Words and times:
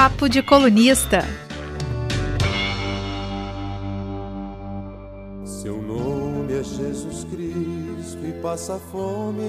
Papo 0.00 0.28
de 0.28 0.44
Colunista. 0.44 1.24
Seu 5.44 5.82
nome 5.82 6.52
é 6.52 6.62
Jesus 6.62 7.24
Cristo 7.24 8.24
e 8.24 8.40
passa 8.40 8.78
fome 8.78 9.42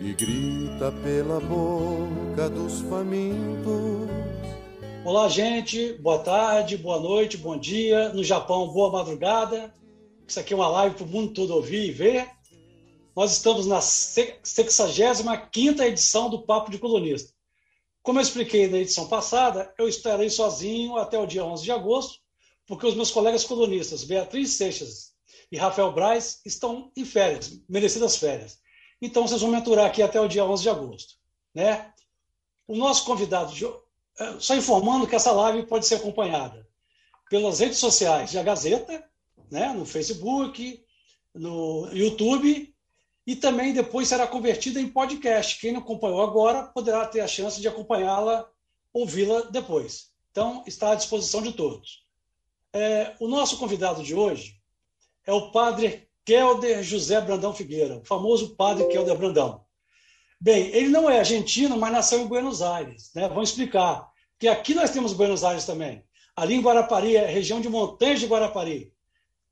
e 0.00 0.14
grita 0.14 0.90
pela 1.02 1.40
boca 1.40 2.48
dos 2.48 2.80
famintos. 2.88 4.08
Olá, 5.04 5.28
gente. 5.28 5.92
Boa 6.00 6.20
tarde, 6.20 6.78
boa 6.78 6.98
noite, 6.98 7.36
bom 7.36 7.58
dia. 7.58 8.14
No 8.14 8.24
Japão, 8.24 8.68
boa 8.68 8.90
madrugada. 8.90 9.74
Isso 10.26 10.40
aqui 10.40 10.54
é 10.54 10.56
uma 10.56 10.68
live 10.68 10.94
para 10.94 11.04
o 11.04 11.08
mundo 11.08 11.34
todo 11.34 11.54
ouvir 11.54 11.90
e 11.90 11.92
ver. 11.92 12.26
Nós 13.14 13.32
estamos 13.32 13.66
na 13.66 13.82
65 13.82 15.82
edição 15.82 16.30
do 16.30 16.46
Papo 16.46 16.70
de 16.70 16.78
Colunista. 16.78 17.35
Como 18.06 18.20
eu 18.20 18.22
expliquei 18.22 18.68
na 18.68 18.78
edição 18.78 19.08
passada, 19.08 19.74
eu 19.76 19.88
estarei 19.88 20.30
sozinho 20.30 20.96
até 20.96 21.18
o 21.18 21.26
dia 21.26 21.44
11 21.44 21.64
de 21.64 21.72
agosto, 21.72 22.20
porque 22.64 22.86
os 22.86 22.94
meus 22.94 23.10
colegas 23.10 23.42
colunistas, 23.42 24.04
Beatriz 24.04 24.50
Seixas 24.50 25.12
e 25.50 25.56
Rafael 25.56 25.90
Braz, 25.90 26.40
estão 26.46 26.92
em 26.96 27.04
férias, 27.04 27.60
merecidas 27.68 28.16
férias. 28.16 28.60
Então, 29.02 29.26
vocês 29.26 29.40
vão 29.40 29.50
me 29.50 29.56
aturar 29.56 29.86
aqui 29.86 30.02
até 30.02 30.20
o 30.20 30.28
dia 30.28 30.44
11 30.44 30.62
de 30.62 30.70
agosto. 30.70 31.14
Né? 31.52 31.92
O 32.68 32.76
nosso 32.76 33.04
convidado, 33.04 33.52
de... 33.52 33.66
É, 33.66 34.38
só 34.38 34.54
informando 34.54 35.08
que 35.08 35.16
essa 35.16 35.32
live 35.32 35.66
pode 35.66 35.84
ser 35.84 35.96
acompanhada 35.96 36.64
pelas 37.28 37.58
redes 37.58 37.78
sociais 37.78 38.32
da 38.32 38.42
Gazeta, 38.44 39.04
né? 39.50 39.72
no 39.72 39.84
Facebook, 39.84 40.80
no 41.34 41.88
YouTube 41.92 42.72
e 43.26 43.34
também 43.34 43.72
depois 43.72 44.08
será 44.08 44.26
convertida 44.26 44.80
em 44.80 44.88
podcast. 44.88 45.58
Quem 45.58 45.72
não 45.72 45.80
acompanhou 45.80 46.22
agora 46.22 46.64
poderá 46.64 47.04
ter 47.06 47.20
a 47.20 47.26
chance 47.26 47.60
de 47.60 47.66
acompanhá-la, 47.66 48.48
ouvi-la 48.92 49.42
depois. 49.42 50.10
Então, 50.30 50.62
está 50.66 50.92
à 50.92 50.94
disposição 50.94 51.42
de 51.42 51.52
todos. 51.52 52.06
É, 52.72 53.14
o 53.18 53.26
nosso 53.26 53.58
convidado 53.58 54.02
de 54.02 54.14
hoje 54.14 54.60
é 55.26 55.32
o 55.32 55.50
padre 55.50 56.08
Kelder 56.24 56.82
José 56.82 57.20
Brandão 57.20 57.52
Figueira, 57.52 57.96
o 57.96 58.04
famoso 58.04 58.54
padre 58.54 58.86
Kelder 58.88 59.16
Brandão. 59.16 59.64
Bem, 60.40 60.66
ele 60.68 60.88
não 60.88 61.08
é 61.08 61.18
argentino, 61.18 61.76
mas 61.76 61.92
nasceu 61.92 62.20
em 62.20 62.26
Buenos 62.26 62.62
Aires. 62.62 63.10
Né? 63.14 63.28
Vamos 63.28 63.50
explicar. 63.50 64.10
Que 64.38 64.46
aqui 64.46 64.74
nós 64.74 64.90
temos 64.90 65.14
Buenos 65.14 65.42
Aires 65.42 65.64
também. 65.64 66.04
Ali 66.36 66.54
em 66.54 66.60
Guarapari, 66.60 67.16
é 67.16 67.26
região 67.26 67.60
de 67.60 67.68
montanhas 67.68 68.20
de 68.20 68.26
Guarapari. 68.26 68.92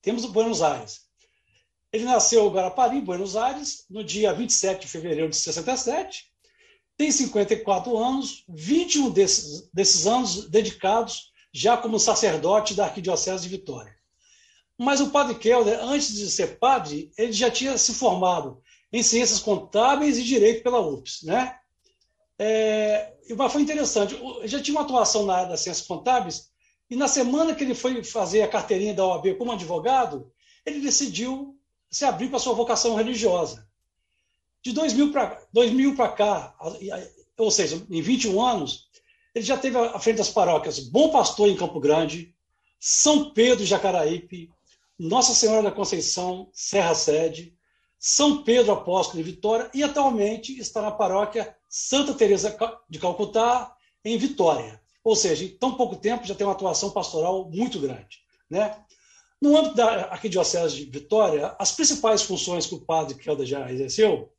Temos 0.02 0.26
Buenos 0.26 0.60
Aires. 0.60 1.03
Ele 1.94 2.02
nasceu 2.06 2.44
em 2.44 2.50
Guarapari, 2.50 3.00
Buenos 3.00 3.36
Aires, 3.36 3.84
no 3.88 4.02
dia 4.02 4.32
27 4.32 4.80
de 4.80 4.88
fevereiro 4.88 5.30
de 5.30 5.36
67. 5.36 6.24
Tem 6.96 7.08
54 7.08 7.96
anos, 7.96 8.44
21 8.48 9.10
desses, 9.10 9.70
desses 9.72 10.04
anos 10.04 10.50
dedicados 10.50 11.30
já 11.52 11.76
como 11.76 12.00
sacerdote 12.00 12.74
da 12.74 12.86
Arquidiocese 12.86 13.44
de 13.44 13.48
Vitória. 13.48 13.94
Mas 14.76 15.00
o 15.00 15.10
padre 15.10 15.36
Kelder, 15.36 15.78
antes 15.84 16.12
de 16.12 16.28
ser 16.28 16.58
padre, 16.58 17.12
ele 17.16 17.32
já 17.32 17.48
tinha 17.48 17.78
se 17.78 17.94
formado 17.94 18.60
em 18.92 19.00
ciências 19.00 19.38
contábeis 19.38 20.18
e 20.18 20.24
direito 20.24 20.64
pela 20.64 20.80
UFS, 20.80 21.22
né? 21.22 21.56
É, 22.36 23.14
mas 23.36 23.52
foi 23.52 23.62
interessante, 23.62 24.16
ele 24.16 24.48
já 24.48 24.60
tinha 24.60 24.76
uma 24.76 24.82
atuação 24.84 25.24
na 25.26 25.36
área 25.36 25.50
das 25.50 25.60
ciências 25.60 25.86
contábeis 25.86 26.50
e 26.90 26.96
na 26.96 27.06
semana 27.06 27.54
que 27.54 27.62
ele 27.62 27.72
foi 27.76 28.02
fazer 28.02 28.42
a 28.42 28.48
carteirinha 28.48 28.94
da 28.94 29.06
OAB 29.06 29.36
como 29.38 29.52
advogado, 29.52 30.32
ele 30.66 30.80
decidiu 30.80 31.53
se 31.94 32.04
abrir 32.04 32.26
para 32.26 32.38
a 32.38 32.40
sua 32.40 32.54
vocação 32.54 32.96
religiosa. 32.96 33.68
De 34.60 34.72
2000 34.72 35.12
para 35.12 36.08
cá, 36.08 36.56
ou 37.38 37.52
seja, 37.52 37.80
em 37.88 38.02
21 38.02 38.44
anos, 38.44 38.88
ele 39.32 39.44
já 39.44 39.56
teve 39.56 39.78
à 39.78 39.98
frente 40.00 40.16
das 40.16 40.28
paróquias 40.28 40.80
Bom 40.80 41.10
Pastor 41.10 41.48
em 41.48 41.56
Campo 41.56 41.78
Grande, 41.78 42.34
São 42.80 43.30
Pedro 43.30 43.64
Jacaraípe, 43.64 44.50
Nossa 44.98 45.34
Senhora 45.34 45.62
da 45.62 45.70
Conceição, 45.70 46.50
Serra 46.52 46.96
Sede, 46.96 47.56
São 47.96 48.42
Pedro 48.42 48.72
Apóstolo 48.72 49.20
em 49.20 49.24
Vitória 49.24 49.70
e 49.72 49.84
atualmente 49.84 50.58
está 50.58 50.82
na 50.82 50.90
paróquia 50.90 51.56
Santa 51.68 52.12
Teresa 52.12 52.56
de 52.90 52.98
Calcutá, 52.98 53.72
em 54.04 54.18
Vitória. 54.18 54.82
Ou 55.04 55.14
seja, 55.14 55.44
em 55.44 55.48
tão 55.48 55.76
pouco 55.76 55.94
tempo 55.94 56.26
já 56.26 56.34
tem 56.34 56.44
uma 56.44 56.54
atuação 56.54 56.90
pastoral 56.90 57.48
muito 57.52 57.78
grande. 57.78 58.18
Né? 58.50 58.76
No 59.40 59.56
âmbito 59.56 59.74
da 59.74 60.06
Arquidiocese 60.06 60.76
de 60.76 60.84
Vitória, 60.84 61.54
as 61.58 61.72
principais 61.72 62.22
funções 62.22 62.66
que 62.66 62.74
o 62.74 62.80
padre 62.80 63.16
Kelda 63.16 63.44
já 63.44 63.70
exerceu, 63.70 64.32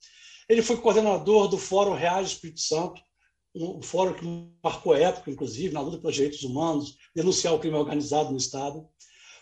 ele 0.48 0.62
foi 0.62 0.78
coordenador 0.78 1.48
do 1.48 1.58
Fórum 1.58 1.94
Real 1.94 2.22
do 2.22 2.28
Espírito 2.28 2.62
Santo, 2.62 3.02
um 3.56 3.82
fórum 3.82 4.14
que 4.14 4.26
marcou 4.64 4.96
época, 4.96 5.32
inclusive, 5.32 5.74
na 5.74 5.80
luta 5.80 5.98
pelos 5.98 6.16
direitos 6.16 6.44
humanos, 6.44 6.98
denunciar 7.16 7.54
o 7.54 7.60
crime 7.60 7.78
organizado 7.78 8.32
no 8.32 8.38
Estado. 8.38 8.86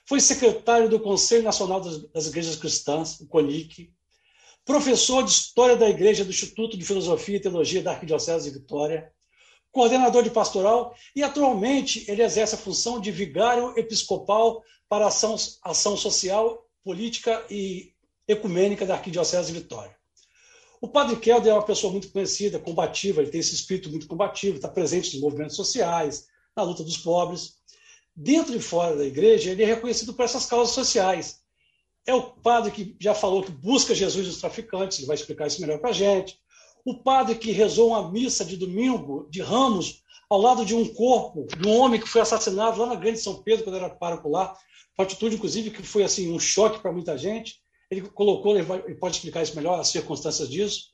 Foi 0.06 0.19
secretário 0.19 0.90
do 0.90 1.00
Conselho 1.00 1.44
Nacional 1.44 1.81
das 1.81 2.28
Igrejas 2.28 2.56
Cristãs, 2.56 3.19
o 3.19 3.28
CONIC, 3.28 3.92
professor 4.66 5.24
de 5.24 5.31
História 5.31 5.75
da 5.75 5.90
Igreja 5.90 6.24
do 6.24 6.30
Instituto 6.30 6.78
de 6.78 6.86
Filosofia 6.86 7.38
e 7.38 7.40
Teologia 7.40 7.81
da 7.81 7.92
Arquidiocese 7.92 8.52
de 8.52 8.59
Vitória, 8.59 9.12
coordenador 9.72 10.24
de 10.24 10.30
pastoral 10.30 10.96
e, 11.16 11.24
atualmente, 11.24 12.06
ele 12.09 12.22
exerce 12.22 12.53
a 12.56 12.58
função 12.58 13.02
de 13.02 13.12
vigário 13.12 13.74
episcopal 13.78 14.62
para 14.94 15.06
a 15.06 15.08
ação, 15.08 15.36
ação 15.64 15.98
social, 15.98 16.70
política 16.84 17.44
e 17.50 17.94
ecumênica 18.28 18.86
da 18.86 18.94
Arquidiocese 18.94 19.52
de 19.52 19.59
Vitória. 19.59 19.98
O 20.80 20.88
padre 20.88 21.16
Kelder 21.16 21.52
é 21.52 21.56
uma 21.56 21.66
pessoa 21.66 21.92
muito 21.92 22.12
conhecida, 22.12 22.59
combativa, 22.59 23.20
ele 23.20 23.31
tem 23.31 23.40
esse 23.40 23.56
espírito 23.56 23.90
muito 23.90 24.06
combativo, 24.06 24.58
está 24.58 24.68
presente 24.68 25.14
nos 25.14 25.22
movimentos 25.24 25.56
sociais, 25.56 26.28
na 26.56 26.62
luta 26.62 26.84
dos 26.84 26.96
pobres. 26.96 27.56
Dentro 28.16 28.56
e 28.56 28.62
fora 28.62 28.96
da 28.96 29.04
igreja, 29.04 29.50
ele 29.50 29.64
é 29.64 29.66
reconhecido 29.66 30.14
por 30.14 30.26
essas 30.26 30.46
causas 30.46 30.76
sociais. 30.76 31.40
É 32.06 32.14
o 32.14 32.22
padre 32.22 32.70
que 32.70 32.96
já 33.00 33.16
falou 33.16 33.42
que 33.42 33.50
busca 33.52 33.96
Jesus 33.96 34.28
dos 34.28 34.38
traficantes, 34.38 35.00
ele 35.00 35.08
vai 35.08 35.16
explicar 35.16 35.48
isso 35.48 35.60
melhor 35.60 35.80
para 35.80 35.90
a 35.90 35.94
gente 35.94 36.38
o 36.86 36.96
padre 37.02 37.36
que 37.36 37.52
rezou 37.52 37.90
uma 37.90 38.12
missa 38.12 38.44
de 38.44 38.58
domingo, 38.58 39.25
de 39.30 39.42
ramos, 39.42 40.04
ao 40.30 40.40
lado 40.40 40.66
de 40.66 40.75
um 40.75 40.92
corpo 40.94 41.46
de 41.58 41.68
um 41.68 41.78
homem 41.78 42.00
que 42.00 42.10
foi 42.10 42.22
assassinado 42.22 42.80
lá 42.80 42.88
na 42.88 42.96
Grande 42.96 43.20
São 43.20 43.42
Pedro, 43.42 43.64
quando 43.64 43.78
era 43.78 43.90
pároco 43.90 44.30
lá, 44.30 44.58
uma 44.98 45.06
atitude, 45.06 45.36
inclusive, 45.36 45.72
que 45.72 45.84
foi 45.84 46.04
assim 46.04 46.31
um 46.31 46.40
choque 46.40 46.80
para 46.80 46.92
muita 46.92 47.18
gente. 47.18 47.62
Ele 47.90 48.02
colocou, 48.02 48.56
ele, 48.56 48.64
vai, 48.64 48.80
ele 48.86 48.96
pode 48.96 49.16
explicar 49.16 49.42
isso 49.42 49.56
melhor, 49.56 49.80
as 49.80 49.90
circunstâncias 49.90 50.50
disso. 50.50 50.94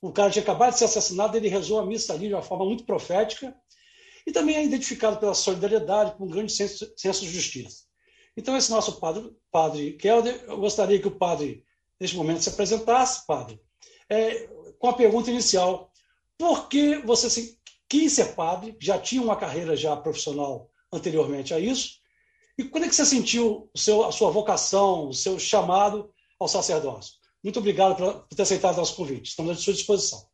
O 0.00 0.12
cara 0.12 0.30
tinha 0.30 0.42
acabado 0.42 0.72
de 0.72 0.78
ser 0.78 0.84
assassinado, 0.84 1.36
ele 1.36 1.48
rezou 1.48 1.78
a 1.78 1.86
missa 1.86 2.12
ali 2.12 2.28
de 2.28 2.34
uma 2.34 2.42
forma 2.42 2.64
muito 2.64 2.84
profética, 2.84 3.54
e 4.26 4.32
também 4.32 4.56
é 4.56 4.64
identificado 4.64 5.18
pela 5.18 5.34
solidariedade, 5.34 6.16
com 6.16 6.24
um 6.24 6.28
grande 6.28 6.52
senso, 6.52 6.92
senso 6.96 7.22
de 7.22 7.30
justiça. 7.30 7.84
Então, 8.36 8.56
esse 8.56 8.70
nosso 8.70 9.00
padre, 9.00 9.32
padre 9.50 9.94
Kelder, 9.94 10.44
eu 10.46 10.58
gostaria 10.58 11.00
que 11.00 11.08
o 11.08 11.18
padre, 11.18 11.64
neste 11.98 12.16
momento, 12.16 12.42
se 12.42 12.48
apresentasse, 12.48 13.26
padre. 13.26 13.60
É, 14.08 14.46
com 14.78 14.88
a 14.88 14.92
pergunta 14.92 15.30
inicial: 15.30 15.90
por 16.36 16.68
que 16.68 16.98
você 16.98 17.28
se, 17.28 17.58
quis 17.88 18.12
ser 18.12 18.36
padre? 18.36 18.76
Já 18.80 18.98
tinha 18.98 19.22
uma 19.22 19.34
carreira 19.34 19.74
já 19.74 19.96
profissional 19.96 20.70
anteriormente 20.92 21.52
a 21.52 21.58
isso? 21.58 21.97
E 22.58 22.64
quando 22.64 22.84
é 22.84 22.88
que 22.88 22.94
você 22.94 23.06
sentiu 23.06 23.70
seu, 23.74 24.04
a 24.04 24.10
sua 24.10 24.30
vocação, 24.30 25.08
o 25.08 25.14
seu 25.14 25.38
chamado 25.38 26.10
ao 26.40 26.48
sacerdócio? 26.48 27.14
Muito 27.42 27.60
obrigado 27.60 27.96
por, 27.96 28.26
ter 28.34 28.42
aceitado 28.42 28.74
o 28.74 28.78
nosso 28.78 28.96
convite. 28.96 29.28
Estamos 29.28 29.56
à 29.56 29.60
sua 29.60 29.72
disposição. 29.72 30.26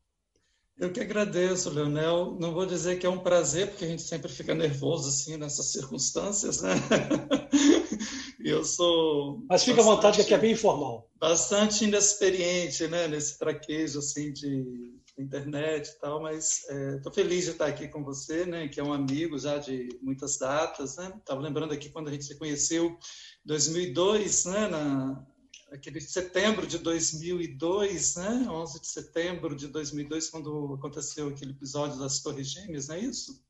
Eu 0.78 0.90
que 0.90 1.00
agradeço, 1.00 1.70
Leonel. 1.70 2.36
Não 2.40 2.54
vou 2.54 2.64
dizer 2.64 2.98
que 2.98 3.06
é 3.06 3.10
um 3.10 3.18
prazer, 3.18 3.68
porque 3.68 3.84
a 3.84 3.88
gente 3.88 4.02
sempre 4.02 4.32
fica 4.32 4.54
nervoso 4.54 5.08
assim 5.08 5.36
nessas 5.36 5.66
circunstâncias, 5.66 6.62
né? 6.62 6.72
Eu 8.44 8.64
sou. 8.64 9.42
Mas 9.48 9.62
fica 9.62 9.76
bastante, 9.76 9.92
à 9.92 9.96
vontade, 9.96 10.16
que 10.16 10.22
aqui 10.22 10.34
é 10.34 10.38
bem 10.38 10.52
informal. 10.52 11.08
Bastante 11.18 11.84
inexperiente, 11.84 12.88
né? 12.88 13.06
Nesse 13.06 13.38
traquejo 13.38 14.00
assim 14.00 14.32
de 14.32 14.93
internet 15.18 15.88
e 15.88 16.00
tal, 16.00 16.20
mas 16.20 16.64
estou 16.96 17.12
é, 17.12 17.14
feliz 17.14 17.44
de 17.44 17.52
estar 17.52 17.66
aqui 17.66 17.88
com 17.88 18.02
você, 18.02 18.44
né? 18.44 18.68
Que 18.68 18.80
é 18.80 18.82
um 18.82 18.92
amigo 18.92 19.38
já 19.38 19.58
de 19.58 19.88
muitas 20.02 20.38
datas, 20.38 20.96
né? 20.96 21.12
Estava 21.16 21.40
lembrando 21.40 21.72
aqui 21.72 21.88
quando 21.88 22.08
a 22.08 22.12
gente 22.12 22.24
se 22.24 22.38
conheceu 22.38 22.86
em 22.86 22.98
2002, 23.46 24.44
né? 24.46 24.68
Na, 24.68 25.26
aquele 25.72 26.00
setembro 26.00 26.66
de 26.66 26.78
2002, 26.78 28.16
né? 28.16 28.46
11 28.48 28.80
de 28.80 28.86
setembro 28.86 29.54
de 29.54 29.68
2002, 29.68 30.30
quando 30.30 30.74
aconteceu 30.74 31.28
aquele 31.28 31.52
episódio 31.52 31.98
das 31.98 32.20
Torres 32.20 32.48
Gêmeas, 32.48 32.88
não 32.88 32.96
é 32.96 33.00
isso? 33.00 33.40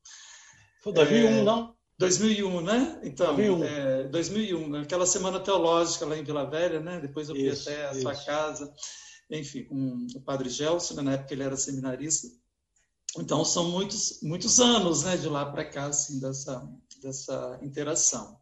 Foi 0.83 0.93
2001, 0.93 1.27
é, 1.27 1.43
não? 1.43 1.75
2001, 1.97 2.61
né? 2.61 2.99
Então, 3.03 3.35
2001. 3.35 3.63
É, 3.63 4.03
2001, 4.03 4.69
naquela 4.69 5.05
semana 5.05 5.39
teológica 5.39 6.05
lá 6.05 6.17
em 6.17 6.23
Vila 6.23 6.49
Velha, 6.49 6.79
né? 6.79 6.99
Depois 6.99 7.29
eu 7.29 7.35
fui 7.35 7.47
isso, 7.47 7.69
até 7.69 7.87
a 7.87 7.91
isso. 7.91 8.01
sua 8.01 8.15
casa, 8.15 8.73
enfim, 9.29 9.63
com 9.63 10.07
o 10.15 10.21
padre 10.21 10.49
Gelson, 10.49 10.95
né? 10.95 11.01
na 11.01 11.13
época 11.13 11.33
ele 11.33 11.43
era 11.43 11.57
seminarista. 11.57 12.27
Então, 13.17 13.45
são 13.45 13.69
muitos, 13.69 14.19
muitos 14.21 14.59
anos, 14.59 15.03
né? 15.03 15.15
De 15.15 15.27
lá 15.27 15.45
para 15.45 15.63
cá, 15.63 15.85
assim, 15.85 16.19
dessa, 16.19 16.69
dessa 17.01 17.59
interação. 17.61 18.39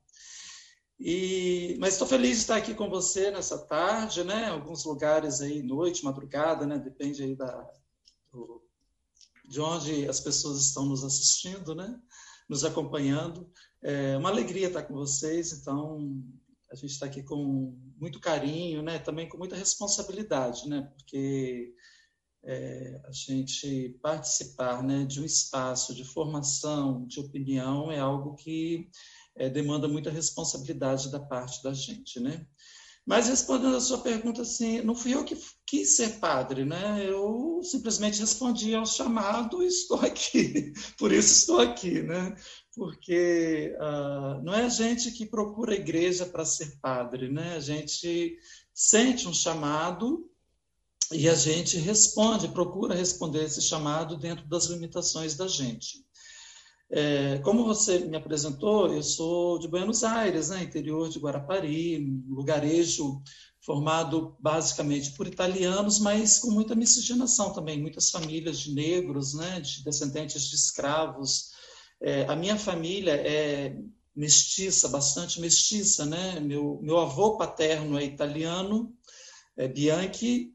E, 0.99 1.75
mas 1.79 1.93
estou 1.93 2.07
feliz 2.07 2.37
de 2.37 2.41
estar 2.43 2.55
aqui 2.55 2.73
com 2.73 2.89
você 2.89 3.29
nessa 3.29 3.57
tarde, 3.57 4.23
né? 4.23 4.47
Alguns 4.47 4.83
lugares 4.85 5.41
aí, 5.41 5.61
noite, 5.61 6.03
madrugada, 6.03 6.65
né? 6.65 6.77
Depende 6.79 7.23
aí 7.23 7.35
da, 7.35 7.69
do, 8.31 8.63
de 9.45 9.59
onde 9.59 10.07
as 10.07 10.19
pessoas 10.19 10.59
estão 10.59 10.85
nos 10.85 11.03
assistindo, 11.03 11.75
né? 11.75 11.99
Nos 12.49 12.63
acompanhando. 12.63 13.49
É 13.81 14.17
uma 14.17 14.29
alegria 14.29 14.67
estar 14.67 14.83
com 14.83 14.93
vocês, 14.93 15.51
então 15.51 16.23
a 16.71 16.75
gente 16.75 16.91
está 16.91 17.05
aqui 17.05 17.21
com 17.21 17.77
muito 18.03 18.19
carinho, 18.19 18.83
né? 18.83 18.99
Também 18.99 19.29
com 19.29 19.37
muita 19.37 19.55
responsabilidade, 19.55 20.67
né? 20.67 20.91
Porque 20.97 21.73
é, 22.43 23.01
a 23.05 23.11
gente 23.13 23.97
participar 24.01 24.83
né, 24.83 25.05
de 25.05 25.21
um 25.21 25.25
espaço 25.25 25.95
de 25.95 26.03
formação, 26.03 27.07
de 27.07 27.21
opinião, 27.21 27.89
é 27.89 27.99
algo 27.99 28.35
que 28.35 28.89
é, 29.37 29.49
demanda 29.49 29.87
muita 29.87 30.11
responsabilidade 30.11 31.09
da 31.09 31.19
parte 31.21 31.63
da 31.63 31.73
gente, 31.73 32.19
né? 32.19 32.45
Mas 33.05 33.27
respondendo 33.27 33.75
a 33.75 33.81
sua 33.81 33.97
pergunta, 33.97 34.43
assim, 34.43 34.81
não 34.81 34.95
fui 34.95 35.13
eu 35.13 35.25
que 35.25 35.37
quis 35.67 35.97
ser 35.97 36.19
padre, 36.19 36.63
né? 36.63 37.03
Eu 37.05 37.59
simplesmente 37.61 38.19
respondi 38.19 38.73
ao 38.73 38.85
chamado 38.85 39.61
e 39.61 39.67
estou 39.67 39.99
aqui. 39.99 40.71
Por 40.97 41.11
isso 41.11 41.33
estou 41.33 41.59
aqui, 41.59 42.01
né? 42.01 42.33
Porque 42.73 43.75
uh, 43.77 44.41
não 44.43 44.53
é 44.53 44.63
a 44.63 44.69
gente 44.69 45.11
que 45.11 45.25
procura 45.25 45.73
a 45.73 45.77
igreja 45.77 46.25
para 46.25 46.45
ser 46.45 46.79
padre, 46.79 47.29
né? 47.29 47.55
A 47.55 47.59
gente 47.59 48.37
sente 48.73 49.27
um 49.27 49.33
chamado 49.33 50.29
e 51.11 51.27
a 51.27 51.35
gente 51.35 51.77
responde, 51.77 52.47
procura 52.47 52.95
responder 52.95 53.43
esse 53.43 53.61
chamado 53.61 54.17
dentro 54.17 54.47
das 54.47 54.67
limitações 54.67 55.35
da 55.35 55.47
gente. 55.47 56.05
É, 56.95 57.39
como 57.39 57.65
você 57.65 57.99
me 58.05 58.15
apresentou, 58.15 58.93
eu 58.93 59.01
sou 59.01 59.57
de 59.57 59.67
Buenos 59.67 60.03
Aires, 60.03 60.49
né, 60.49 60.61
interior 60.61 61.09
de 61.09 61.17
Guarapari, 61.17 61.97
lugarejo 62.27 63.19
formado 63.61 64.37
basicamente 64.39 65.11
por 65.13 65.25
italianos, 65.25 65.97
mas 65.97 66.37
com 66.37 66.51
muita 66.51 66.75
miscigenação 66.75 67.51
também, 67.51 67.81
muitas 67.81 68.11
famílias 68.11 68.59
de 68.59 68.75
negros, 68.75 69.33
né, 69.33 69.59
de 69.59 69.83
descendentes 69.83 70.47
de 70.47 70.55
escravos. 70.55 71.49
É, 71.99 72.25
a 72.27 72.35
minha 72.35 72.59
família 72.59 73.13
é 73.13 73.75
mestiça, 74.15 74.87
bastante 74.87 75.41
mestiça, 75.41 76.05
né? 76.05 76.39
Meu, 76.39 76.79
meu 76.83 76.99
avô 76.99 77.37
paterno 77.37 77.97
é 77.97 78.03
italiano, 78.03 78.95
é 79.57 79.67
Bianchi, 79.67 80.52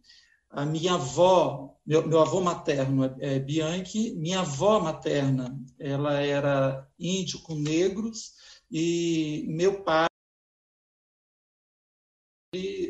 a 0.50 0.64
minha 0.64 0.94
avó, 0.94 1.78
meu, 1.84 2.06
meu 2.06 2.20
avô 2.20 2.40
materno 2.40 3.04
é, 3.04 3.36
é 3.36 3.38
Bianchi, 3.38 4.14
minha 4.14 4.40
avó 4.40 4.80
materna, 4.80 5.58
ela 5.78 6.20
era 6.20 6.88
índio 6.98 7.40
com 7.42 7.54
negros 7.54 8.34
e 8.70 9.44
meu 9.48 9.82
pai 9.82 10.06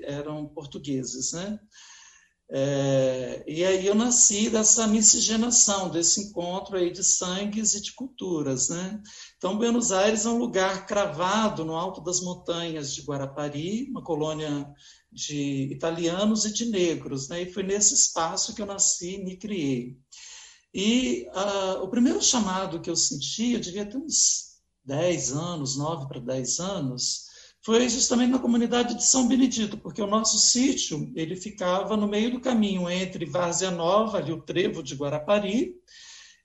eram 0.04 0.46
portugueses, 0.48 1.32
né? 1.32 1.58
É, 2.50 3.44
e 3.46 3.62
aí 3.62 3.86
eu 3.86 3.94
nasci 3.94 4.48
dessa 4.48 4.86
miscigenação, 4.86 5.90
desse 5.90 6.22
encontro 6.22 6.78
aí 6.78 6.90
de 6.90 7.04
sangues 7.04 7.74
e 7.74 7.82
de 7.82 7.92
culturas, 7.92 8.70
né? 8.70 9.02
Então, 9.36 9.58
Buenos 9.58 9.92
Aires 9.92 10.24
é 10.24 10.30
um 10.30 10.38
lugar 10.38 10.86
cravado 10.86 11.62
no 11.64 11.76
alto 11.76 12.00
das 12.00 12.20
montanhas 12.22 12.94
de 12.94 13.02
Guarapari, 13.02 13.88
uma 13.90 14.02
colônia 14.02 14.66
de 15.12 15.68
italianos 15.70 16.46
e 16.46 16.52
de 16.52 16.66
negros, 16.66 17.28
né? 17.28 17.42
E 17.42 17.52
foi 17.52 17.62
nesse 17.62 17.94
espaço 17.94 18.54
que 18.54 18.62
eu 18.62 18.66
nasci 18.66 19.16
e 19.16 19.24
me 19.24 19.36
criei. 19.36 19.98
E 20.72 21.26
uh, 21.34 21.82
o 21.82 21.88
primeiro 21.88 22.22
chamado 22.22 22.80
que 22.80 22.88
eu 22.88 22.96
senti, 22.96 23.52
eu 23.52 23.60
devia 23.60 23.84
ter 23.84 23.98
uns 23.98 24.58
10 24.84 25.32
anos, 25.32 25.76
9 25.76 26.08
para 26.08 26.20
10 26.20 26.60
anos, 26.60 27.27
foi 27.60 27.88
justamente 27.88 28.30
na 28.30 28.38
comunidade 28.38 28.94
de 28.94 29.04
São 29.04 29.26
Benedito, 29.26 29.76
porque 29.76 30.00
o 30.00 30.06
nosso 30.06 30.38
sítio, 30.38 31.10
ele 31.14 31.36
ficava 31.36 31.96
no 31.96 32.08
meio 32.08 32.30
do 32.30 32.40
caminho 32.40 32.88
entre 32.88 33.26
Várzea 33.26 33.70
Nova, 33.70 34.18
ali 34.18 34.32
o 34.32 34.40
trevo 34.40 34.82
de 34.82 34.94
Guarapari, 34.94 35.74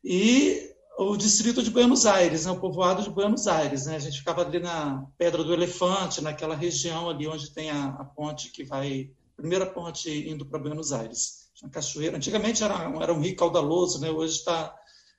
e 0.04 0.74
o 0.98 1.15
distrito 1.15 1.63
de 1.63 1.71
Buenos 1.71 2.06
Aires, 2.06 2.45
né, 2.45 2.51
o 2.51 2.60
povoado 2.60 3.04
de 3.04 3.10
Buenos 3.10 3.48
Aires. 3.48 3.86
Né? 3.86 3.95
A 3.95 4.00
gente 4.00 4.19
ficava 4.19 4.42
ali 4.42 4.60
na 4.60 5.06
Pedra 5.18 5.44
do 5.44 5.54
Elefante, 5.54 6.21
naquela 6.21 6.56
região 6.56 7.10
ali 7.10 7.27
onde 7.27 7.51
tem 7.51 7.71
a, 7.71 7.86
a 7.88 8.06
ponte 8.06 8.51
que 8.51 8.63
vai, 8.63 9.10
a 9.33 9.42
primeira 9.42 9.65
ponte 9.65 10.10
indo 10.30 10.45
para 10.45 10.60
Buenos 10.60 10.92
Aires, 10.92 11.50
uma 11.62 11.71
cachoeira. 11.71 12.18
Antigamente 12.18 12.63
era, 12.63 12.75
era 13.01 13.13
um 13.13 13.21
rio 13.21 13.36
caudaloso, 13.36 14.00
né? 14.01 14.10
hoje 14.10 14.38
está 14.38 14.75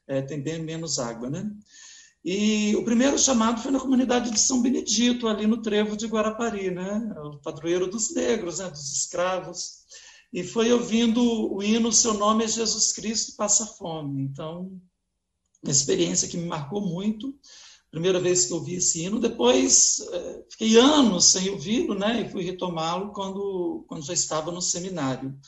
é, 0.06 0.20
tem 0.23 0.41
bem 0.41 0.62
menos 0.62 0.99
água. 0.99 1.31
Né? 1.31 1.50
E 2.24 2.74
o 2.76 2.84
primeiro 2.84 3.18
chamado 3.18 3.60
foi 3.60 3.70
na 3.70 3.78
comunidade 3.78 4.30
de 4.30 4.40
São 4.40 4.62
Benedito, 4.62 5.28
ali 5.28 5.46
no 5.46 5.60
trevo 5.60 5.94
de 5.94 6.06
Guarapari, 6.06 6.70
né? 6.70 7.14
o 7.18 7.36
padroeiro 7.38 7.86
dos 7.86 8.14
negros, 8.14 8.60
né? 8.60 8.70
dos 8.70 8.92
escravos. 8.92 9.84
E 10.32 10.42
foi 10.42 10.72
ouvindo 10.72 11.22
o 11.22 11.62
hino 11.62 11.92
Seu 11.92 12.14
Nome 12.14 12.44
é 12.44 12.48
Jesus 12.48 12.92
Cristo 12.92 13.36
Passa 13.36 13.66
Fome. 13.66 14.22
Então, 14.22 14.72
uma 15.62 15.70
experiência 15.70 16.26
que 16.26 16.38
me 16.38 16.46
marcou 16.46 16.80
muito. 16.80 17.34
Primeira 17.90 18.18
vez 18.18 18.46
que 18.46 18.52
eu 18.52 18.60
vi 18.60 18.76
esse 18.76 19.04
hino, 19.04 19.20
depois 19.20 20.00
é, 20.00 20.44
fiquei 20.50 20.76
anos 20.78 21.26
sem 21.26 21.50
ouvi-lo, 21.50 21.94
né? 21.94 22.22
E 22.22 22.28
fui 22.28 22.42
retomá-lo 22.42 23.12
quando, 23.12 23.84
quando 23.86 24.04
já 24.04 24.14
estava 24.14 24.50
no 24.50 24.60
seminário. 24.60 25.38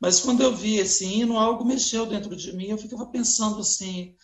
Mas 0.00 0.20
quando 0.20 0.42
eu 0.42 0.56
vi 0.56 0.76
esse 0.76 1.04
hino, 1.04 1.36
algo 1.36 1.64
mexeu 1.64 2.06
dentro 2.06 2.34
de 2.34 2.56
mim. 2.56 2.68
Eu 2.68 2.78
ficava 2.78 3.04
pensando 3.04 3.60
assim: 3.60 4.14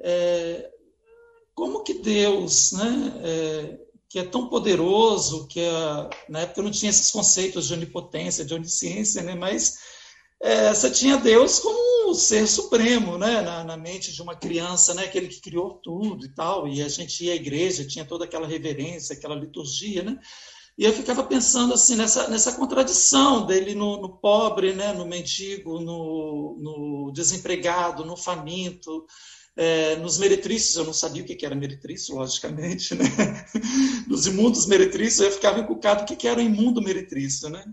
é, 0.00 0.70
como 1.56 1.82
que 1.82 1.94
Deus, 1.94 2.72
né? 2.72 3.12
É, 3.24 3.78
que 4.08 4.20
é 4.20 4.24
tão 4.24 4.48
poderoso, 4.48 5.48
que 5.48 5.58
é, 5.58 6.10
na 6.28 6.40
época 6.40 6.62
não 6.62 6.70
tinha 6.70 6.90
esses 6.90 7.10
conceitos 7.10 7.66
de 7.66 7.74
onipotência, 7.74 8.44
de 8.44 8.54
onisciência, 8.54 9.22
né? 9.22 9.34
Mas 9.34 9.78
é, 10.40 10.72
você 10.72 10.90
tinha 10.90 11.16
Deus 11.16 11.58
como 11.58 12.10
um 12.10 12.14
ser 12.14 12.46
supremo, 12.46 13.18
né, 13.18 13.40
na, 13.40 13.64
na, 13.64 13.76
mente 13.76 14.12
de 14.12 14.22
uma 14.22 14.36
criança, 14.36 14.94
né, 14.94 15.04
aquele 15.04 15.28
que 15.28 15.40
criou 15.40 15.80
tudo 15.82 16.24
e 16.24 16.28
tal, 16.28 16.68
e 16.68 16.82
a 16.82 16.88
gente 16.88 17.24
ia 17.24 17.32
à 17.32 17.36
igreja, 17.36 17.86
tinha 17.86 18.04
toda 18.04 18.26
aquela 18.26 18.46
reverência, 18.46 19.16
aquela 19.16 19.34
liturgia, 19.34 20.02
né, 20.02 20.18
e 20.78 20.84
eu 20.84 20.92
ficava 20.92 21.24
pensando 21.24 21.72
assim 21.72 21.96
nessa, 21.96 22.28
nessa 22.28 22.52
contradição 22.52 23.46
dele 23.46 23.74
no, 23.74 24.00
no 24.00 24.18
pobre, 24.18 24.74
né, 24.74 24.92
no 24.92 25.06
mendigo, 25.06 25.80
no, 25.80 26.56
no 26.60 27.12
desempregado, 27.12 28.04
no 28.04 28.16
faminto, 28.16 29.06
é, 29.56 29.96
nos 29.96 30.18
meretrícios, 30.18 30.76
eu 30.76 30.84
não 30.84 30.92
sabia 30.92 31.22
o 31.22 31.24
que 31.24 31.46
era 31.46 31.54
meretrício, 31.54 32.14
logicamente, 32.14 32.94
né? 32.94 33.04
nos 34.06 34.26
imundos 34.26 34.66
meretrícios, 34.66 35.20
eu 35.20 35.32
ficava 35.32 35.60
encucado 35.60 36.02
o 36.02 36.16
que 36.16 36.28
era 36.28 36.38
o 36.38 36.42
imundo 36.42 36.82
meretrício, 36.82 37.48
né? 37.48 37.64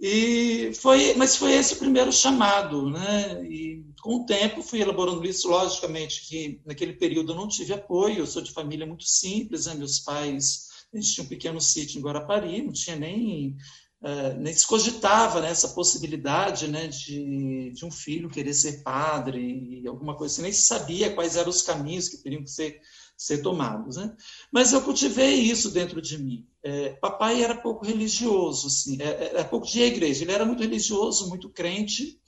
E 0.00 0.72
foi, 0.74 1.14
mas 1.14 1.36
foi 1.36 1.52
esse 1.52 1.74
o 1.74 1.78
primeiro 1.78 2.10
chamado, 2.10 2.90
né? 2.90 3.44
E 3.44 3.84
com 4.02 4.16
o 4.16 4.26
tempo 4.26 4.62
fui 4.62 4.80
elaborando 4.80 5.24
isso, 5.24 5.48
logicamente 5.48 6.26
que 6.26 6.60
naquele 6.66 6.94
período 6.94 7.32
eu 7.32 7.36
não 7.36 7.48
tive 7.48 7.72
apoio, 7.72 8.18
eu 8.18 8.26
sou 8.26 8.42
de 8.42 8.52
família 8.52 8.86
muito 8.86 9.04
simples, 9.04 9.66
né? 9.66 9.74
meus 9.74 10.00
pais, 10.00 10.68
a 10.92 10.96
gente 10.96 11.14
tinha 11.14 11.24
um 11.24 11.28
pequeno 11.28 11.60
sítio 11.60 11.98
em 11.98 12.02
Guarapari, 12.02 12.62
não 12.62 12.72
tinha 12.72 12.96
nem 12.96 13.56
Uh, 14.04 14.38
nem 14.38 14.52
se 14.52 14.66
cogitava 14.66 15.40
né, 15.40 15.48
essa 15.50 15.68
possibilidade 15.68 16.68
né, 16.68 16.88
de, 16.88 17.72
de 17.74 17.86
um 17.86 17.90
filho 17.90 18.28
querer 18.28 18.52
ser 18.52 18.82
padre 18.82 19.80
e 19.80 19.88
alguma 19.88 20.14
coisa 20.14 20.34
assim, 20.34 20.42
nem 20.42 20.52
se 20.52 20.66
sabia 20.66 21.14
quais 21.14 21.36
eram 21.36 21.48
os 21.48 21.62
caminhos 21.62 22.10
que 22.10 22.18
teriam 22.18 22.44
que 22.44 22.50
ser 22.50 22.82
ser 23.16 23.38
tomados. 23.38 23.96
Né? 23.96 24.14
Mas 24.52 24.72
eu 24.72 24.82
cultivei 24.82 25.34
isso 25.34 25.70
dentro 25.70 26.00
de 26.00 26.18
mim. 26.18 26.46
É, 26.62 26.90
papai 26.90 27.42
era 27.42 27.56
pouco 27.56 27.84
religioso, 27.84 28.66
assim, 28.66 29.00
é, 29.00 29.06
é, 29.06 29.30
era 29.30 29.44
pouco 29.44 29.66
de 29.66 29.80
igreja. 29.80 30.22
Ele 30.22 30.32
era 30.32 30.44
muito 30.44 30.62
religioso, 30.62 31.28
muito 31.28 31.48
crente, 31.48 32.20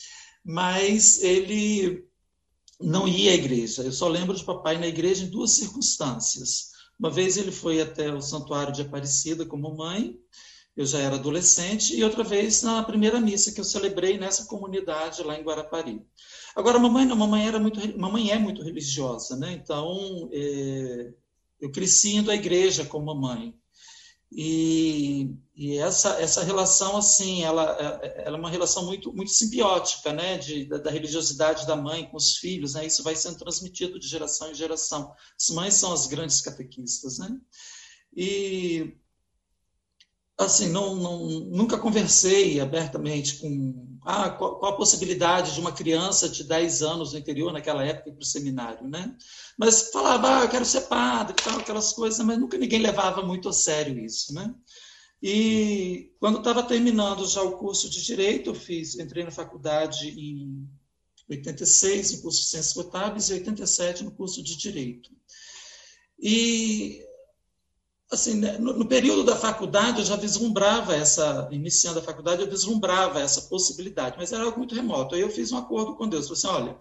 mas 0.44 1.22
ele 1.22 2.04
não 2.80 3.08
ia 3.08 3.32
à 3.32 3.34
igreja. 3.34 3.82
Eu 3.82 3.92
só 3.92 4.08
lembro 4.08 4.36
de 4.36 4.44
papai 4.44 4.78
na 4.78 4.86
igreja 4.86 5.24
em 5.24 5.30
duas 5.30 5.52
circunstâncias. 5.52 6.70
Uma 6.98 7.10
vez 7.10 7.36
ele 7.36 7.52
foi 7.52 7.80
até 7.80 8.12
o 8.12 8.22
santuário 8.22 8.72
de 8.72 8.82
Aparecida 8.82 9.44
como 9.44 9.76
mãe, 9.76 10.18
eu 10.76 10.84
já 10.84 10.98
era 10.98 11.14
adolescente, 11.14 11.96
e 11.96 12.04
outra 12.04 12.22
vez 12.22 12.62
na 12.62 12.82
primeira 12.82 13.18
missa 13.18 13.50
que 13.50 13.60
eu 13.60 13.64
celebrei 13.64 14.18
nessa 14.18 14.44
comunidade 14.44 15.22
lá 15.22 15.38
em 15.38 15.42
Guarapari. 15.42 16.04
Agora, 16.54 16.78
mamãe 16.78 17.06
não, 17.06 17.16
mamãe 17.16 17.48
era 17.48 17.58
muito, 17.58 17.98
mamãe 17.98 18.30
é 18.30 18.38
muito 18.38 18.62
religiosa, 18.62 19.36
né? 19.36 19.52
Então, 19.52 20.28
é, 20.32 21.12
eu 21.60 21.72
cresci 21.72 22.16
indo 22.16 22.30
à 22.30 22.34
igreja 22.34 22.84
com 22.84 23.00
mamãe. 23.00 23.54
E, 24.30 25.34
e, 25.54 25.78
essa, 25.78 26.20
essa 26.20 26.42
relação, 26.42 26.96
assim, 26.96 27.42
ela, 27.42 27.62
ela 28.16 28.36
é 28.36 28.40
uma 28.40 28.50
relação 28.50 28.84
muito, 28.84 29.12
muito 29.14 29.30
simbiótica, 29.30 30.12
né? 30.12 30.36
De, 30.36 30.66
da, 30.66 30.78
da, 30.78 30.90
religiosidade 30.90 31.66
da 31.66 31.76
mãe 31.76 32.06
com 32.10 32.16
os 32.16 32.36
filhos, 32.36 32.74
né? 32.74 32.86
Isso 32.86 33.02
vai 33.02 33.16
sendo 33.16 33.38
transmitido 33.38 33.98
de 33.98 34.08
geração 34.08 34.50
em 34.50 34.54
geração. 34.54 35.14
As 35.40 35.54
mães 35.54 35.74
são 35.74 35.92
as 35.92 36.06
grandes 36.06 36.40
catequistas, 36.42 37.18
né? 37.18 37.30
E 38.14 38.94
assim, 40.38 40.68
não, 40.68 40.94
não, 40.94 41.26
nunca 41.28 41.78
conversei 41.78 42.60
abertamente 42.60 43.38
com 43.38 43.98
ah, 44.04 44.30
qual, 44.30 44.58
qual, 44.58 44.72
a 44.72 44.76
possibilidade 44.76 45.54
de 45.54 45.60
uma 45.60 45.72
criança 45.72 46.28
de 46.28 46.44
10 46.44 46.82
anos 46.82 47.12
no 47.12 47.18
interior, 47.18 47.52
naquela 47.52 47.84
época, 47.84 48.12
para 48.12 48.22
o 48.22 48.24
seminário, 48.24 48.86
né? 48.86 49.16
Mas 49.58 49.90
falava, 49.90 50.38
ah, 50.38 50.42
eu 50.44 50.48
quero 50.48 50.64
ser 50.64 50.82
padre, 50.82 51.34
tal, 51.42 51.58
aquelas 51.58 51.92
coisas, 51.92 52.24
mas 52.24 52.38
nunca 52.38 52.58
ninguém 52.58 52.80
levava 52.80 53.22
muito 53.22 53.48
a 53.48 53.52
sério 53.52 53.98
isso, 53.98 54.34
né? 54.34 54.54
E 55.22 56.12
quando 56.20 56.38
estava 56.38 56.62
terminando 56.62 57.26
já 57.26 57.42
o 57.42 57.56
curso 57.56 57.88
de 57.88 58.04
Direito, 58.04 58.50
eu 58.50 58.54
fiz, 58.54 58.98
entrei 58.98 59.24
na 59.24 59.30
faculdade 59.30 60.08
em 60.10 60.68
86 61.28 62.12
no 62.12 62.22
curso 62.22 62.42
de 62.42 62.48
Ciências 62.48 62.74
Contábeis 62.74 63.30
e 63.30 63.34
87 63.34 64.04
no 64.04 64.12
curso 64.12 64.42
de 64.42 64.56
Direito. 64.56 65.10
E, 66.20 67.02
assim, 68.10 68.34
né, 68.34 68.58
no, 68.58 68.72
no, 68.72 68.86
período 68.86 69.24
da 69.24 69.36
faculdade, 69.36 69.98
eu 69.98 70.04
já 70.04 70.16
vislumbrava 70.16 70.94
essa, 70.94 71.48
iniciando 71.50 71.98
a 71.98 72.02
faculdade, 72.02 72.42
eu 72.42 72.50
vislumbrava 72.50 73.20
essa 73.20 73.42
possibilidade, 73.42 74.16
mas 74.18 74.32
era 74.32 74.44
algo 74.44 74.58
muito 74.58 74.74
remoto. 74.74 75.14
Aí 75.14 75.20
eu 75.20 75.30
fiz 75.30 75.50
um 75.52 75.58
acordo 75.58 75.96
com 75.96 76.08
Deus, 76.08 76.28
falei 76.28 76.38
assim, 76.38 76.64
olha, 76.64 76.78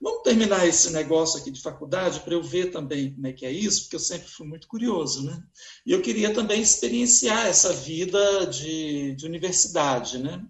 vamos 0.00 0.22
terminar 0.22 0.66
esse 0.66 0.92
negócio 0.92 1.40
aqui 1.40 1.50
de 1.50 1.60
faculdade 1.60 2.20
para 2.20 2.34
eu 2.34 2.42
ver 2.42 2.70
também 2.70 3.12
como 3.12 3.26
é 3.26 3.32
que 3.32 3.44
é 3.44 3.50
isso, 3.50 3.82
porque 3.82 3.96
eu 3.96 4.00
sempre 4.00 4.28
fui 4.28 4.46
muito 4.46 4.68
curioso, 4.68 5.24
né? 5.24 5.42
E 5.84 5.92
eu 5.92 6.00
queria 6.00 6.32
também 6.32 6.60
experienciar 6.60 7.46
essa 7.46 7.72
vida 7.72 8.46
de, 8.46 9.14
de 9.16 9.26
universidade, 9.26 10.18
né? 10.18 10.44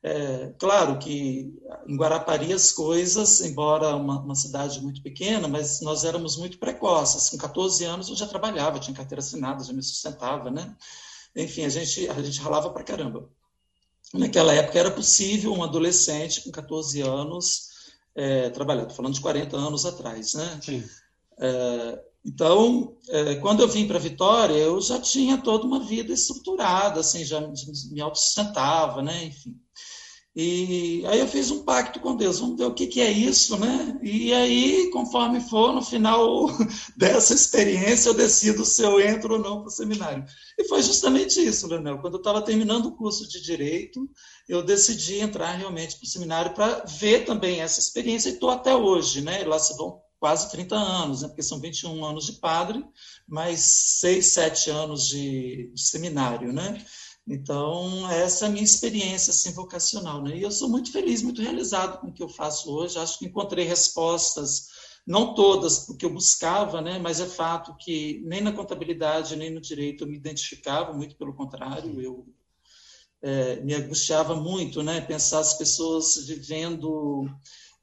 É, 0.00 0.54
claro 0.58 0.98
que 0.98 1.52
em 1.86 1.96
Guarapari 1.96 2.52
as 2.52 2.70
coisas, 2.70 3.40
embora 3.40 3.96
uma, 3.96 4.20
uma, 4.20 4.34
cidade 4.34 4.80
muito 4.80 5.02
pequena, 5.02 5.48
mas 5.48 5.80
nós 5.80 6.04
éramos 6.04 6.36
muito 6.36 6.58
precoces. 6.58 7.28
Com 7.30 7.36
14 7.36 7.84
anos 7.84 8.08
eu 8.08 8.14
já 8.14 8.26
trabalhava, 8.26 8.78
tinha 8.78 8.96
carteira 8.96 9.20
assinada, 9.20 9.64
já 9.64 9.72
me 9.72 9.82
sustentava, 9.82 10.50
né? 10.50 10.76
Enfim, 11.34 11.64
a 11.64 11.68
gente, 11.68 12.08
a 12.08 12.22
gente 12.22 12.40
ralava 12.40 12.70
para 12.70 12.84
caramba. 12.84 13.28
Naquela 14.14 14.54
época 14.54 14.78
era 14.78 14.90
possível 14.90 15.52
um 15.52 15.62
adolescente 15.62 16.42
com 16.42 16.50
14 16.50 17.02
anos 17.02 17.68
é, 18.14 18.50
trabalhar, 18.50 18.82
estou 18.82 18.96
falando 18.96 19.14
de 19.14 19.20
40 19.20 19.56
anos 19.56 19.84
atrás, 19.84 20.34
né? 20.34 20.60
Sim. 20.62 20.84
É, 21.40 22.04
então, 22.24 22.96
é, 23.08 23.36
quando 23.36 23.60
eu 23.60 23.68
vim 23.68 23.86
para 23.86 23.98
Vitória, 23.98 24.54
eu 24.54 24.80
já 24.80 25.00
tinha 25.00 25.38
toda 25.38 25.66
uma 25.66 25.80
vida 25.80 26.12
estruturada, 26.12 27.00
assim, 27.00 27.24
já 27.24 27.40
me 27.40 28.00
autossustentava, 28.00 29.02
né? 29.02 29.24
Enfim. 29.24 29.58
E 30.40 31.04
aí 31.06 31.18
eu 31.18 31.26
fiz 31.26 31.50
um 31.50 31.64
pacto 31.64 31.98
com 31.98 32.14
Deus, 32.14 32.38
vamos 32.38 32.56
ver 32.56 32.66
o 32.66 32.72
que, 32.72 32.86
que 32.86 33.00
é 33.00 33.10
isso, 33.10 33.58
né? 33.58 33.98
E 34.00 34.32
aí, 34.32 34.88
conforme 34.92 35.40
for, 35.40 35.72
no 35.72 35.82
final 35.82 36.46
dessa 36.96 37.34
experiência, 37.34 38.08
eu 38.08 38.14
decido 38.14 38.64
se 38.64 38.80
eu 38.80 39.00
entro 39.00 39.34
ou 39.34 39.40
não 39.40 39.58
para 39.58 39.66
o 39.66 39.70
seminário. 39.72 40.24
E 40.56 40.62
foi 40.68 40.80
justamente 40.80 41.44
isso, 41.44 41.66
Leonel. 41.66 41.98
Quando 41.98 42.14
eu 42.14 42.18
estava 42.18 42.40
terminando 42.40 42.86
o 42.86 42.96
curso 42.96 43.28
de 43.28 43.42
Direito, 43.42 44.08
eu 44.48 44.62
decidi 44.62 45.18
entrar 45.18 45.56
realmente 45.56 45.96
para 45.96 46.04
o 46.04 46.08
seminário 46.08 46.54
para 46.54 46.84
ver 46.84 47.24
também 47.24 47.60
essa 47.60 47.80
experiência, 47.80 48.28
e 48.28 48.34
estou 48.34 48.50
até 48.50 48.76
hoje, 48.76 49.20
né? 49.20 49.42
Lá 49.42 49.58
se 49.58 49.76
vão 49.76 50.00
quase 50.20 50.52
30 50.52 50.76
anos, 50.76 51.22
né? 51.22 51.28
porque 51.28 51.42
são 51.42 51.60
21 51.60 52.04
anos 52.04 52.26
de 52.26 52.32
padre, 52.34 52.84
mais 53.26 53.60
6, 54.00 54.26
7 54.26 54.70
anos 54.70 55.08
de, 55.08 55.72
de 55.74 55.82
seminário, 55.82 56.52
né? 56.52 56.84
Então, 57.28 58.10
essa 58.10 58.46
é 58.46 58.48
a 58.48 58.50
minha 58.50 58.64
experiência 58.64 59.30
assim, 59.30 59.52
vocacional. 59.52 60.22
Né? 60.22 60.38
E 60.38 60.42
eu 60.42 60.50
sou 60.50 60.68
muito 60.68 60.90
feliz, 60.90 61.22
muito 61.22 61.42
realizado 61.42 62.00
com 62.00 62.08
o 62.08 62.12
que 62.12 62.22
eu 62.22 62.28
faço 62.28 62.72
hoje. 62.72 62.98
Acho 62.98 63.18
que 63.18 63.26
encontrei 63.26 63.66
respostas, 63.66 64.68
não 65.06 65.34
todas 65.34 65.80
porque 65.80 66.06
eu 66.06 66.12
buscava, 66.12 66.80
né? 66.80 66.98
mas 66.98 67.20
é 67.20 67.26
fato 67.26 67.76
que 67.76 68.22
nem 68.24 68.40
na 68.40 68.52
contabilidade, 68.52 69.36
nem 69.36 69.50
no 69.50 69.60
direito 69.60 70.04
eu 70.04 70.08
me 70.08 70.16
identificava, 70.16 70.94
muito 70.94 71.16
pelo 71.16 71.34
contrário, 71.34 72.00
eu 72.00 72.26
é, 73.20 73.56
me 73.60 73.74
angustiava 73.74 74.34
muito 74.34 74.82
né? 74.82 75.00
pensar 75.02 75.40
as 75.40 75.52
pessoas 75.52 76.26
vivendo 76.26 77.28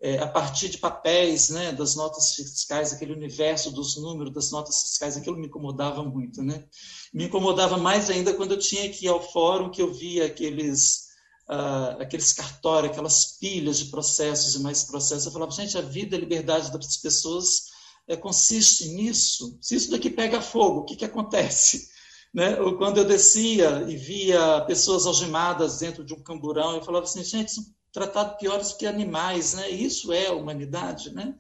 é, 0.01 0.19
a 0.19 0.27
partir 0.27 0.69
de 0.69 0.77
papéis, 0.77 1.49
né, 1.49 1.71
das 1.71 1.95
notas 1.95 2.35
fiscais, 2.35 2.93
aquele 2.93 3.13
universo 3.13 3.71
dos 3.71 3.95
números 3.95 4.33
das 4.33 4.51
notas 4.51 4.81
fiscais, 4.81 5.15
aquilo 5.15 5.37
me 5.37 5.47
incomodava 5.47 6.03
muito, 6.03 6.43
né? 6.43 6.65
Me 7.13 7.25
incomodava 7.25 7.77
mais 7.77 8.09
ainda 8.09 8.33
quando 8.33 8.51
eu 8.51 8.59
tinha 8.59 8.89
que 8.89 9.05
ir 9.05 9.09
ao 9.09 9.21
fórum, 9.21 9.71
que 9.71 9.81
eu 9.81 9.93
via 9.93 10.25
aqueles 10.25 11.05
uh, 11.49 12.01
aqueles 12.01 12.33
cartórios, 12.33 12.91
aquelas 12.91 13.37
pilhas 13.39 13.79
de 13.79 13.85
processos 13.85 14.55
e 14.55 14.59
mais 14.59 14.83
processos. 14.83 15.25
Eu 15.25 15.31
falava, 15.31 15.51
gente, 15.51 15.77
a 15.77 15.81
vida 15.81 16.15
e 16.15 16.17
a 16.17 16.21
liberdade 16.21 16.71
das 16.71 16.97
pessoas 16.97 17.65
é, 18.07 18.15
consiste 18.15 18.89
nisso. 18.89 19.57
Se 19.61 19.75
isso 19.75 19.91
daqui 19.91 20.09
pega 20.09 20.41
fogo, 20.41 20.81
o 20.81 20.85
que, 20.85 20.95
que 20.95 21.05
acontece? 21.05 21.93
Né? 22.35 22.59
Ou 22.59 22.77
quando 22.77 22.97
eu 22.97 23.05
descia 23.05 23.85
e 23.87 23.95
via 23.95 24.59
pessoas 24.67 25.05
algemadas 25.05 25.79
dentro 25.79 26.03
de 26.03 26.13
um 26.13 26.21
camburão, 26.21 26.75
eu 26.75 26.83
falava 26.83 27.05
assim, 27.05 27.23
gente, 27.23 27.53
tratado 27.95 28.37
piores 28.37 28.73
que 28.73 28.85
animais, 28.85 29.53
né? 29.53 29.69
Isso 29.69 30.11
é 30.11 30.27
a 30.27 30.33
humanidade, 30.33 31.13
né? 31.13 31.33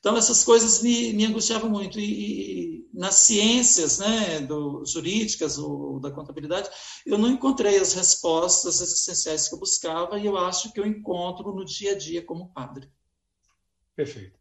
Então 0.00 0.16
essas 0.16 0.42
coisas 0.42 0.82
me, 0.82 1.12
me 1.12 1.26
angustiavam 1.26 1.68
muito 1.68 2.00
e, 2.00 2.80
e 2.80 2.88
nas 2.94 3.16
ciências, 3.16 3.98
né, 3.98 4.40
do, 4.40 4.82
jurídicas 4.86 5.58
ou 5.58 6.00
da 6.00 6.10
contabilidade, 6.10 6.70
eu 7.04 7.18
não 7.18 7.28
encontrei 7.28 7.78
as 7.78 7.92
respostas 7.92 8.80
essenciais 8.80 9.48
que 9.48 9.54
eu 9.54 9.58
buscava 9.58 10.18
e 10.18 10.24
eu 10.24 10.38
acho 10.38 10.72
que 10.72 10.80
eu 10.80 10.86
encontro 10.86 11.52
no 11.52 11.62
dia 11.62 11.92
a 11.92 11.98
dia 11.98 12.24
como 12.24 12.52
padre. 12.54 12.90
Perfeito. 13.94 14.38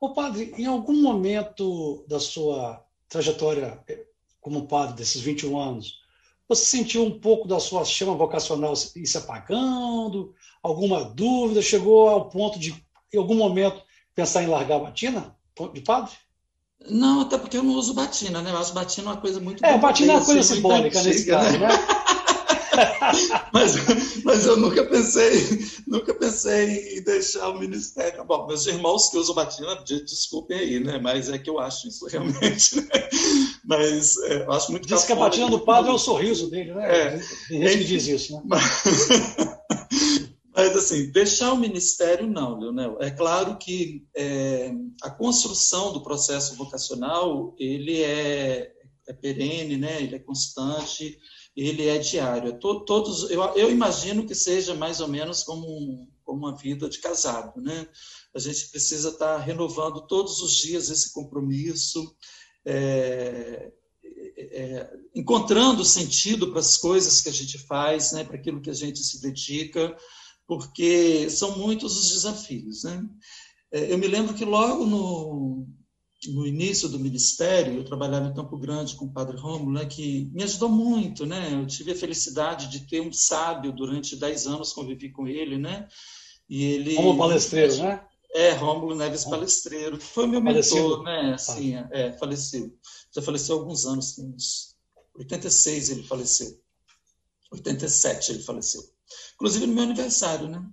O 0.00 0.14
padre, 0.14 0.54
em 0.56 0.66
algum 0.66 1.02
momento 1.02 2.04
da 2.06 2.20
sua 2.20 2.86
trajetória 3.08 3.82
eh, 3.88 4.06
como 4.40 4.68
padre 4.68 4.94
desses 4.94 5.20
21 5.20 5.58
anos, 5.58 5.99
você 6.50 6.64
sentiu 6.64 7.04
um 7.04 7.16
pouco 7.16 7.46
da 7.46 7.60
sua 7.60 7.84
chama 7.84 8.16
vocacional 8.16 8.74
ir 8.96 9.06
se 9.06 9.16
apagando? 9.16 10.34
Alguma 10.60 11.04
dúvida? 11.04 11.62
Chegou 11.62 12.08
ao 12.08 12.28
ponto 12.28 12.58
de, 12.58 12.74
em 13.14 13.18
algum 13.18 13.36
momento, 13.36 13.80
pensar 14.16 14.42
em 14.42 14.48
largar 14.48 14.76
a 14.76 14.80
batina 14.80 15.36
de 15.72 15.80
padre? 15.80 16.10
Não, 16.88 17.20
até 17.20 17.38
porque 17.38 17.56
eu 17.56 17.62
não 17.62 17.74
uso 17.74 17.94
batina, 17.94 18.42
né? 18.42 18.50
Eu 18.50 18.58
acho 18.58 18.74
batina 18.74 19.12
uma 19.12 19.16
coisa 19.18 19.38
muito. 19.38 19.64
É, 19.64 19.78
batina 19.78 20.14
é 20.14 20.16
uma 20.16 20.24
coisa 20.24 20.42
simbólica 20.42 21.00
nesse 21.04 21.26
caso, 21.26 21.56
né? 21.56 21.68
mas, 23.52 23.74
mas 24.24 24.46
eu 24.46 24.56
nunca 24.56 24.84
pensei, 24.84 25.30
nunca 25.86 26.12
pensei 26.14 26.98
em 26.98 27.04
deixar 27.04 27.48
o 27.50 27.60
ministério. 27.60 28.24
Bom, 28.24 28.48
meus 28.48 28.66
irmãos 28.66 29.08
que 29.08 29.18
usam 29.18 29.36
batina, 29.36 29.76
desculpem 29.84 30.58
aí, 30.58 30.80
né? 30.80 30.98
Mas 30.98 31.28
é 31.28 31.38
que 31.38 31.48
eu 31.48 31.60
acho 31.60 31.86
isso 31.86 32.06
realmente. 32.08 32.76
Né? 32.76 32.88
Mas 33.64 34.16
é, 34.18 34.44
eu 34.44 34.52
acho 34.52 34.70
muito. 34.70 34.88
Diz 34.88 35.04
que 35.04 35.12
a 35.12 35.16
batina 35.16 35.48
do 35.48 35.60
padre 35.60 35.90
é 35.90 35.94
o 35.94 35.98
sorriso 35.98 36.50
dele, 36.50 36.72
né? 36.74 37.16
É, 37.16 37.20
Tem 37.48 37.68
gente 37.68 37.78
que 37.78 37.84
diz 37.84 38.06
isso, 38.06 38.34
né? 38.34 38.42
Mas, 40.54 40.76
assim, 40.76 41.10
deixar 41.10 41.52
o 41.52 41.56
ministério, 41.56 42.26
não, 42.26 42.58
Leonel. 42.58 42.98
É 43.00 43.10
claro 43.10 43.56
que 43.56 44.04
é, 44.14 44.72
a 45.02 45.10
construção 45.10 45.92
do 45.92 46.02
processo 46.02 46.54
vocacional, 46.54 47.54
ele 47.58 48.02
é, 48.02 48.72
é 49.08 49.12
perene, 49.12 49.76
né? 49.76 50.02
ele 50.02 50.16
é 50.16 50.18
constante, 50.18 51.18
ele 51.56 51.88
é 51.88 51.98
diário. 51.98 52.50
É 52.50 52.52
to, 52.52 52.84
todos, 52.84 53.30
eu, 53.30 53.42
eu, 53.56 53.70
imagino 53.70 54.26
que 54.26 54.34
seja 54.34 54.74
mais 54.74 55.00
ou 55.00 55.08
menos 55.08 55.42
como, 55.42 55.66
um, 55.66 56.08
como 56.24 56.40
uma 56.40 56.56
vida 56.56 56.88
de 56.88 56.98
casado, 56.98 57.60
né? 57.60 57.88
A 58.34 58.38
gente 58.38 58.68
precisa 58.70 59.08
estar 59.10 59.38
renovando 59.38 60.06
todos 60.06 60.40
os 60.40 60.56
dias 60.56 60.90
esse 60.90 61.12
compromisso, 61.12 62.14
é, 62.64 63.72
é, 64.04 64.62
é 64.62 64.92
encontrando 65.14 65.84
sentido 65.84 66.50
para 66.50 66.60
as 66.60 66.76
coisas 66.76 67.20
que 67.20 67.28
a 67.28 67.32
gente 67.32 67.58
faz, 67.58 68.12
né? 68.12 68.24
Para 68.24 68.36
aquilo 68.36 68.60
que 68.60 68.70
a 68.70 68.74
gente 68.74 68.98
se 69.00 69.20
dedica, 69.20 69.96
porque 70.46 71.28
são 71.30 71.58
muitos 71.58 71.96
os 71.96 72.10
desafios, 72.10 72.84
né? 72.84 73.04
É, 73.72 73.92
eu 73.92 73.98
me 73.98 74.08
lembro 74.08 74.34
que 74.34 74.44
logo 74.44 74.84
no, 74.84 75.66
no 76.28 76.46
início 76.46 76.88
do 76.88 76.98
ministério, 76.98 77.74
eu 77.74 77.84
trabalhava 77.84 78.28
em 78.28 78.34
Campo 78.34 78.58
Grande 78.58 78.96
com 78.96 79.06
o 79.06 79.12
padre 79.12 79.36
Rômulo, 79.36 79.72
né, 79.72 79.86
que 79.86 80.30
me 80.34 80.42
ajudou 80.42 80.68
muito, 80.68 81.24
né? 81.24 81.50
Eu 81.52 81.66
tive 81.66 81.92
a 81.92 81.96
felicidade 81.96 82.68
de 82.68 82.80
ter 82.80 83.00
um 83.00 83.12
sábio 83.12 83.72
durante 83.72 84.16
dez 84.16 84.46
anos, 84.46 84.72
convivi 84.72 85.10
com 85.10 85.26
ele, 85.26 85.56
né? 85.56 85.88
E 86.48 86.64
ele 86.64 86.94
como 86.96 87.16
palestreiro, 87.16 87.76
né? 87.76 88.04
É, 88.34 88.52
Rômulo 88.52 88.94
Neves 88.94 89.24
Palestreiro, 89.24 89.98
que 89.98 90.04
foi 90.04 90.26
meu 90.26 90.40
mentor, 90.40 91.02
né? 91.02 91.34
Assim, 91.34 91.74
ah. 91.74 91.88
é, 91.90 92.12
faleceu. 92.12 92.72
Já 93.14 93.20
faleceu 93.20 93.56
há 93.56 93.58
alguns 93.58 93.86
anos, 93.86 94.18
uns 94.18 94.76
86 95.16 95.90
ele 95.90 96.02
faleceu. 96.04 96.60
87 97.52 98.32
ele 98.32 98.42
faleceu. 98.42 98.82
Inclusive 99.34 99.66
no 99.66 99.74
meu 99.74 99.84
aniversário, 99.84 100.48
né? 100.48 100.64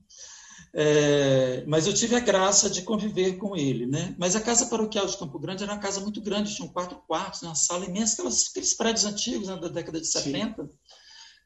É, 0.80 1.64
mas 1.66 1.88
eu 1.88 1.94
tive 1.94 2.16
a 2.16 2.20
graça 2.20 2.70
de 2.70 2.84
conviver 2.84 3.38
com 3.38 3.56
ele, 3.56 3.88
né? 3.88 4.16
Mas 4.20 4.36
a 4.36 4.42
casa 4.42 4.68
paroquial 4.68 5.08
de 5.08 5.18
Campo 5.18 5.40
Grande 5.40 5.64
era 5.64 5.74
uma 5.74 5.80
casa 5.80 6.00
muito 6.00 6.22
grande, 6.22 6.56
tinha 6.56 6.70
quatro 6.70 7.02
quartos, 7.08 7.42
uma 7.42 7.56
sala 7.56 7.86
imensa, 7.86 8.14
aquelas, 8.14 8.50
aqueles 8.50 8.76
prédios 8.76 9.06
antigos 9.06 9.48
né, 9.48 9.56
da 9.56 9.70
década 9.70 10.00
de 10.00 10.06
70. 10.06 10.64
Sim. 10.64 10.70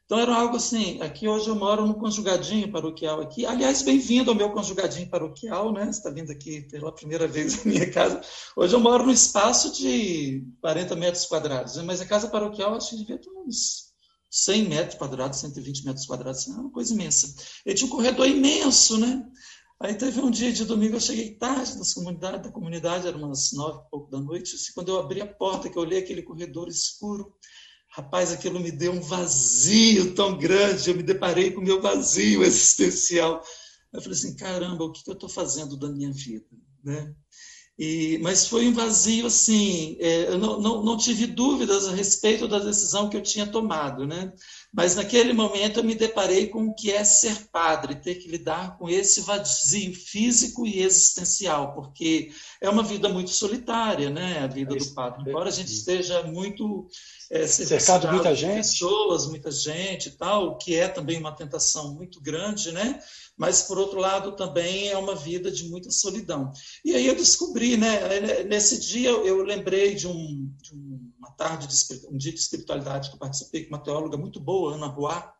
Então 0.04 0.18
era 0.18 0.34
algo 0.34 0.56
assim. 0.56 1.00
Aqui 1.00 1.28
hoje 1.28 1.48
eu 1.48 1.54
moro 1.54 1.86
no 1.86 1.94
conjugadinho 1.94 2.70
paroquial 2.70 3.20
aqui. 3.20 3.46
Aliás, 3.46 3.82
bem-vindo 3.82 4.30
ao 4.30 4.36
meu 4.36 4.50
conjugadinho 4.50 5.08
paroquial, 5.08 5.72
né? 5.72 5.84
Você 5.84 5.90
está 5.90 6.10
vindo 6.10 6.30
aqui 6.30 6.62
pela 6.62 6.92
primeira 6.92 7.26
vez 7.26 7.64
na 7.64 7.70
minha 7.72 7.90
casa. 7.90 8.20
Hoje 8.56 8.74
eu 8.74 8.80
moro 8.80 9.06
num 9.06 9.12
espaço 9.12 9.72
de 9.72 10.44
40 10.60 10.96
metros 10.96 11.26
quadrados, 11.26 11.76
né? 11.76 11.82
mas 11.82 12.00
a 12.00 12.06
casa 12.06 12.28
paroquial 12.28 12.74
acho 12.74 12.90
que 12.90 12.96
devia 12.96 13.18
ter 13.18 13.30
uns 13.30 13.92
100 14.30 14.68
metros 14.68 14.98
quadrados, 14.98 15.38
120 15.40 15.84
metros 15.84 16.06
quadrados, 16.06 16.48
é 16.48 16.50
uma 16.52 16.70
coisa 16.70 16.92
imensa. 16.92 17.34
Ele 17.64 17.74
tinha 17.74 17.86
um 17.86 17.94
corredor 17.94 18.26
imenso, 18.26 18.98
né? 18.98 19.24
Aí 19.78 19.94
teve 19.94 20.20
um 20.20 20.30
dia 20.30 20.52
de 20.52 20.64
domingo, 20.64 20.96
eu 20.96 21.00
cheguei 21.00 21.34
tarde 21.34 21.76
das 21.76 21.92
comunidade, 21.92 22.44
da 22.44 22.52
comunidade, 22.52 23.06
era 23.06 23.16
umas 23.16 23.52
nove 23.52 23.80
e 23.84 23.90
pouco 23.90 24.10
da 24.10 24.20
noite, 24.20 24.54
assim, 24.54 24.72
quando 24.74 24.90
eu 24.90 25.00
abri 25.00 25.20
a 25.20 25.26
porta, 25.26 25.68
que 25.68 25.76
eu 25.76 25.82
olhei 25.82 25.98
aquele 25.98 26.22
corredor 26.22 26.68
escuro, 26.68 27.34
rapaz, 27.92 28.32
aquilo 28.32 28.58
me 28.58 28.72
deu 28.72 28.92
um 28.92 29.00
vazio 29.00 30.14
tão 30.14 30.38
grande, 30.38 30.88
eu 30.88 30.96
me 30.96 31.02
deparei 31.02 31.52
com 31.52 31.60
o 31.60 31.64
meu 31.64 31.80
vazio 31.80 32.42
existencial. 32.44 33.42
Eu 33.92 34.00
falei 34.00 34.16
assim, 34.16 34.34
caramba, 34.34 34.84
o 34.84 34.92
que, 34.92 35.08
eu 35.08 35.14
estou 35.14 35.28
fazendo 35.28 35.76
da 35.76 35.90
minha 35.90 36.10
vida? 36.10 36.46
Né? 36.82 37.14
E, 37.78 38.18
mas 38.18 38.46
foi 38.46 38.68
um 38.68 38.74
vazio 38.74 39.26
assim, 39.26 39.96
é, 39.98 40.28
eu 40.28 40.38
não, 40.38 40.60
não, 40.60 40.84
não, 40.84 40.96
tive 40.96 41.26
dúvidas 41.26 41.88
a 41.88 41.94
respeito 41.94 42.46
da 42.46 42.58
decisão 42.58 43.08
que 43.08 43.16
eu 43.16 43.22
tinha 43.22 43.46
tomado, 43.46 44.06
né? 44.06 44.30
Mas 44.70 44.94
naquele 44.94 45.32
momento 45.32 45.80
eu 45.80 45.84
me 45.84 45.94
deparei 45.94 46.48
com 46.48 46.66
o 46.66 46.74
que 46.74 46.90
é 46.90 47.02
ser 47.02 47.48
padre, 47.50 47.94
ter 47.94 48.16
que 48.16 48.28
lidar 48.28 48.76
com 48.76 48.90
esse 48.90 49.22
vazio 49.22 49.94
físico 49.94 50.66
e 50.66 50.82
existencial, 50.82 51.74
porque 51.74 52.30
é 52.60 52.68
uma 52.68 52.82
vida 52.82 53.08
muito 53.08 53.30
solitária, 53.30 54.10
né? 54.10 54.40
A 54.40 54.46
vida 54.46 54.76
do 54.76 54.94
padre. 54.94 55.30
Embora 55.30 55.48
a 55.48 55.52
gente 55.52 55.72
esteja 55.72 56.22
muito 56.24 56.86
é, 57.30 57.46
cercado 57.46 58.06
de 58.06 58.12
muita 58.12 58.34
gente, 58.34 58.56
pessoas, 58.56 59.26
muita 59.26 59.50
gente, 59.50 60.10
e 60.10 60.12
tal, 60.12 60.48
o 60.48 60.58
que 60.58 60.76
é 60.76 60.88
também 60.88 61.18
uma 61.18 61.34
tentação 61.34 61.94
muito 61.94 62.20
grande, 62.20 62.70
né? 62.70 63.00
Mas 63.36 63.62
por 63.62 63.78
outro 63.78 63.98
lado 63.98 64.36
também 64.36 64.88
é 64.88 64.96
uma 64.96 65.14
vida 65.14 65.50
de 65.50 65.68
muita 65.68 65.90
solidão. 65.90 66.52
E 66.84 66.94
aí 66.94 67.06
eu 67.06 67.14
descobri, 67.14 67.76
né? 67.76 68.44
Nesse 68.44 68.78
dia 68.78 69.10
eu 69.10 69.42
lembrei 69.42 69.94
de, 69.94 70.06
um, 70.06 70.52
de 70.60 70.74
uma 71.18 71.30
tarde 71.32 71.66
de 71.66 72.06
um 72.08 72.16
dia 72.16 72.32
de 72.32 72.38
espiritualidade 72.38 73.08
que 73.08 73.16
eu 73.16 73.20
participei 73.20 73.64
com 73.64 73.74
uma 73.74 73.82
teóloga 73.82 74.16
muito 74.16 74.38
boa, 74.38 74.74
Ana 74.74 74.86
Roá, 74.86 75.32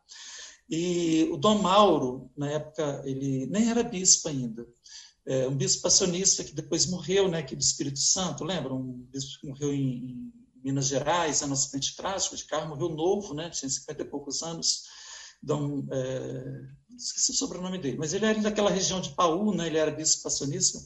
e 0.69 1.29
o 1.31 1.37
Dom 1.37 1.61
Mauro, 1.61 2.31
na 2.35 2.49
época, 2.49 3.03
ele 3.05 3.45
nem 3.47 3.69
era 3.69 3.83
bispo 3.83 4.29
ainda. 4.29 4.67
É, 5.25 5.47
um 5.47 5.55
bispo 5.55 5.83
passionista 5.83 6.43
que 6.43 6.53
depois 6.53 6.85
morreu, 6.87 7.29
né, 7.29 7.39
aqui 7.39 7.55
do 7.55 7.61
Espírito 7.61 7.99
Santo, 7.99 8.43
lembra? 8.43 8.73
Um 8.73 9.07
bispo 9.11 9.39
que 9.39 9.47
morreu 9.47 9.73
em, 9.73 10.09
em 10.09 10.33
Minas 10.63 10.87
Gerais, 10.87 11.41
é 11.41 11.45
um 11.45 11.53
acidente 11.53 11.95
trágico 11.95 12.35
de 12.35 12.45
carro, 12.45 12.69
morreu 12.69 12.89
novo, 12.89 13.33
né, 13.33 13.49
tinha 13.49 13.69
50 13.69 14.01
e 14.01 14.05
poucos 14.05 14.41
anos. 14.41 14.83
Dom, 15.41 15.85
é, 15.91 16.61
esqueci 16.97 17.31
o 17.31 17.35
sobrenome 17.35 17.77
dele, 17.77 17.97
mas 17.97 18.13
ele 18.13 18.25
era 18.25 18.39
daquela 18.39 18.69
região 18.69 19.01
de 19.01 19.11
Paú, 19.11 19.53
né? 19.53 19.67
ele 19.67 19.77
era 19.77 19.91
bispo 19.91 20.23
passionista. 20.23 20.79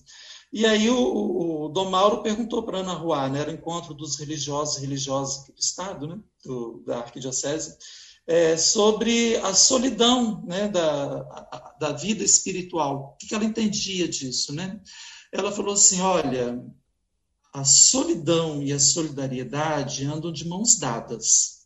E 0.52 0.66
aí 0.66 0.90
o, 0.90 1.66
o 1.66 1.70
Dom 1.70 1.90
Mauro 1.90 2.24
perguntou 2.24 2.64
para 2.64 2.80
Ana 2.80 2.94
Ruá, 2.94 3.28
né? 3.30 3.40
era 3.40 3.52
o 3.52 3.54
encontro 3.54 3.94
dos 3.94 4.18
religiosos 4.18 4.78
e 4.78 4.82
religiosas 4.82 5.46
do 5.46 5.54
Estado, 5.60 6.08
né? 6.08 6.20
Do, 6.44 6.84
da 6.86 7.00
Arquidiocese, 7.00 7.78
é, 8.26 8.56
sobre 8.56 9.36
a 9.38 9.54
solidão 9.54 10.44
né? 10.46 10.68
da, 10.70 11.24
da 11.80 11.92
vida 11.92 12.24
espiritual. 12.24 13.16
O 13.16 13.18
que 13.18 13.36
ela 13.36 13.44
entendia 13.44 14.08
disso? 14.08 14.54
Né? 14.54 14.80
Ela 15.32 15.52
falou 15.52 15.74
assim, 15.74 16.00
olha, 16.00 16.64
a 17.54 17.66
solidão 17.66 18.62
e 18.62 18.72
a 18.72 18.80
solidariedade 18.80 20.06
andam 20.06 20.32
de 20.32 20.48
mãos 20.48 20.78
dadas. 20.78 21.57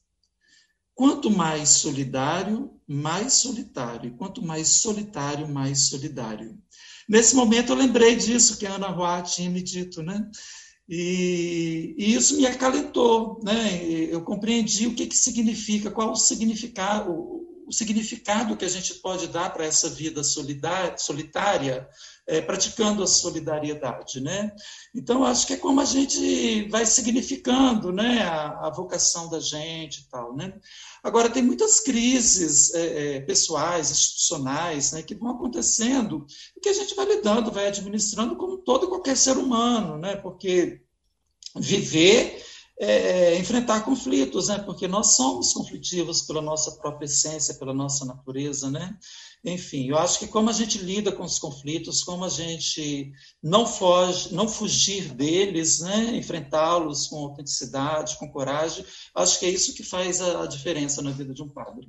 Quanto 1.02 1.32
mais 1.32 1.70
solidário, 1.70 2.70
mais 2.88 3.34
solitário. 3.34 4.16
Quanto 4.18 4.46
mais 4.46 4.68
solitário, 4.68 5.50
mais 5.50 5.90
solidário. 5.90 6.56
Nesse 7.10 7.36
momento 7.36 7.72
eu 7.72 7.76
lembrei 7.76 8.16
disso 8.16 8.56
que 8.60 8.68
a 8.68 8.76
Ana 8.76 8.90
Roá 8.90 9.20
tinha 9.24 9.50
me 9.50 9.64
dito, 9.64 10.04
né? 10.04 10.30
E, 10.88 11.96
e, 11.98 12.14
isso 12.14 12.38
me 12.38 12.46
acalentou, 12.46 13.42
né? 13.44 13.84
Eu 14.12 14.22
compreendi 14.22 14.86
o 14.86 14.94
que, 14.94 15.08
que 15.08 15.18
significa, 15.18 15.90
qual 15.90 16.12
o 16.12 16.16
significado, 16.16 17.12
o, 17.72 17.74
significado 17.74 18.58
que 18.58 18.66
a 18.66 18.70
gente 18.70 18.96
pode 18.96 19.28
dar 19.28 19.54
para 19.54 19.66
essa 19.66 19.90
vida 19.90 20.22
solitária, 20.24 21.88
é, 22.28 22.42
praticando 22.42 23.02
a 23.02 23.08
solidariedade, 23.08 24.22
né? 24.22 24.52
Então 24.94 25.24
acho 25.24 25.48
que 25.48 25.54
é 25.54 25.58
como 25.58 25.82
a 25.82 25.86
gente 25.86 26.68
vai 26.70 26.86
significando, 26.86 27.92
né, 27.92 28.22
a, 28.24 28.68
a 28.68 28.70
vocação 28.70 29.30
da 29.30 29.40
gente 29.40 30.02
e 30.02 30.10
tal, 30.10 30.36
né? 30.36 30.54
Agora, 31.04 31.30
tem 31.30 31.42
muitas 31.42 31.80
crises 31.80 32.74
é, 32.76 33.16
é, 33.16 33.22
pessoais, 33.22 33.90
institucionais, 33.90 34.92
né, 34.92 35.02
que 35.02 35.16
vão 35.16 35.32
acontecendo 35.32 36.28
e 36.56 36.60
que 36.60 36.70
a 36.70 36.74
gente 36.74 36.94
vai 36.94 37.06
lidando, 37.06 37.52
vai 37.52 37.68
administrando 37.68 38.36
como 38.36 38.60
todo 38.60 38.86
e 38.86 38.90
qualquer 38.90 39.18
ser 39.18 39.36
humano, 39.38 39.98
né, 39.98 40.16
porque 40.18 40.82
viver 41.56 42.46
é, 42.84 43.38
enfrentar 43.38 43.86
conflitos, 43.86 44.48
né? 44.48 44.58
Porque 44.58 44.88
nós 44.88 45.16
somos 45.16 45.54
conflitivos 45.54 46.24
pela 46.24 46.42
nossa 46.42 46.72
própria 46.72 47.06
essência, 47.06 47.54
pela 47.54 47.76
nossa 47.76 48.04
natureza, 48.06 48.72
né? 48.72 48.98
Enfim, 49.46 49.88
eu 49.88 50.00
acho 50.00 50.18
que 50.18 50.28
como 50.28 50.50
a 50.50 50.54
gente 50.54 50.80
lida 50.80 51.12
com 51.12 51.22
os 51.22 51.38
conflitos, 51.38 52.04
como 52.04 52.26
a 52.26 52.30
gente 52.30 53.12
não 53.42 53.68
foge, 53.68 54.34
não 54.34 54.48
fugir 54.48 55.14
deles, 55.14 55.80
né? 55.80 56.16
Enfrentá-los 56.16 57.06
com 57.06 57.18
autenticidade, 57.18 58.18
com 58.18 58.32
coragem, 58.32 58.84
acho 59.14 59.40
que 59.40 59.46
é 59.46 59.50
isso 59.50 59.76
que 59.76 59.84
faz 59.84 60.20
a, 60.20 60.42
a 60.42 60.48
diferença 60.48 61.04
na 61.04 61.12
vida 61.12 61.36
de 61.36 61.44
um 61.44 61.50
padre. 61.50 61.88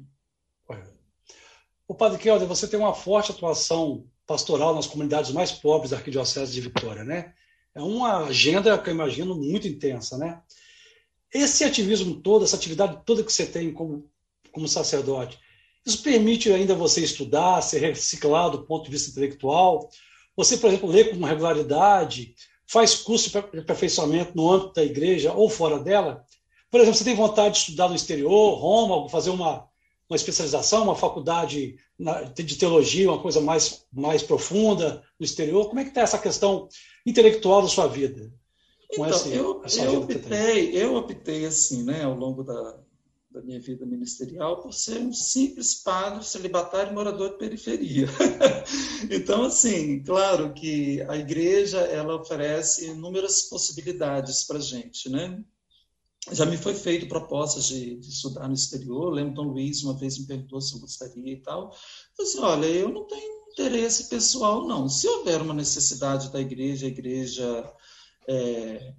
O 1.89 1.95
Padre 1.95 2.19
Kelder, 2.19 2.47
você 2.47 2.69
tem 2.69 2.79
uma 2.79 2.95
forte 2.95 3.33
atuação 3.33 4.07
pastoral 4.27 4.75
nas 4.75 4.87
comunidades 4.87 5.31
mais 5.31 5.53
pobres 5.53 5.91
da 5.91 5.97
Arquidiocese 5.97 6.53
de 6.53 6.61
Vitória, 6.61 7.03
né? 7.03 7.33
É 7.75 7.81
uma 7.81 8.27
agenda 8.27 8.77
que 8.77 8.91
eu 8.91 8.95
imagino 8.95 9.35
muito 9.35 9.67
intensa, 9.67 10.19
né? 10.19 10.43
Esse 11.33 11.65
ativismo 11.65 12.17
todo, 12.17 12.45
essa 12.45 12.57
atividade 12.57 13.01
toda 13.07 13.25
que 13.25 13.33
você 13.33 13.47
tem 13.47 13.73
como, 13.73 14.09
como 14.53 14.69
sacerdote, 14.69 15.39
isso 15.85 16.03
permite 16.03 16.53
ainda 16.53 16.75
você 16.75 17.03
estudar, 17.03 17.61
ser 17.63 17.81
reciclado 17.81 18.59
do 18.59 18.67
ponto 18.67 18.85
de 18.85 18.91
vista 18.91 19.11
intelectual? 19.11 19.89
Você, 20.37 20.57
por 20.57 20.69
exemplo, 20.69 20.89
lê 20.89 21.05
com 21.05 21.25
regularidade, 21.25 22.35
faz 22.67 22.95
curso 22.95 23.31
de 23.31 23.59
aperfeiçoamento 23.59 24.33
no 24.37 24.51
âmbito 24.51 24.75
da 24.75 24.85
igreja 24.85 25.33
ou 25.33 25.49
fora 25.49 25.79
dela? 25.79 26.25
Por 26.71 26.81
exemplo, 26.81 26.99
você 26.99 27.05
tem 27.05 27.15
vontade 27.15 27.55
de 27.55 27.61
estudar 27.61 27.89
no 27.89 27.97
exterior, 27.97 28.55
Roma, 28.55 29.09
fazer 29.09 29.31
uma, 29.31 29.69
uma 30.09 30.17
especialização, 30.17 30.85
uma 30.85 30.97
faculdade 30.97 31.77
de 32.35 32.57
teologia, 32.57 33.11
uma 33.11 33.21
coisa 33.21 33.41
mais, 33.41 33.85
mais 33.93 34.23
profunda 34.23 35.03
no 35.19 35.25
exterior? 35.25 35.69
Como 35.69 35.81
é 35.81 35.85
que 35.85 35.91
está 35.91 36.03
essa 36.03 36.19
questão 36.19 36.69
intelectual 37.05 37.63
da 37.63 37.69
sua 37.69 37.87
vida? 37.89 38.33
Então, 38.93 39.09
esse, 39.09 39.33
eu, 39.33 39.63
eu 39.79 40.03
optei, 40.03 40.77
eu 40.77 40.95
optei 40.97 41.47
assim, 41.47 41.83
né, 41.83 42.05
ao 42.05 42.15
longo 42.15 42.43
da, 42.43 42.79
da 43.33 43.41
minha 43.41 43.59
vida 43.59 43.87
ministerial 43.87 44.61
por 44.61 44.73
ser 44.73 44.99
um 44.99 45.13
simples 45.13 45.75
padre 45.77 46.25
celibatário 46.25 46.93
morador 46.93 47.31
de 47.31 47.39
periferia. 47.39 48.07
então, 49.11 49.45
assim, 49.45 50.03
claro 50.03 50.53
que 50.53 51.01
a 51.09 51.17
igreja 51.17 51.79
ela 51.79 52.21
oferece 52.21 52.87
inúmeras 52.87 53.43
possibilidades 53.43 54.45
para 54.45 54.61
gente, 54.61 55.09
né? 55.09 55.43
Já 56.31 56.47
me 56.47 56.57
foi 56.57 56.75
feito 56.75 57.09
propostas 57.09 57.67
de, 57.67 57.97
de, 57.97 58.09
estudar 58.09 58.47
no 58.47 58.55
exterior. 58.55 59.13
lembro 59.13 59.35
Dom 59.35 59.53
Luiz 59.53 59.83
uma 59.83 59.99
vez 59.99 60.19
me 60.19 60.27
perguntou 60.27 60.61
se 60.61 60.75
eu 60.75 60.81
gostaria 60.81 61.33
e 61.33 61.41
tal. 61.41 61.75
Eu 62.17 62.25
disse, 62.25 62.39
olha, 62.39 62.67
eu 62.67 62.91
não 62.91 63.05
tenho 63.09 63.43
interesse 63.51 64.09
pessoal, 64.09 64.67
não. 64.67 64.89
Se 64.89 65.09
houver 65.09 65.43
uma 65.43 65.53
necessidade 65.53 66.31
da 66.31 66.41
igreja, 66.41 66.87
a 66.87 66.89
igreja 66.89 67.73
é, 68.29 68.95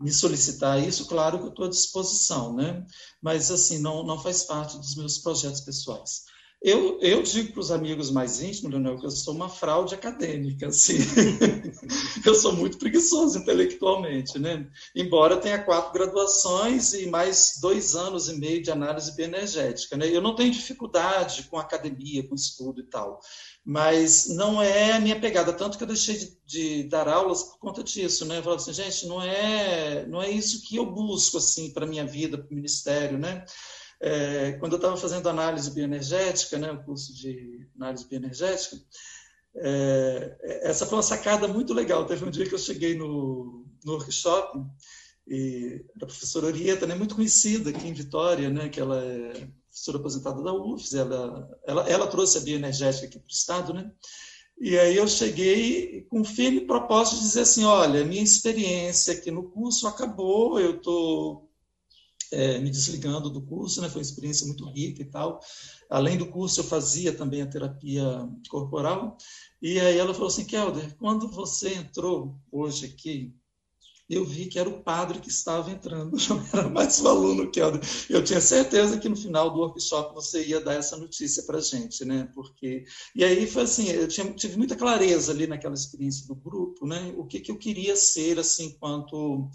me 0.00 0.10
solicitar 0.10 0.82
isso, 0.82 1.06
claro 1.06 1.38
que 1.38 1.44
eu 1.44 1.50
estou 1.50 1.66
à 1.66 1.68
disposição, 1.68 2.54
né? 2.54 2.84
Mas, 3.20 3.50
assim, 3.50 3.78
não, 3.78 4.02
não 4.02 4.18
faz 4.18 4.44
parte 4.44 4.78
dos 4.78 4.96
meus 4.96 5.18
projetos 5.18 5.60
pessoais. 5.60 6.24
Eu, 6.62 6.98
eu 7.00 7.22
digo 7.22 7.52
para 7.52 7.60
os 7.60 7.70
amigos 7.70 8.10
mais 8.10 8.42
íntimos, 8.42 8.70
Leonel, 8.70 8.98
que 8.98 9.06
eu 9.06 9.10
sou 9.10 9.34
uma 9.34 9.48
fraude 9.48 9.94
acadêmica, 9.94 10.68
assim. 10.68 10.98
eu 12.24 12.34
sou 12.34 12.52
muito 12.52 12.76
preguiçoso 12.76 13.38
intelectualmente, 13.38 14.38
né? 14.38 14.68
Embora 14.94 15.38
tenha 15.38 15.62
quatro 15.62 15.92
graduações 15.92 16.92
e 16.92 17.06
mais 17.06 17.58
dois 17.62 17.94
anos 17.96 18.28
e 18.28 18.38
meio 18.38 18.62
de 18.62 18.70
análise 18.70 19.16
bioenergética, 19.16 19.96
né? 19.96 20.14
Eu 20.14 20.20
não 20.20 20.34
tenho 20.34 20.52
dificuldade 20.52 21.44
com 21.44 21.56
academia, 21.56 22.28
com 22.28 22.34
estudo 22.34 22.80
e 22.80 22.84
tal 22.84 23.20
mas 23.64 24.26
não 24.28 24.60
é 24.60 24.92
a 24.92 25.00
minha 25.00 25.20
pegada, 25.20 25.52
tanto 25.52 25.76
que 25.76 25.84
eu 25.84 25.88
deixei 25.88 26.16
de, 26.16 26.38
de 26.46 26.82
dar 26.84 27.06
aulas 27.08 27.42
por 27.42 27.58
conta 27.58 27.84
disso, 27.84 28.24
né? 28.24 28.38
Eu 28.38 28.42
falava 28.42 28.60
assim, 28.60 28.72
gente, 28.72 29.06
não 29.06 29.22
é, 29.22 30.06
não 30.06 30.22
é 30.22 30.30
isso 30.30 30.62
que 30.62 30.76
eu 30.76 30.86
busco 30.86 31.36
assim 31.36 31.70
para 31.70 31.86
minha 31.86 32.06
vida, 32.06 32.38
para 32.38 32.50
o 32.50 32.54
ministério, 32.54 33.18
né? 33.18 33.44
É, 34.00 34.52
quando 34.52 34.72
eu 34.72 34.76
estava 34.76 34.96
fazendo 34.96 35.28
análise 35.28 35.70
bioenergética, 35.70 36.58
né, 36.58 36.72
o 36.72 36.82
curso 36.82 37.14
de 37.14 37.68
análise 37.76 38.08
bioenergética, 38.08 38.76
é, 39.56 40.60
essa 40.62 40.86
foi 40.86 40.96
uma 40.96 41.02
sacada 41.02 41.46
muito 41.46 41.74
legal. 41.74 42.06
Teve 42.06 42.24
um 42.24 42.30
dia 42.30 42.46
que 42.46 42.54
eu 42.54 42.58
cheguei 42.58 42.96
no, 42.96 43.66
no 43.84 43.92
workshop 43.92 44.58
e 45.28 45.84
a 45.96 46.06
professora 46.06 46.46
Orieta, 46.46 46.86
né, 46.86 46.94
muito 46.94 47.14
conhecida 47.14 47.70
aqui 47.70 47.86
em 47.86 47.92
Vitória, 47.92 48.48
né, 48.48 48.68
que 48.68 48.80
ela 48.80 49.04
é 49.04 49.48
professora 49.70 49.98
aposentada 49.98 50.42
da 50.42 50.52
UFES, 50.52 50.94
ela, 50.94 51.58
ela, 51.66 51.88
ela 51.88 52.06
trouxe 52.06 52.38
a 52.38 52.40
bioenergética 52.40 53.06
aqui 53.06 53.18
para 53.18 53.26
o 53.26 53.30
Estado, 53.30 53.72
né? 53.72 53.90
E 54.60 54.78
aí 54.78 54.96
eu 54.96 55.08
cheguei 55.08 56.02
com 56.10 56.22
firme 56.22 56.62
propósito 56.62 57.16
de 57.16 57.22
dizer 57.22 57.40
assim, 57.42 57.64
olha, 57.64 58.04
minha 58.04 58.22
experiência 58.22 59.14
aqui 59.14 59.30
no 59.30 59.44
curso 59.44 59.86
acabou, 59.86 60.60
eu 60.60 60.76
estou 60.76 61.49
é, 62.32 62.58
me 62.58 62.70
desligando 62.70 63.30
do 63.30 63.42
curso, 63.42 63.80
né? 63.80 63.88
Foi 63.88 64.00
uma 64.00 64.06
experiência 64.06 64.46
muito 64.46 64.68
rica 64.70 65.02
e 65.02 65.04
tal. 65.04 65.40
Além 65.88 66.16
do 66.16 66.26
curso, 66.26 66.60
eu 66.60 66.64
fazia 66.64 67.12
também 67.12 67.42
a 67.42 67.46
terapia 67.46 68.28
corporal. 68.48 69.16
E 69.60 69.78
aí 69.80 69.98
ela 69.98 70.14
falou 70.14 70.28
assim, 70.28 70.44
Kelder, 70.44 70.96
quando 70.96 71.28
você 71.28 71.74
entrou 71.74 72.38
hoje 72.50 72.86
aqui, 72.86 73.34
eu 74.10 74.24
vi 74.24 74.46
que 74.46 74.58
era 74.58 74.68
o 74.68 74.82
padre 74.82 75.20
que 75.20 75.28
estava 75.28 75.70
entrando, 75.70 76.16
não 76.28 76.44
era 76.52 76.68
mais 76.68 77.00
o 77.00 77.08
aluno 77.08 77.48
que 77.48 77.60
eu. 77.60 77.80
Tinha 78.24 78.40
certeza 78.40 78.98
que 78.98 79.08
no 79.08 79.14
final 79.14 79.50
do 79.50 79.60
workshop 79.60 80.12
você 80.12 80.44
ia 80.44 80.60
dar 80.60 80.74
essa 80.74 80.96
notícia 80.96 81.44
para 81.44 81.58
a 81.58 81.60
gente, 81.60 82.04
né? 82.04 82.28
Porque 82.34 82.84
e 83.14 83.24
aí 83.24 83.46
foi 83.46 83.62
assim, 83.62 83.88
eu 83.88 84.08
tinha, 84.08 84.32
tive 84.32 84.56
muita 84.56 84.74
clareza 84.74 85.30
ali 85.30 85.46
naquela 85.46 85.74
experiência 85.74 86.26
do 86.26 86.34
grupo, 86.34 86.84
né? 86.86 87.14
O 87.16 87.24
que, 87.24 87.38
que 87.38 87.52
eu 87.52 87.56
queria 87.56 87.94
ser 87.94 88.36
assim, 88.40 88.66
enquanto 88.66 89.48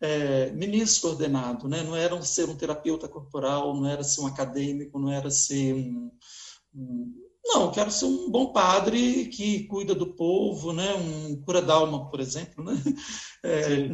é, 0.00 0.50
ministro 0.52 1.02
coordenado, 1.10 1.68
né? 1.68 1.82
Não 1.82 1.94
era 1.94 2.20
ser 2.22 2.48
um 2.48 2.56
terapeuta 2.56 3.08
corporal, 3.08 3.74
não 3.74 3.88
era 3.88 4.02
ser 4.02 4.20
um 4.22 4.26
acadêmico, 4.26 4.98
não 4.98 5.10
era 5.10 5.30
ser 5.30 5.74
um, 5.74 6.10
um 6.74 7.30
não, 7.52 7.72
quero 7.72 7.90
ser 7.90 8.04
um 8.04 8.30
bom 8.30 8.52
padre 8.52 9.26
que 9.26 9.64
cuida 9.64 9.94
do 9.94 10.14
povo, 10.14 10.72
né? 10.72 10.94
um 10.94 11.42
cura 11.42 11.60
d'alma, 11.60 12.08
por 12.08 12.20
exemplo, 12.20 12.64
né? 12.64 12.74
É, 13.42 13.88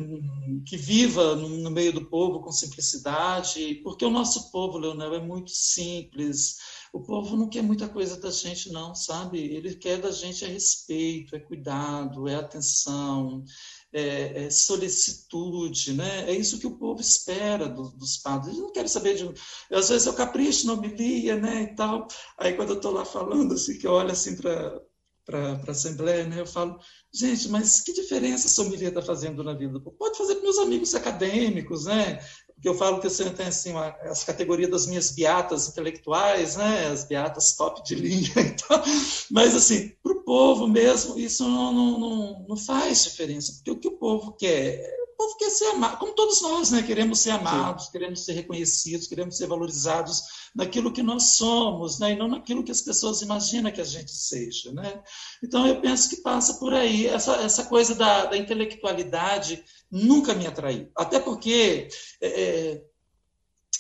que 0.66 0.76
viva 0.76 1.36
no, 1.36 1.70
meio 1.70 1.92
do 1.92 2.04
povo 2.04 2.40
com 2.40 2.50
simplicidade, 2.50 3.76
porque 3.84 4.04
o 4.04 4.10
nosso 4.10 4.50
povo, 4.50 4.76
Leonel, 4.76 5.14
é 5.14 5.20
muito 5.20 5.52
simples. 5.52 6.56
O 6.92 7.00
povo 7.00 7.36
não 7.36 7.48
quer 7.48 7.62
muita 7.62 7.88
coisa 7.88 8.20
da 8.20 8.28
gente, 8.28 8.72
não, 8.72 8.92
sabe? 8.92 9.38
Ele 9.38 9.76
quer 9.76 10.00
da 10.00 10.10
gente 10.10 10.44
é 10.44 10.48
respeito, 10.48 11.36
é 11.36 11.38
cuidado, 11.38 12.26
é 12.26 12.34
atenção, 12.34 13.44
é, 13.92 14.44
é, 14.44 14.50
solicitude, 14.50 15.92
né? 15.94 16.30
É 16.30 16.32
isso 16.32 16.58
que 16.58 16.66
o 16.66 16.76
povo 16.76 17.00
espera 17.00 17.68
do, 17.68 17.90
dos 17.90 18.18
padres. 18.18 18.48
Eles 18.48 18.60
não 18.60 18.72
querem 18.72 18.88
saber 18.88 19.14
de. 19.14 19.24
Às 19.72 19.88
vezes 19.88 20.06
eu 20.06 20.14
capricho 20.14 20.66
na 20.66 20.74
homilia, 20.74 21.36
né? 21.36 21.62
E 21.62 21.74
tal. 21.74 22.06
Aí 22.38 22.54
quando 22.54 22.70
eu 22.70 22.76
estou 22.76 22.92
lá 22.92 23.04
falando, 23.04 23.54
assim, 23.54 23.78
que 23.78 23.86
eu 23.86 23.92
olho 23.92 24.10
assim 24.12 24.36
para 24.36 24.80
para 25.26 25.60
a 25.66 25.70
Assembleia, 25.72 26.24
né? 26.24 26.40
eu 26.40 26.46
falo, 26.46 26.78
gente, 27.12 27.48
mas 27.48 27.80
que 27.80 27.92
diferença 27.92 28.46
essa 28.46 28.62
homilia 28.62 28.88
está 28.88 29.02
fazendo 29.02 29.42
na 29.42 29.54
vida? 29.54 29.80
Pode 29.80 30.16
fazer 30.16 30.36
com 30.36 30.42
meus 30.42 30.58
amigos 30.58 30.94
acadêmicos, 30.94 31.86
né? 31.86 32.20
Porque 32.56 32.68
eu 32.68 32.74
falo 32.74 33.00
que 33.00 33.06
eu 33.06 33.34
tenho 33.34 33.48
assim, 33.48 33.70
uma, 33.72 33.88
as 34.04 34.24
categorias 34.24 34.70
das 34.70 34.86
minhas 34.86 35.12
beatas 35.12 35.68
intelectuais, 35.68 36.56
né? 36.56 36.88
as 36.88 37.04
beatas 37.04 37.54
top 37.54 37.84
de 37.84 37.94
linha, 37.94 38.32
então, 38.36 38.82
mas 39.30 39.54
assim, 39.54 39.92
para 40.02 40.12
o 40.12 40.24
povo 40.24 40.66
mesmo, 40.66 41.18
isso 41.18 41.46
não, 41.46 41.72
não, 41.72 42.00
não, 42.00 42.46
não 42.48 42.56
faz 42.56 43.04
diferença, 43.04 43.52
porque 43.52 43.70
o 43.70 43.78
que 43.78 43.88
o 43.88 43.98
povo 43.98 44.32
quer 44.32 45.05
o 45.16 45.24
povo 45.26 45.36
quer 45.38 45.48
ser 45.48 45.64
amado, 45.68 45.96
como 45.96 46.12
todos 46.12 46.42
nós, 46.42 46.70
né? 46.70 46.82
Queremos 46.82 47.20
ser 47.20 47.30
amados, 47.30 47.86
Sim. 47.86 47.92
queremos 47.92 48.22
ser 48.22 48.34
reconhecidos, 48.34 49.06
queremos 49.06 49.38
ser 49.38 49.46
valorizados 49.46 50.22
naquilo 50.54 50.92
que 50.92 51.02
nós 51.02 51.36
somos, 51.36 51.98
né? 51.98 52.12
E 52.12 52.16
não 52.16 52.28
naquilo 52.28 52.62
que 52.62 52.70
as 52.70 52.82
pessoas 52.82 53.22
imaginam 53.22 53.72
que 53.72 53.80
a 53.80 53.84
gente 53.84 54.12
seja, 54.12 54.70
né? 54.72 55.02
Então 55.42 55.66
eu 55.66 55.80
penso 55.80 56.10
que 56.10 56.16
passa 56.16 56.54
por 56.54 56.74
aí 56.74 57.06
essa, 57.06 57.36
essa 57.36 57.64
coisa 57.64 57.94
da, 57.94 58.26
da 58.26 58.36
intelectualidade 58.36 59.64
nunca 59.90 60.34
me 60.34 60.46
atraiu, 60.46 60.90
até 60.94 61.18
porque 61.18 61.88
é, 62.20 62.28
é 62.28 62.84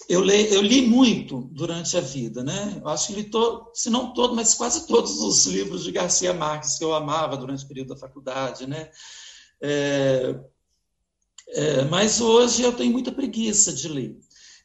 eu, 0.08 0.22
li, 0.22 0.54
eu 0.54 0.62
li 0.62 0.86
muito 0.86 1.50
durante 1.52 1.98
a 1.98 2.00
vida, 2.00 2.42
né? 2.42 2.80
Eu 2.80 2.88
acho 2.88 3.08
que 3.08 3.14
li 3.14 3.24
todo, 3.24 3.70
se 3.74 3.90
não 3.90 4.14
todo, 4.14 4.34
mas 4.34 4.54
quase 4.54 4.86
todos 4.86 5.20
os 5.20 5.44
livros 5.46 5.84
de 5.84 5.92
Garcia 5.92 6.32
Marques 6.32 6.78
que 6.78 6.84
eu 6.84 6.94
amava 6.94 7.36
durante 7.36 7.64
o 7.64 7.68
período 7.68 7.88
da 7.88 8.00
faculdade, 8.00 8.66
né? 8.66 8.90
É, 9.60 10.34
é, 11.48 11.84
mas 11.84 12.20
hoje 12.20 12.62
eu 12.62 12.72
tenho 12.72 12.92
muita 12.92 13.12
preguiça 13.12 13.72
de 13.72 13.88
ler. 13.88 14.18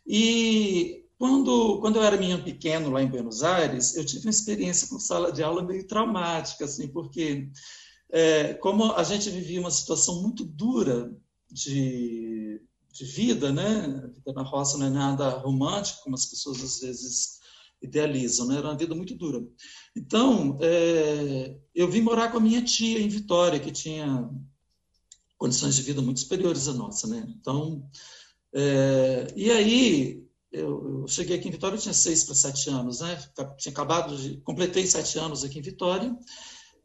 E 0.05 1.05
quando, 1.17 1.79
quando 1.79 1.97
eu 1.97 2.03
era 2.03 2.17
menino 2.17 2.43
pequeno 2.43 2.89
lá 2.89 3.01
em 3.01 3.07
Buenos 3.07 3.43
Aires, 3.43 3.95
eu 3.95 4.05
tive 4.05 4.25
uma 4.25 4.31
experiência 4.31 4.87
com 4.87 4.99
sala 4.99 5.31
de 5.31 5.43
aula 5.43 5.61
meio 5.61 5.85
traumática, 5.85 6.65
assim, 6.65 6.87
porque 6.87 7.49
é, 8.11 8.55
como 8.55 8.91
a 8.93 9.03
gente 9.03 9.29
vivia 9.29 9.59
uma 9.59 9.71
situação 9.71 10.21
muito 10.21 10.43
dura 10.43 11.15
de, 11.51 12.61
de 12.91 13.05
vida, 13.05 13.51
né? 13.51 14.01
A 14.03 14.07
vida 14.07 14.33
na 14.33 14.41
roça 14.41 14.77
não 14.77 14.87
é 14.87 14.89
nada 14.89 15.29
romântico, 15.29 16.03
como 16.03 16.15
as 16.15 16.25
pessoas 16.25 16.61
às 16.63 16.79
vezes 16.79 17.39
idealizam, 17.81 18.47
né? 18.47 18.57
Era 18.57 18.67
uma 18.69 18.77
vida 18.77 18.95
muito 18.95 19.15
dura. 19.15 19.45
Então, 19.95 20.57
é, 20.61 21.55
eu 21.73 21.89
vim 21.89 22.01
morar 22.01 22.31
com 22.31 22.37
a 22.37 22.41
minha 22.41 22.63
tia 22.63 22.99
em 22.99 23.07
Vitória, 23.07 23.59
que 23.59 23.71
tinha 23.71 24.29
condições 25.41 25.75
de 25.75 25.81
vida 25.81 26.03
muito 26.03 26.19
superiores 26.19 26.67
à 26.67 26.73
nossa, 26.73 27.07
né? 27.07 27.25
Então, 27.35 27.83
é, 28.53 29.25
e 29.35 29.49
aí 29.49 30.23
eu, 30.51 30.99
eu, 31.01 31.07
cheguei 31.07 31.35
aqui 31.35 31.47
em 31.47 31.51
Vitória, 31.51 31.75
eu 31.75 31.81
tinha 31.81 31.95
seis 31.95 32.23
para 32.23 32.35
sete 32.35 32.69
anos, 32.69 32.99
né? 32.99 33.19
Tinha 33.57 33.71
acabado 33.71 34.15
de 34.15 34.37
completei 34.41 34.85
sete 34.85 35.17
anos 35.17 35.43
aqui 35.43 35.57
em 35.57 35.63
Vitória 35.63 36.15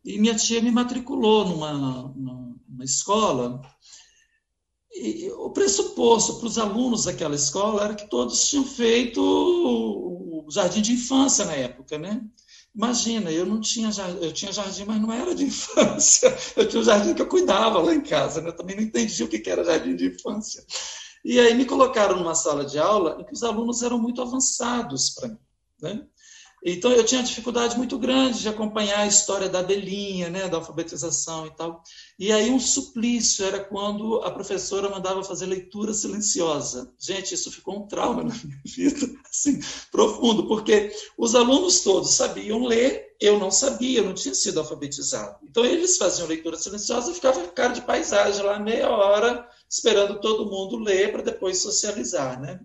e 0.03 0.19
minha 0.19 0.35
tia 0.35 0.63
me 0.63 0.71
matriculou 0.71 1.47
numa, 1.47 2.15
numa, 2.17 2.85
escola. 2.85 3.61
E 4.91 5.31
o 5.33 5.51
pressuposto 5.51 6.39
para 6.39 6.47
os 6.47 6.57
alunos 6.57 7.05
daquela 7.05 7.35
escola 7.35 7.85
era 7.85 7.95
que 7.95 8.09
todos 8.09 8.49
tinham 8.49 8.65
feito 8.65 9.21
o 9.21 10.51
jardim 10.51 10.81
de 10.81 10.93
infância 10.93 11.45
na 11.45 11.53
época, 11.53 11.99
né? 11.99 12.27
Imagina, 12.77 13.33
eu 13.33 13.47
não 13.47 13.59
tinha 13.59 13.91
jardim, 13.91 14.19
eu 14.23 14.33
tinha 14.33 14.53
jardim, 14.53 14.85
mas 14.85 15.01
não 15.01 15.11
era 15.11 15.35
de 15.35 15.45
infância. 15.45 16.37
Eu 16.55 16.69
tinha 16.69 16.81
um 16.81 16.85
jardim 16.85 17.15
que 17.15 17.23
eu 17.23 17.27
cuidava 17.27 17.81
lá 17.81 17.95
em 17.95 18.03
casa, 18.03 18.43
né? 18.43 18.51
Eu 18.51 18.57
também 18.57 18.77
não 18.77 18.83
entendia 18.83 19.25
o 19.25 19.29
que 19.29 19.43
era 19.49 19.65
jardim 19.65 19.97
de 19.97 20.09
infância. 20.09 20.63
E 21.25 21.41
aí 21.41 21.55
me 21.55 21.65
colocaram 21.65 22.17
numa 22.17 22.35
sala 22.35 22.67
de 22.67 22.79
aula 22.79 23.17
em 23.19 23.25
que 23.25 23.33
os 23.33 23.43
alunos 23.43 23.83
eram 23.83 23.99
muito 23.99 24.21
avançados 24.21 25.11
para 25.11 25.29
mim, 25.29 25.39
né? 25.81 26.07
Então 26.69 26.91
eu 26.91 27.05
tinha 27.05 27.23
dificuldade 27.23 27.77
muito 27.77 27.97
grande 27.97 28.41
de 28.41 28.49
acompanhar 28.49 28.99
a 28.99 29.07
história 29.07 29.49
da 29.49 29.61
abelhinha, 29.61 30.29
né, 30.29 30.49
da 30.49 30.57
alfabetização 30.57 31.47
e 31.47 31.51
tal. 31.55 31.81
E 32.19 32.33
aí 32.33 32.51
um 32.51 32.59
suplício 32.59 33.47
era 33.47 33.61
quando 33.61 34.17
a 34.25 34.33
professora 34.33 34.91
mandava 34.91 35.23
fazer 35.23 35.47
leitura 35.47 35.95
silenciosa. 35.95 36.93
Gente, 36.99 37.35
isso 37.35 37.53
ficou 37.53 37.79
um 37.79 37.87
trauma 37.87 38.25
na 38.27 38.35
minha 38.35 38.61
vida, 38.65 39.07
assim, 39.31 39.61
profundo, 39.93 40.49
porque 40.49 40.91
os 41.17 41.37
alunos 41.37 41.83
todos 41.83 42.15
sabiam 42.15 42.67
ler, 42.67 43.15
eu 43.21 43.39
não 43.39 43.53
sabia, 43.53 44.01
eu 44.01 44.05
não 44.05 44.15
tinha 44.15 44.35
sido 44.35 44.59
alfabetizado. 44.59 45.39
Então 45.49 45.65
eles 45.65 45.97
faziam 45.97 46.27
leitura 46.27 46.59
silenciosa 46.59 47.13
e 47.13 47.15
ficava 47.15 47.47
cara 47.47 47.75
de 47.75 47.83
paisagem 47.83 48.45
lá 48.45 48.59
meia 48.59 48.91
hora 48.91 49.49
esperando 49.71 50.21
todo 50.21 50.51
mundo 50.51 50.79
ler 50.79 51.13
para 51.13 51.23
depois 51.23 51.59
socializar, 51.59 52.41
né? 52.41 52.59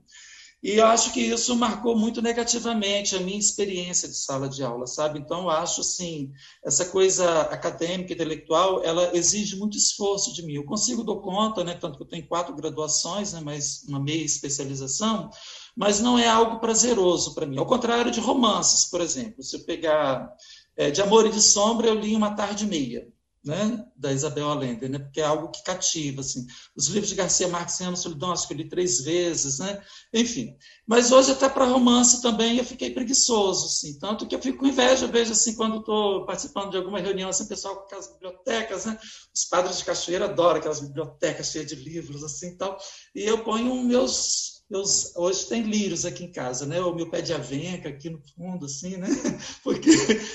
E 0.64 0.78
eu 0.78 0.86
acho 0.86 1.12
que 1.12 1.20
isso 1.20 1.56
marcou 1.56 1.98
muito 1.98 2.22
negativamente 2.22 3.16
a 3.16 3.20
minha 3.20 3.40
experiência 3.40 4.08
de 4.08 4.16
sala 4.16 4.48
de 4.48 4.64
aula, 4.64 4.86
sabe? 4.86 5.18
Então, 5.18 5.44
eu 5.44 5.50
acho, 5.50 5.82
assim, 5.82 6.32
essa 6.64 6.86
coisa 6.86 7.42
acadêmica, 7.42 8.14
intelectual, 8.14 8.84
ela 8.84 9.16
exige 9.18 9.56
muito 9.56 9.76
esforço 9.76 10.32
de 10.34 10.44
mim. 10.44 10.54
Eu 10.54 10.64
consigo 10.64 11.04
dar 11.04 11.20
conta, 11.20 11.64
né? 11.64 11.74
Tanto 11.74 11.98
que 11.98 12.04
eu 12.04 12.08
tenho 12.08 12.28
quatro 12.28 12.56
graduações, 12.56 13.34
né? 13.34 13.42
Mas 13.44 13.84
uma 13.88 14.00
meia 14.00 14.24
especialização, 14.24 15.32
mas 15.76 16.00
não 16.00 16.20
é 16.20 16.28
algo 16.28 16.60
prazeroso 16.60 17.34
para 17.34 17.48
mim. 17.48 17.58
Ao 17.58 17.66
contrário 17.66 18.12
de 18.12 18.20
romances, 18.20 18.86
por 18.86 19.02
exemplo. 19.02 19.42
Se 19.42 19.56
eu 19.56 19.66
pegar 19.66 20.32
é, 20.78 20.92
De 20.92 21.02
Amor 21.02 21.26
e 21.26 21.32
de 21.32 21.42
Sombra, 21.42 21.88
eu 21.88 21.96
li 21.96 22.16
uma 22.16 22.36
tarde 22.36 22.66
e 22.66 22.68
meia 22.68 23.08
né, 23.44 23.84
da 24.02 24.12
Isabel 24.12 24.50
Allende, 24.50 24.90
né, 24.90 24.98
porque 24.98 25.22
é 25.22 25.24
algo 25.24 25.52
que 25.52 25.64
cativa, 25.64 26.22
assim. 26.22 26.46
Os 26.76 26.88
livros 26.88 27.10
de 27.10 27.16
Garcia 27.16 27.48
Marques 27.48 27.80
e 27.80 27.84
Ana 27.84 27.96
Solidão, 27.96 28.32
acho 28.32 28.48
que 28.48 28.54
eu 28.54 28.58
li 28.58 28.68
três 28.68 29.02
vezes, 29.02 29.60
né, 29.60 29.82
enfim. 30.12 30.58
Mas 30.88 31.12
hoje 31.12 31.32
até 31.32 31.48
para 31.48 31.66
romance 31.66 32.22
também 32.22 32.58
eu 32.58 32.66
fiquei 32.66 32.90
preguiçoso, 32.90 33.68
assim, 33.68 34.00
tanto 34.00 34.28
que 34.28 34.36
eu 34.36 34.42
fico 34.42 34.58
com 34.58 34.68
inveja, 34.68 35.06
eu 35.06 35.12
vejo 35.12 35.32
assim, 35.32 35.56
quando 35.56 35.80
estou 35.80 36.26
participando 36.26 36.72
de 36.72 36.78
alguma 36.78 37.00
reunião, 37.00 37.30
assim, 37.30 37.48
pessoal 37.48 37.76
com 37.76 37.84
aquelas 37.84 38.12
bibliotecas, 38.12 38.86
né, 38.86 38.98
os 39.34 39.46
padres 39.46 39.78
de 39.78 39.86
Cachoeira 39.86 40.26
adoram 40.26 40.58
aquelas 40.58 40.82
bibliotecas 40.82 41.52
cheias 41.52 41.68
de 41.68 41.76
livros, 41.76 42.24
assim, 42.24 42.58
tal, 42.58 42.78
e 43.16 43.22
eu 43.22 43.44
ponho 43.44 43.84
meus 43.84 44.62
meus, 44.72 45.14
hoje 45.18 45.48
tem 45.48 45.64
lírios 45.64 46.06
aqui 46.06 46.24
em 46.24 46.32
casa, 46.32 46.66
né? 46.66 46.80
O 46.80 46.96
meu 46.96 47.10
pé 47.10 47.22
de 47.22 47.34
avenca 47.34 47.90
aqui 47.90 48.10
no 48.10 48.22
fundo, 48.34 48.66
assim, 48.66 48.96
né? 48.96 49.10
Porque 49.62 49.90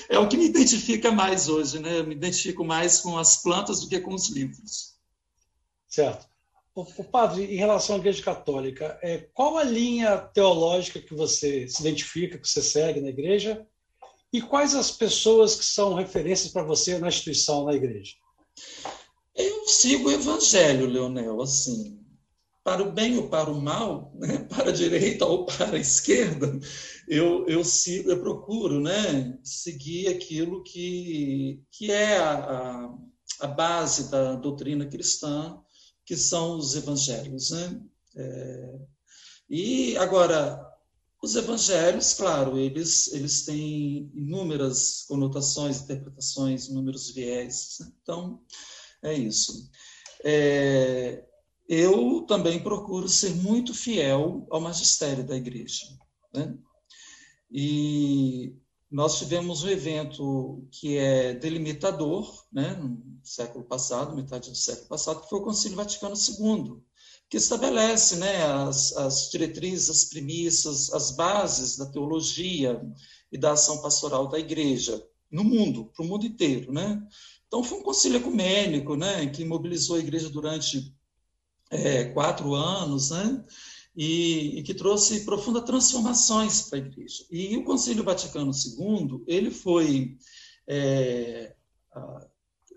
é 0.07 0.19
o 0.19 0.27
que 0.27 0.37
me 0.37 0.45
identifica 0.45 1.11
mais 1.11 1.49
hoje, 1.49 1.79
né? 1.79 1.99
Eu 1.99 2.05
me 2.05 2.13
identifico 2.13 2.63
mais 2.63 2.99
com 2.99 3.17
as 3.17 3.41
plantas 3.41 3.56
do 3.63 3.87
que 3.87 3.99
com 3.99 4.13
os 4.13 4.29
livros. 4.29 4.95
Certo. 5.87 6.27
O, 6.75 6.81
o 6.81 7.03
padre, 7.03 7.43
em 7.45 7.57
relação 7.57 7.95
à 7.95 7.99
Igreja 7.99 8.23
Católica, 8.23 8.99
é, 9.01 9.17
qual 9.33 9.57
a 9.57 9.63
linha 9.63 10.17
teológica 10.17 11.01
que 11.01 11.15
você 11.15 11.67
se 11.67 11.81
identifica, 11.81 12.37
que 12.37 12.47
você 12.47 12.61
segue 12.61 13.01
na 13.01 13.09
Igreja? 13.09 13.65
E 14.31 14.41
quais 14.41 14.75
as 14.75 14.91
pessoas 14.91 15.55
que 15.55 15.65
são 15.65 15.93
referências 15.93 16.51
para 16.51 16.63
você 16.63 16.99
na 16.99 17.07
instituição, 17.07 17.65
na 17.65 17.73
Igreja? 17.73 18.13
Eu 19.35 19.67
sigo 19.67 20.09
o 20.09 20.11
Evangelho, 20.11 20.87
Leonel, 20.87 21.41
assim 21.41 21.97
para 22.67 22.83
o 22.83 22.91
bem 22.91 23.17
ou 23.17 23.29
para 23.29 23.49
o 23.49 23.61
mal, 23.61 24.11
né? 24.13 24.39
para 24.53 24.71
a 24.71 24.73
direita 24.73 25.25
ou 25.25 25.45
para 25.45 25.77
a 25.77 25.79
esquerda, 25.79 26.59
eu, 27.07 27.47
eu, 27.47 27.63
sigo, 27.63 28.11
eu 28.11 28.19
procuro 28.19 28.81
né? 28.81 29.39
seguir 29.41 30.09
aquilo 30.09 30.61
que, 30.63 31.63
que 31.71 31.89
é 31.89 32.17
a, 32.17 32.33
a, 32.33 32.97
a 33.39 33.47
base 33.47 34.09
da 34.09 34.35
doutrina 34.35 34.85
cristã, 34.85 35.59
que 36.05 36.15
são 36.15 36.57
os 36.57 36.75
evangelhos. 36.75 37.51
Né? 37.51 37.81
É, 38.15 38.79
e 39.49 39.97
agora, 39.97 40.65
os 41.21 41.35
evangelhos, 41.35 42.13
claro, 42.13 42.57
eles, 42.57 43.11
eles 43.13 43.43
têm 43.43 44.11
inúmeras 44.13 45.03
conotações, 45.07 45.81
interpretações, 45.81 46.67
inúmeros 46.67 47.11
viés. 47.11 47.77
Né? 47.79 47.91
Então, 48.01 48.41
é 49.03 49.13
isso. 49.13 49.69
É, 50.23 51.23
eu 51.67 52.21
também 52.21 52.61
procuro 52.61 53.09
ser 53.09 53.35
muito 53.35 53.73
fiel 53.73 54.47
ao 54.49 54.61
magistério 54.61 55.25
da 55.25 55.35
igreja. 55.35 55.85
Né? 56.33 56.57
E 57.51 58.55
nós 58.89 59.17
tivemos 59.17 59.63
um 59.63 59.69
evento 59.69 60.65
que 60.71 60.97
é 60.97 61.33
delimitador, 61.33 62.45
né, 62.51 62.73
no 62.75 63.19
século 63.23 63.65
passado, 63.65 64.15
metade 64.15 64.49
do 64.49 64.55
século 64.55 64.87
passado, 64.87 65.21
que 65.21 65.29
foi 65.29 65.39
o 65.39 65.43
Concílio 65.43 65.75
Vaticano 65.75 66.15
II, 66.15 66.81
que 67.29 67.37
estabelece 67.37 68.15
né, 68.15 68.45
as, 68.45 68.95
as 68.95 69.29
diretrizes, 69.29 69.89
as 69.89 70.05
premissas, 70.05 70.93
as 70.93 71.11
bases 71.11 71.75
da 71.77 71.85
teologia 71.85 72.81
e 73.29 73.37
da 73.37 73.51
ação 73.51 73.81
pastoral 73.81 74.27
da 74.27 74.39
igreja 74.39 75.05
no 75.29 75.43
mundo, 75.43 75.91
para 75.93 76.05
o 76.05 76.07
mundo 76.07 76.25
inteiro. 76.25 76.71
Né? 76.71 77.05
Então, 77.47 77.63
foi 77.63 77.79
um 77.79 77.83
concílio 77.83 78.19
ecumênico 78.19 78.95
né, 78.95 79.27
que 79.27 79.43
mobilizou 79.43 79.97
a 79.97 79.99
igreja 79.99 80.29
durante 80.29 80.95
é, 81.69 82.05
quatro 82.05 82.55
anos, 82.55 83.09
né? 83.09 83.43
E, 83.99 84.59
e, 84.59 84.63
que 84.63 84.75
trouxe 84.75 85.25
profundas 85.25 85.63
transformações 85.63 86.61
para 86.61 86.77
a 86.77 86.81
igreja. 86.81 87.25
E 87.31 87.57
o 87.57 87.63
Concílio 87.63 88.03
Vaticano 88.03 88.51
II 88.51 89.23
ele 89.25 89.49
foi 89.49 90.15
é, 90.67 91.55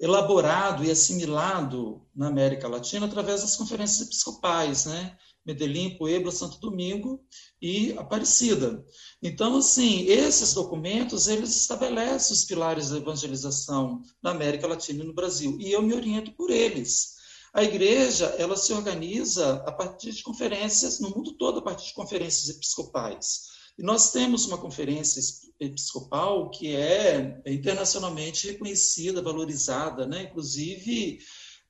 elaborado 0.00 0.83
e 0.83 0.90
assimilado 0.90 2.00
na 2.16 2.28
América 2.28 2.66
Latina 2.66 3.04
através 3.04 3.42
das 3.42 3.54
conferências 3.54 4.00
episcopais, 4.00 4.87
né? 4.87 5.14
Medellín, 5.44 5.96
Puebla, 5.96 6.30
Santo 6.30 6.59
Domingo 6.61 7.22
e 7.61 7.92
Aparecida. 7.98 8.85
Então, 9.22 9.56
assim, 9.56 10.06
esses 10.06 10.54
documentos, 10.54 11.28
eles 11.28 11.56
estabelecem 11.56 12.35
os 12.35 12.44
pilares 12.44 12.90
da 12.90 12.98
evangelização 12.98 14.02
na 14.22 14.30
América 14.30 14.66
Latina 14.66 15.02
e 15.02 15.06
no 15.06 15.14
Brasil, 15.14 15.56
e 15.61 15.72
eu 15.72 15.83
me 15.83 15.94
oriento 15.94 16.33
por 16.33 16.50
eles. 16.50 17.19
A 17.53 17.65
igreja, 17.65 18.27
ela 18.39 18.57
se 18.57 18.73
organiza 18.73 19.55
a 19.67 19.73
partir 19.73 20.13
de 20.13 20.23
conferências, 20.23 21.01
no 21.01 21.11
mundo 21.11 21.33
todo, 21.37 21.59
a 21.59 21.63
partir 21.63 21.89
de 21.89 21.95
conferências 21.95 22.49
episcopais. 22.49 23.51
E 23.77 23.83
nós 23.83 24.13
temos 24.13 24.47
uma 24.47 24.59
conferência 24.59 25.21
episcopal 25.59 26.51
que 26.51 26.77
é 26.77 27.43
internacionalmente 27.47 28.47
reconhecida, 28.49 29.23
valorizada, 29.23 30.07
né? 30.07 30.25
inclusive 30.25 31.19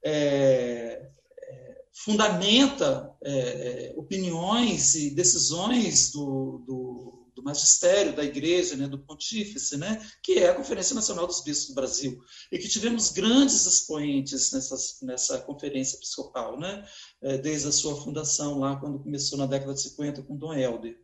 é, 0.05 1.03
é, 1.43 1.77
fundamenta 1.93 3.11
é, 3.23 3.33
é 3.33 3.95
opiniões 3.97 4.95
e 4.95 5.14
decisões 5.14 6.11
do, 6.11 6.62
do 6.66 7.19
do 7.40 7.44
magistério 7.44 8.14
da 8.14 8.22
igreja, 8.22 8.76
né, 8.76 8.87
do 8.87 8.98
pontífice, 8.98 9.76
né, 9.76 10.07
que 10.22 10.35
é 10.35 10.50
a 10.50 10.55
Conferência 10.55 10.94
Nacional 10.94 11.26
dos 11.26 11.42
Bispos 11.42 11.68
do 11.68 11.74
Brasil, 11.74 12.20
e 12.53 12.59
que 12.59 12.68
tivemos 12.68 13.11
grandes 13.11 13.66
expoentes 13.66 14.53
nessa, 14.53 14.76
nessa 15.03 15.38
conferência 15.40 15.96
episcopal, 15.96 16.61
né, 16.61 16.87
é, 17.22 17.38
desde 17.38 17.68
a 17.68 17.72
sua 17.72 18.00
fundação 18.00 18.59
lá, 18.59 18.76
quando 18.76 18.98
começou 18.98 19.38
na 19.38 19.46
década 19.46 19.74
de 19.74 19.83
50 19.83 20.22
com 20.22 20.37
Dom 20.37 20.53
Helder. 20.53 20.96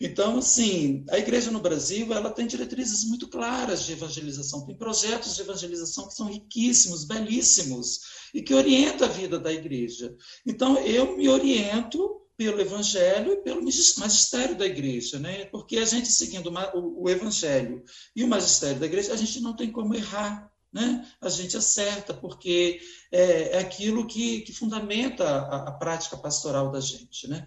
Então, 0.00 0.38
assim, 0.38 1.04
a 1.10 1.18
igreja 1.18 1.50
no 1.50 1.60
Brasil, 1.60 2.12
ela 2.12 2.30
tem 2.30 2.46
diretrizes 2.46 3.04
muito 3.04 3.28
claras 3.28 3.84
de 3.84 3.92
evangelização, 3.92 4.64
tem 4.64 4.76
projetos 4.76 5.34
de 5.34 5.42
evangelização 5.42 6.06
que 6.06 6.14
são 6.14 6.26
riquíssimos, 6.26 7.04
belíssimos, 7.04 8.20
e 8.32 8.40
que 8.40 8.54
orientam 8.54 9.08
a 9.08 9.10
vida 9.10 9.38
da 9.38 9.52
igreja. 9.52 10.16
Então, 10.46 10.78
eu 10.78 11.16
me 11.16 11.28
oriento 11.28 12.19
pelo 12.40 12.58
Evangelho 12.58 13.34
e 13.34 13.36
pelo 13.36 13.62
magistério 13.62 14.56
da 14.56 14.64
igreja, 14.64 15.18
né? 15.18 15.44
Porque 15.44 15.76
a 15.76 15.84
gente 15.84 16.10
seguindo 16.10 16.50
o 16.72 17.10
Evangelho 17.10 17.84
e 18.16 18.24
o 18.24 18.28
magistério 18.28 18.80
da 18.80 18.86
igreja, 18.86 19.12
a 19.12 19.16
gente 19.16 19.40
não 19.40 19.54
tem 19.54 19.70
como 19.70 19.94
errar, 19.94 20.50
né? 20.72 21.06
A 21.20 21.28
gente 21.28 21.54
acerta, 21.54 22.14
porque 22.14 22.80
é, 23.12 23.56
é 23.56 23.58
aquilo 23.58 24.06
que, 24.06 24.40
que 24.40 24.54
fundamenta 24.54 25.22
a, 25.22 25.68
a, 25.68 25.72
prática 25.72 26.16
pastoral 26.16 26.70
da 26.70 26.80
gente, 26.80 27.28
né? 27.28 27.46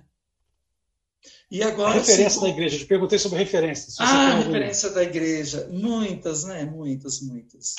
E 1.49 1.63
agora, 1.63 1.89
a 1.89 1.93
referência 1.93 2.39
da 2.41 2.49
igreja, 2.49 2.75
eu 2.75 2.79
te 2.81 2.85
perguntei 2.85 3.17
sobre 3.17 3.39
referências. 3.39 3.95
Ah, 3.99 4.35
referência 4.35 4.91
da 4.91 5.01
igreja, 5.01 5.67
muitas, 5.71 6.43
né? 6.43 6.65
Muitas, 6.65 7.19
muitas. 7.19 7.73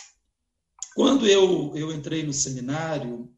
Quando 0.96 1.28
eu, 1.28 1.76
eu 1.76 1.92
entrei 1.92 2.24
no 2.24 2.32
seminário, 2.32 3.32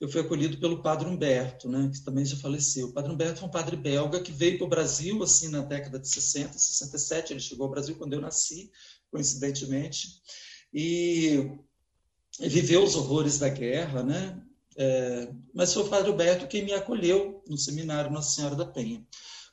eu 0.00 0.08
fui 0.08 0.20
acolhido 0.20 0.58
pelo 0.58 0.80
padre 0.80 1.08
Humberto, 1.08 1.68
né, 1.68 1.90
que 1.92 2.00
também 2.02 2.24
já 2.24 2.36
faleceu. 2.36 2.88
O 2.88 2.92
padre 2.92 3.12
Humberto 3.12 3.42
é 3.42 3.46
um 3.46 3.50
padre 3.50 3.76
belga 3.76 4.20
que 4.20 4.30
veio 4.30 4.56
para 4.58 4.66
o 4.66 4.70
Brasil 4.70 5.20
assim 5.22 5.48
na 5.48 5.60
década 5.60 5.98
de 5.98 6.08
60, 6.08 6.56
67, 6.56 7.32
ele 7.32 7.40
chegou 7.40 7.64
ao 7.64 7.70
Brasil 7.70 7.96
quando 7.96 8.12
eu 8.12 8.20
nasci, 8.20 8.70
coincidentemente, 9.10 10.20
e 10.72 11.50
viveu 12.38 12.84
os 12.84 12.94
horrores 12.94 13.38
da 13.38 13.48
guerra, 13.48 14.02
né? 14.02 14.40
É, 14.76 15.32
mas 15.52 15.74
foi 15.74 15.82
o 15.82 15.88
padre 15.88 16.12
Humberto 16.12 16.46
quem 16.46 16.64
me 16.64 16.72
acolheu 16.72 17.42
no 17.48 17.58
seminário 17.58 18.12
Nossa 18.12 18.36
Senhora 18.36 18.54
da 18.54 18.64
Penha. 18.64 19.04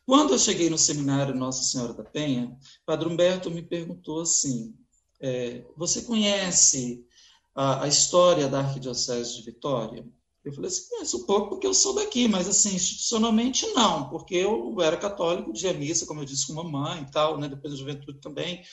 Quando 0.05 0.33
eu 0.33 0.37
cheguei 0.37 0.69
no 0.69 0.77
seminário 0.77 1.33
Nossa 1.33 1.63
Senhora 1.63 1.93
da 1.93 2.03
Penha, 2.03 2.45
o 2.45 2.85
padre 2.85 3.09
Humberto 3.09 3.49
me 3.49 3.63
perguntou 3.63 4.21
assim: 4.21 4.75
é, 5.19 5.65
Você 5.75 6.03
conhece 6.03 7.03
a, 7.55 7.85
a 7.85 7.87
história 7.87 8.47
da 8.47 8.59
Arquidiocese 8.59 9.37
de 9.37 9.41
Vitória? 9.41 10.05
Eu 10.45 10.53
falei 10.53 10.69
assim, 10.69 10.87
conheço 10.89 11.25
pouco 11.25 11.49
porque 11.49 11.65
eu 11.65 11.73
sou 11.73 11.95
daqui, 11.95 12.27
mas 12.27 12.47
assim, 12.47 12.75
institucionalmente 12.75 13.65
não, 13.73 14.07
porque 14.09 14.35
eu 14.35 14.79
era 14.79 14.95
católico, 14.95 15.51
de 15.51 15.73
missa, 15.73 16.05
como 16.05 16.21
eu 16.21 16.25
disse, 16.25 16.45
com 16.45 16.53
mamãe 16.53 17.01
e 17.01 17.11
tal, 17.11 17.39
né, 17.39 17.49
depois 17.49 17.73
da 17.73 17.79
juventude 17.79 18.19
também, 18.19 18.63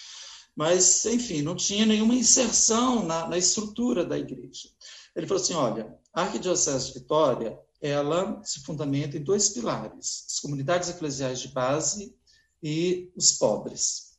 mas, 0.54 1.04
enfim, 1.06 1.40
não 1.40 1.56
tinha 1.56 1.86
nenhuma 1.86 2.14
inserção 2.14 3.04
na, 3.06 3.26
na 3.26 3.38
estrutura 3.38 4.04
da 4.04 4.18
igreja. 4.18 4.68
Ele 5.16 5.26
falou 5.26 5.42
assim, 5.42 5.54
olha, 5.54 5.98
a 6.12 6.22
Arquidiocese 6.22 6.88
de 6.88 6.98
Vitória, 7.00 7.58
ela 7.80 8.40
se 8.44 8.60
fundamenta 8.60 9.16
em 9.16 9.24
dois 9.24 9.48
pilares, 9.48 10.26
as 10.30 10.40
comunidades 10.40 10.90
eclesiais 10.90 11.40
de 11.40 11.48
base 11.48 12.14
e 12.62 13.10
os 13.16 13.32
pobres, 13.32 14.12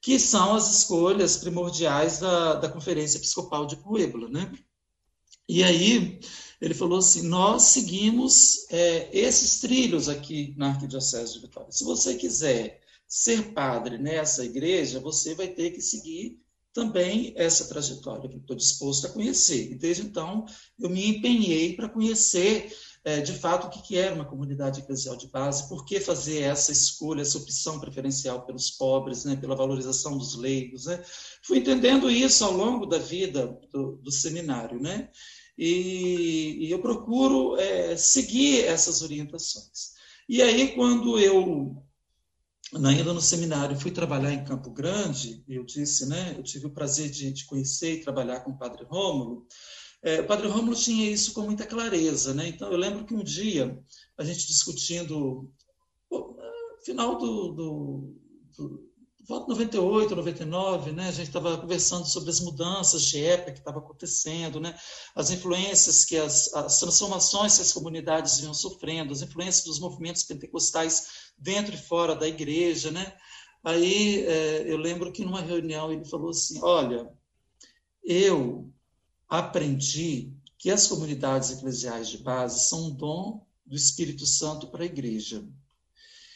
que 0.00 0.20
são 0.20 0.54
as 0.54 0.72
escolhas 0.72 1.36
primordiais 1.36 2.20
da, 2.20 2.54
da 2.54 2.68
Conferência 2.68 3.18
Episcopal 3.18 3.66
de 3.66 3.76
Puebla, 3.76 4.28
né? 4.28 4.52
E 5.48 5.62
aí, 5.62 6.20
ele 6.62 6.74
falou 6.74 7.00
assim: 7.00 7.22
nós 7.22 7.64
seguimos 7.64 8.70
é, 8.70 9.10
esses 9.12 9.58
trilhos 9.58 10.08
aqui 10.08 10.54
na 10.56 10.68
Arquidiocese 10.68 11.34
de 11.34 11.40
Vitória. 11.40 11.72
Se 11.72 11.82
você 11.82 12.14
quiser 12.14 12.80
ser 13.08 13.52
padre 13.52 13.98
nessa 13.98 14.44
igreja, 14.44 15.00
você 15.00 15.34
vai 15.34 15.48
ter 15.48 15.72
que 15.72 15.80
seguir 15.80 16.40
também 16.72 17.34
essa 17.36 17.66
trajetória 17.66 18.30
que 18.30 18.36
estou 18.36 18.54
disposto 18.54 19.08
a 19.08 19.10
conhecer. 19.10 19.72
E 19.72 19.74
desde 19.74 20.04
então 20.04 20.46
eu 20.78 20.88
me 20.88 21.04
empenhei 21.04 21.74
para 21.74 21.88
conhecer 21.88 22.72
é, 23.04 23.20
de 23.20 23.32
fato 23.32 23.66
o 23.66 23.70
que, 23.70 23.82
que 23.82 23.98
era 23.98 24.14
uma 24.14 24.24
comunidade 24.24 24.80
eclesial 24.80 25.16
de 25.16 25.26
base, 25.26 25.68
por 25.68 25.84
que 25.84 25.98
fazer 25.98 26.42
essa 26.42 26.70
escolha, 26.70 27.22
essa 27.22 27.38
opção 27.38 27.80
preferencial 27.80 28.46
pelos 28.46 28.70
pobres, 28.70 29.24
né, 29.24 29.34
pela 29.34 29.56
valorização 29.56 30.16
dos 30.16 30.36
leigos. 30.36 30.86
Né? 30.86 31.02
Fui 31.42 31.58
entendendo 31.58 32.08
isso 32.08 32.44
ao 32.44 32.52
longo 32.52 32.86
da 32.86 32.98
vida 32.98 33.58
do, 33.72 33.96
do 33.96 34.12
seminário. 34.12 34.80
Né? 34.80 35.10
E, 35.56 36.66
e 36.66 36.70
eu 36.70 36.80
procuro 36.80 37.56
é, 37.56 37.96
seguir 37.96 38.64
essas 38.64 39.02
orientações. 39.02 39.92
E 40.28 40.40
aí, 40.40 40.74
quando 40.74 41.18
eu, 41.18 41.82
ainda 42.74 43.12
no 43.12 43.20
seminário, 43.20 43.78
fui 43.78 43.90
trabalhar 43.90 44.32
em 44.32 44.44
Campo 44.44 44.70
Grande, 44.70 45.44
eu 45.48 45.64
disse, 45.64 46.06
né, 46.06 46.34
eu 46.36 46.42
tive 46.42 46.66
o 46.66 46.72
prazer 46.72 47.10
de, 47.10 47.32
de 47.32 47.44
conhecer 47.44 47.94
e 47.94 48.02
trabalhar 48.02 48.40
com 48.40 48.52
o 48.52 48.58
Padre 48.58 48.84
Rômulo, 48.84 49.46
é, 50.02 50.20
o 50.20 50.26
Padre 50.26 50.48
Rômulo 50.48 50.74
tinha 50.74 51.08
isso 51.08 51.32
com 51.32 51.42
muita 51.42 51.64
clareza, 51.64 52.34
né? 52.34 52.48
Então, 52.48 52.72
eu 52.72 52.76
lembro 52.76 53.04
que 53.04 53.14
um 53.14 53.22
dia, 53.22 53.80
a 54.18 54.24
gente 54.24 54.48
discutindo, 54.48 55.48
no 56.10 56.36
final 56.84 57.16
do, 57.16 57.52
do, 57.52 58.14
do 58.56 58.91
volta 59.26 59.48
98, 59.48 60.16
99, 60.16 60.92
né? 60.92 61.08
A 61.08 61.12
gente 61.12 61.28
estava 61.28 61.56
conversando 61.56 62.06
sobre 62.06 62.30
as 62.30 62.40
mudanças 62.40 63.02
de 63.04 63.24
época 63.24 63.52
que 63.52 63.58
estava 63.58 63.78
acontecendo, 63.78 64.60
né? 64.60 64.76
As 65.14 65.30
influências 65.30 66.04
que 66.04 66.16
as, 66.16 66.52
as 66.54 66.80
transformações 66.80 67.56
que 67.56 67.62
as 67.62 67.72
comunidades 67.72 68.40
vinham 68.40 68.54
sofrendo, 68.54 69.12
as 69.12 69.22
influências 69.22 69.64
dos 69.64 69.78
movimentos 69.78 70.24
pentecostais 70.24 71.32
dentro 71.38 71.74
e 71.74 71.78
fora 71.78 72.16
da 72.16 72.26
igreja, 72.26 72.90
né? 72.90 73.16
Aí 73.64 74.24
é, 74.26 74.64
eu 74.66 74.76
lembro 74.76 75.12
que 75.12 75.24
numa 75.24 75.40
reunião 75.40 75.92
ele 75.92 76.04
falou 76.04 76.30
assim: 76.30 76.60
olha, 76.62 77.08
eu 78.02 78.68
aprendi 79.28 80.32
que 80.58 80.70
as 80.70 80.86
comunidades 80.88 81.50
eclesiais 81.50 82.08
de 82.08 82.18
base 82.18 82.68
são 82.68 82.86
um 82.86 82.94
dom 82.94 83.46
do 83.64 83.76
Espírito 83.76 84.26
Santo 84.26 84.66
para 84.66 84.82
a 84.82 84.86
igreja 84.86 85.44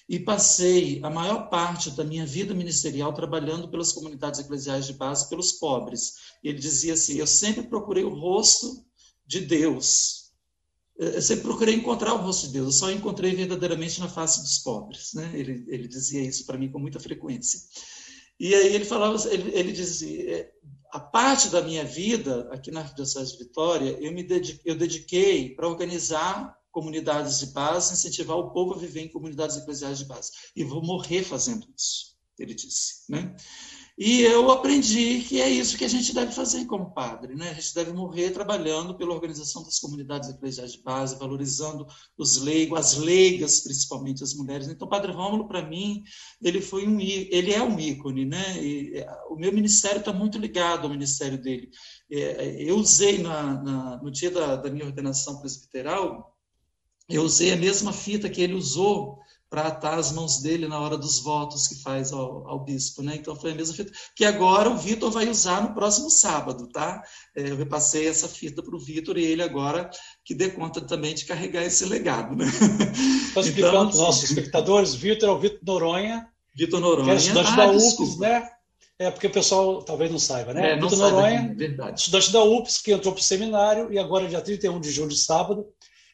e 0.09 0.21
passei 0.21 1.01
a 1.03 1.11
maior 1.11 1.49
parte 1.49 1.91
da 1.91 2.05
minha 2.05 2.25
vida 2.25 2.55
ministerial 2.55 3.13
trabalhando 3.13 3.69
pelas 3.69 3.93
comunidades 3.93 4.41
eclesiais 4.41 4.87
de 4.87 4.93
base, 4.93 5.29
pelos 5.29 5.53
pobres. 5.53 6.15
Ele 6.43 6.59
dizia 6.59 6.95
assim: 6.95 7.17
eu 7.17 7.27
sempre 7.27 7.65
procurei 7.65 8.05
o 8.05 8.15
rosto 8.15 8.85
de 9.27 9.41
Deus. 9.41 10.27
Eu 10.97 11.21
sempre 11.21 11.45
procurei 11.45 11.75
encontrar 11.75 12.15
o 12.15 12.23
rosto 12.23 12.47
de 12.47 12.55
Deus, 12.55 12.67
eu 12.67 12.73
só 12.73 12.91
encontrei 12.91 13.35
verdadeiramente 13.35 14.01
na 14.01 14.09
face 14.09 14.41
dos 14.41 14.61
pobres. 14.61 15.13
Né? 15.13 15.31
Ele, 15.35 15.65
ele 15.69 15.89
dizia 15.89 16.23
isso 16.23 16.47
para 16.47 16.57
mim 16.57 16.71
com 16.71 16.79
muita 16.79 16.99
frequência. 16.99 17.61
E 18.41 18.55
aí 18.55 18.75
ele 18.75 18.85
falava, 18.85 19.17
ele, 19.31 19.51
ele 19.55 19.73
dizia, 19.73 20.31
é, 20.31 20.53
a 20.91 21.01
parte 21.01 21.51
da 21.51 21.61
minha 21.61 21.85
vida 21.85 22.49
aqui 22.51 22.71
na 22.71 22.81
Arquidiocese 22.81 23.33
de 23.33 23.45
Vitória, 23.45 23.99
eu 24.01 24.11
me 24.13 24.23
dediquei, 24.23 24.73
eu 24.73 24.75
dediquei 24.75 25.55
para 25.55 25.69
organizar 25.69 26.57
comunidades 26.77 27.39
de 27.39 27.47
base, 27.47 27.95
incentivar 27.95 28.37
o 28.37 28.51
povo 28.51 28.75
a 28.75 28.79
viver 28.79 29.01
em 29.01 29.09
comunidades 29.09 29.57
eclesiais 29.57 29.97
de 29.97 30.05
base. 30.05 30.31
E 30.55 30.63
vou 30.63 30.85
morrer 30.85 31.23
fazendo 31.23 31.67
isso, 31.75 32.15
ele 32.39 32.55
disse. 32.55 33.11
Né? 33.11 33.35
E 33.99 34.21
eu 34.21 34.51
aprendi 34.51 35.21
que 35.21 35.41
é 35.41 35.49
isso 35.49 35.79
que 35.79 35.85
a 35.85 35.89
gente 35.89 36.15
deve 36.15 36.31
fazer 36.31 36.67
como 36.67 36.93
padre, 36.93 37.35
né? 37.35 37.49
A 37.49 37.55
gente 37.55 37.75
deve 37.75 37.95
morrer 37.95 38.31
trabalhando 38.31 38.95
pela 38.95 39.15
organização 39.15 39.63
das 39.63 39.79
comunidades 39.79 40.29
eclesiais 40.29 40.73
de 40.73 40.83
base, 40.83 41.19
valorizando 41.19 41.87
os 42.19 42.37
leigos, 42.37 42.79
as 42.79 42.97
leigas, 42.99 43.61
principalmente 43.61 44.23
as 44.23 44.35
mulheres. 44.35 44.69
Então, 44.69 44.87
Padre 44.87 45.13
Rômulo, 45.13 45.49
para 45.49 45.67
mim, 45.67 46.03
ele 46.43 46.61
foi 46.61 46.87
um, 46.87 47.01
ele 47.01 47.55
é 47.55 47.63
um 47.63 47.81
ícone, 47.81 48.27
né? 48.27 48.63
E, 48.63 48.99
é, 48.99 49.09
o 49.31 49.35
meu 49.35 49.51
ministério 49.51 50.01
está 50.01 50.13
muito 50.13 50.37
ligado 50.37 50.85
ao 50.85 50.91
ministério 50.91 51.41
dele. 51.41 51.71
É, 52.13 52.63
eu 52.63 52.77
usei 52.77 53.23
na, 53.23 53.63
na, 53.63 54.03
no 54.03 54.11
dia 54.11 54.31
da, 54.31 54.57
da 54.57 54.71
minha 54.71 54.85
ordenação 54.85 55.41
presbiteral, 55.41 56.36
eu 57.09 57.23
usei 57.23 57.53
a 57.53 57.57
mesma 57.57 57.93
fita 57.93 58.29
que 58.29 58.41
ele 58.41 58.55
usou 58.55 59.19
para 59.49 59.69
atar 59.69 59.99
as 59.99 60.11
mãos 60.11 60.41
dele 60.43 60.67
na 60.67 60.81
hora 60.81 60.99
dos 60.99 61.21
votos 61.21 61.69
que 61.69 61.77
faz 61.77 62.13
ao, 62.13 62.47
ao, 62.49 62.65
bispo, 62.65 63.01
né? 63.01 63.15
Então 63.15 63.37
foi 63.37 63.53
a 63.53 63.55
mesma 63.55 63.75
fita 63.75 63.93
que 64.15 64.25
agora 64.25 64.69
o 64.69 64.77
Vitor 64.77 65.11
vai 65.11 65.29
usar 65.29 65.63
no 65.63 65.73
próximo 65.73 66.11
sábado, 66.11 66.69
tá? 66.69 67.01
É, 67.37 67.51
eu 67.51 67.57
repassei 67.57 68.09
essa 68.09 68.29
fita 68.29 68.63
para 68.63 68.75
o 68.75 68.81
Vitor 68.81 69.17
e 69.17 69.25
ele 69.25 69.43
agora 69.43 69.89
que 70.25 70.35
dê 70.35 70.51
conta 70.51 70.81
também 70.81 71.15
de 71.15 71.25
carregar 71.25 71.63
esse 71.63 71.85
legado, 71.85 72.35
né? 72.35 72.45
Estou 73.29 73.43
explicando 73.43 73.69
então, 73.69 73.87
para 73.87 73.95
os 73.95 74.01
nossos 74.01 74.31
espectadores, 74.31 74.95
Vitor 74.95 75.29
é 75.29 75.33
o 75.33 75.39
Vitor 75.39 75.61
Noronha, 75.65 76.29
Vitor 76.55 76.81
Noronha, 76.81 77.05
que 77.05 77.11
é 77.13 77.15
estudante 77.15 77.51
ah, 77.53 77.57
da 77.57 77.71
UFES, 77.71 78.19
né? 78.19 78.49
É 78.99 79.11
porque 79.11 79.27
o 79.27 79.33
pessoal 79.33 79.83
talvez 79.83 80.11
não 80.11 80.19
saiba, 80.19 80.55
né? 80.55 80.73
É, 80.73 80.75
Vitor 80.75 80.99
Noronha, 80.99 81.55
verdade. 81.55 82.01
estudante 82.01 82.33
da 82.33 82.43
UFES, 82.43 82.79
que 82.79 82.93
entrou 82.93 83.15
para 83.15 83.21
o 83.21 83.25
seminário 83.25 83.93
e 83.93 83.99
agora, 83.99 84.27
dia 84.27 84.41
31 84.41 84.81
de 84.81 84.91
julho, 84.91 85.13
sábado, 85.13 85.67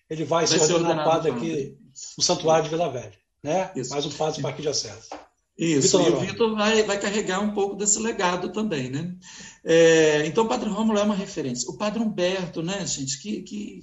ele 0.09 0.25
vai, 0.25 0.47
vai 0.47 0.59
ser 0.59 0.73
ordenado 0.73 1.09
padre 1.09 1.31
aqui 1.31 1.79
no 2.17 2.23
Santuário 2.23 2.65
de 2.65 2.71
Vila 2.71 2.91
Velha 2.91 3.23
né? 3.43 3.71
Isso. 3.75 3.91
Mais 3.91 4.07
um 4.07 4.11
padre 4.11 4.37
de 4.37 4.43
Parque 4.43 4.63
de 4.63 4.69
Acesso. 4.69 5.11
Isso, 5.59 5.99
Vitor 5.99 6.13
e 6.13 6.15
o 6.15 6.21
Vitor 6.21 6.55
vai, 6.55 6.83
vai 6.83 6.99
carregar 6.99 7.41
um 7.41 7.53
pouco 7.53 7.77
desse 7.77 7.99
legado 7.99 8.53
também, 8.53 8.91
né? 8.91 9.15
É, 9.65 10.27
então, 10.27 10.45
o 10.45 10.49
Padre 10.49 10.69
Rômulo 10.69 10.99
é 10.99 11.03
uma 11.03 11.15
referência. 11.15 11.71
O 11.71 11.77
Padre 11.77 12.03
Humberto, 12.03 12.63
né, 12.63 12.85
gente, 12.85 13.21
que, 13.21 13.43
que, 13.43 13.83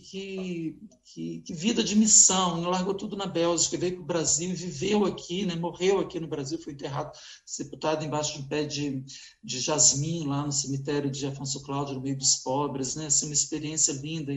que, 1.14 1.42
que, 1.46 1.54
vida 1.54 1.82
de 1.82 1.96
missão, 1.96 2.60
né? 2.60 2.68
largou 2.68 2.94
tudo 2.94 3.16
na 3.16 3.26
Bélgica, 3.26 3.78
veio 3.78 3.94
para 3.94 4.04
o 4.04 4.06
Brasil, 4.06 4.54
viveu 4.54 5.06
aqui, 5.06 5.46
né, 5.46 5.56
morreu 5.56 6.00
aqui 6.00 6.20
no 6.20 6.28
Brasil, 6.28 6.60
foi 6.62 6.74
enterrado, 6.74 7.18
sepultado 7.46 8.04
embaixo 8.04 8.34
de 8.34 8.40
um 8.40 8.48
pé 8.48 8.66
de, 8.66 9.04
de 9.42 9.60
jasmim, 9.60 10.28
lá 10.28 10.46
no 10.46 10.52
cemitério 10.52 11.10
de 11.10 11.26
Afonso 11.26 11.64
Cláudio, 11.64 11.96
no 11.96 12.02
meio 12.02 12.18
dos 12.18 12.36
pobres, 12.36 12.96
né, 12.96 13.06
assim, 13.06 13.28
uma 13.28 13.34
experiência 13.34 13.94
linda 13.94 14.34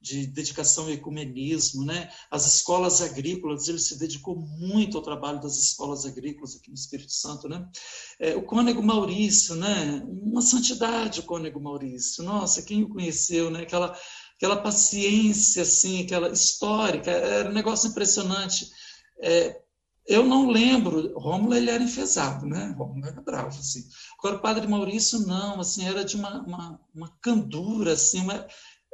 de 0.00 0.26
dedicação 0.26 0.84
ao 0.84 0.90
ecumenismo, 0.90 1.86
né, 1.86 2.10
as 2.30 2.46
escolas 2.54 3.00
agrícolas, 3.00 3.66
ele 3.66 3.78
se 3.78 3.98
dedicou 3.98 4.36
muito 4.36 4.98
ao 4.98 5.02
trabalho 5.02 5.40
das 5.40 5.56
escolas 5.56 6.04
agrícolas 6.04 6.54
aqui 6.54 6.68
no 6.68 6.76
Espírito 6.76 7.12
Santo, 7.12 7.48
né, 7.48 7.66
é, 8.20 8.36
o 8.36 8.42
cônego 8.42 8.82
Maurício, 8.82 9.54
né, 9.54 10.02
uma 10.06 10.42
santidade 10.42 10.81
verdade 10.82 11.20
o 11.20 11.22
Cônego 11.22 11.60
Maurício. 11.60 12.24
Nossa, 12.24 12.62
quem 12.62 12.82
o 12.82 12.88
conheceu, 12.88 13.50
né? 13.50 13.62
Aquela, 13.62 13.96
aquela 14.36 14.56
paciência, 14.56 15.62
assim, 15.62 16.04
aquela 16.04 16.30
histórica, 16.30 17.10
era 17.10 17.48
um 17.48 17.52
negócio 17.52 17.88
impressionante. 17.88 18.68
É, 19.20 19.60
eu 20.06 20.24
não 20.24 20.50
lembro, 20.50 21.16
Rômulo 21.16 21.54
ele 21.54 21.70
era 21.70 21.82
enfesado, 21.82 22.46
né? 22.46 22.74
Rômulo 22.76 23.06
era 23.06 23.20
bravo, 23.20 23.58
assim. 23.58 23.84
Agora, 24.18 24.36
o 24.36 24.42
Padre 24.42 24.66
Maurício 24.66 25.20
não, 25.20 25.60
assim, 25.60 25.86
era 25.86 26.04
de 26.04 26.16
uma, 26.16 26.42
uma, 26.42 26.80
uma 26.92 27.08
candura, 27.20 27.92
assim, 27.92 28.20
uma, 28.20 28.44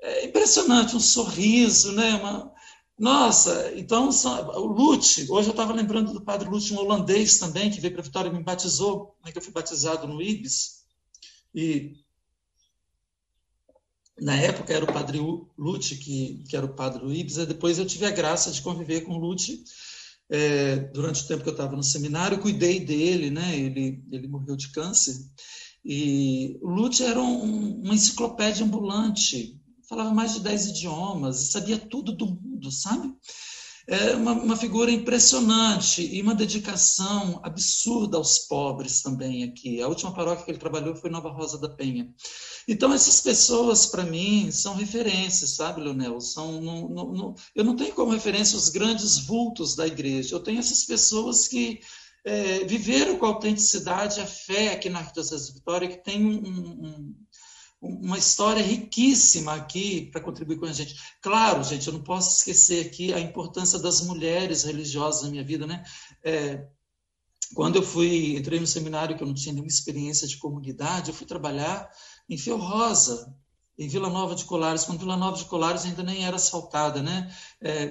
é 0.02 0.26
impressionante, 0.26 0.94
um 0.94 1.00
sorriso, 1.00 1.92
né? 1.92 2.14
Uma, 2.16 2.52
nossa, 2.98 3.72
então 3.76 4.10
o 4.10 4.66
Lute, 4.66 5.26
hoje 5.30 5.48
eu 5.48 5.52
estava 5.52 5.72
lembrando 5.72 6.12
do 6.12 6.20
Padre 6.20 6.48
Lute, 6.48 6.74
um 6.74 6.78
holandês 6.78 7.38
também, 7.38 7.70
que 7.70 7.80
veio 7.80 7.94
para 7.94 8.02
Vitória 8.02 8.28
e 8.28 8.32
me 8.32 8.42
batizou, 8.42 9.16
né, 9.24 9.30
que 9.30 9.38
eu 9.38 9.42
fui 9.42 9.52
batizado 9.52 10.06
no 10.06 10.20
Ibis, 10.20 10.77
e 11.54 11.96
na 14.20 14.34
época 14.36 14.72
era 14.72 14.84
o 14.84 14.92
padre 14.92 15.18
Lute, 15.56 15.96
que, 15.96 16.44
que 16.48 16.56
era 16.56 16.66
o 16.66 16.74
padre 16.74 17.06
Ibis, 17.06 17.36
depois 17.46 17.78
eu 17.78 17.86
tive 17.86 18.06
a 18.06 18.10
graça 18.10 18.50
de 18.50 18.62
conviver 18.62 19.02
com 19.02 19.16
Lute 19.16 19.62
é, 20.28 20.76
durante 20.76 21.22
o 21.22 21.26
tempo 21.26 21.42
que 21.42 21.48
eu 21.48 21.52
estava 21.52 21.76
no 21.76 21.82
seminário, 21.82 22.40
cuidei 22.40 22.80
dele, 22.80 23.30
né? 23.30 23.56
ele, 23.56 24.04
ele 24.10 24.28
morreu 24.28 24.56
de 24.56 24.70
câncer, 24.70 25.16
e 25.84 26.58
o 26.60 26.68
Lute 26.68 27.02
era 27.02 27.20
um, 27.20 27.80
uma 27.80 27.94
enciclopédia 27.94 28.64
ambulante, 28.64 29.58
falava 29.88 30.12
mais 30.12 30.34
de 30.34 30.40
dez 30.40 30.66
idiomas, 30.66 31.50
sabia 31.50 31.78
tudo 31.78 32.12
do 32.12 32.26
mundo, 32.26 32.70
sabe? 32.70 33.10
É 33.90 34.14
uma, 34.14 34.32
uma, 34.32 34.56
figura 34.56 34.90
impressionante 34.90 36.02
e 36.02 36.20
uma 36.20 36.34
dedicação 36.34 37.40
absurda 37.42 38.18
aos 38.18 38.40
pobres 38.40 39.00
também 39.00 39.44
aqui. 39.44 39.80
A 39.80 39.88
última 39.88 40.12
paróquia 40.12 40.44
que 40.44 40.50
ele 40.50 40.58
trabalhou 40.58 40.94
foi 40.94 41.08
Nova 41.08 41.30
Rosa 41.30 41.58
da 41.58 41.70
Penha. 41.70 42.06
Então, 42.68 42.92
essas 42.92 43.22
pessoas, 43.22 43.86
para 43.86 44.04
mim, 44.04 44.50
são 44.50 44.74
referências, 44.74 45.56
sabe, 45.56 45.80
Leonel? 45.80 46.20
São, 46.20 46.60
eu 47.54 47.64
não 47.64 47.74
tenho 47.74 47.94
como 47.94 48.12
referência 48.12 48.58
os 48.58 48.68
grandes 48.68 49.20
vultos 49.20 49.74
da 49.74 49.86
igreja, 49.86 50.34
eu 50.34 50.40
tenho 50.40 50.58
essas 50.58 50.84
pessoas 50.84 51.48
que 51.48 51.80
é, 52.26 52.64
viveram 52.66 53.16
com 53.16 53.24
autenticidade 53.24 54.20
a 54.20 54.26
fé 54.26 54.72
aqui 54.72 54.90
na 54.90 54.98
Arquidiocese 54.98 55.46
de 55.46 55.54
Vitória, 55.54 55.88
que 55.88 56.04
tem 56.04 56.26
um, 56.26 56.36
um 56.36 57.14
uma 57.80 58.18
história 58.18 58.62
riquíssima 58.62 59.54
aqui 59.54 60.10
para 60.10 60.20
contribuir 60.20 60.58
com 60.58 60.66
a 60.66 60.72
gente. 60.72 60.96
Claro, 61.22 61.62
gente, 61.62 61.86
eu 61.86 61.92
não 61.92 62.02
posso 62.02 62.38
esquecer 62.38 62.86
aqui 62.86 63.12
a 63.12 63.20
importância 63.20 63.78
das 63.78 64.00
mulheres 64.00 64.64
religiosas 64.64 65.22
na 65.22 65.30
minha 65.30 65.44
vida, 65.44 65.66
né? 65.66 65.84
É, 66.24 66.66
quando 67.54 67.76
eu 67.76 67.82
fui, 67.82 68.36
entrei 68.36 68.58
no 68.60 68.66
seminário 68.66 69.16
que 69.16 69.22
eu 69.22 69.26
não 69.26 69.34
tinha 69.34 69.52
nenhuma 69.52 69.68
experiência 69.68 70.26
de 70.26 70.36
comunidade, 70.36 71.10
eu 71.10 71.14
fui 71.14 71.26
trabalhar 71.26 71.88
em 72.28 72.36
Fio 72.36 72.56
Rosa, 72.56 73.34
em 73.78 73.86
Vila 73.86 74.10
Nova 74.10 74.34
de 74.34 74.44
Colares, 74.44 74.84
quando 74.84 74.98
Vila 74.98 75.16
Nova 75.16 75.36
de 75.36 75.44
Colares 75.44 75.84
ainda 75.84 76.02
nem 76.02 76.24
era 76.26 76.34
asfaltada, 76.34 77.00
né? 77.00 77.32
É, 77.60 77.88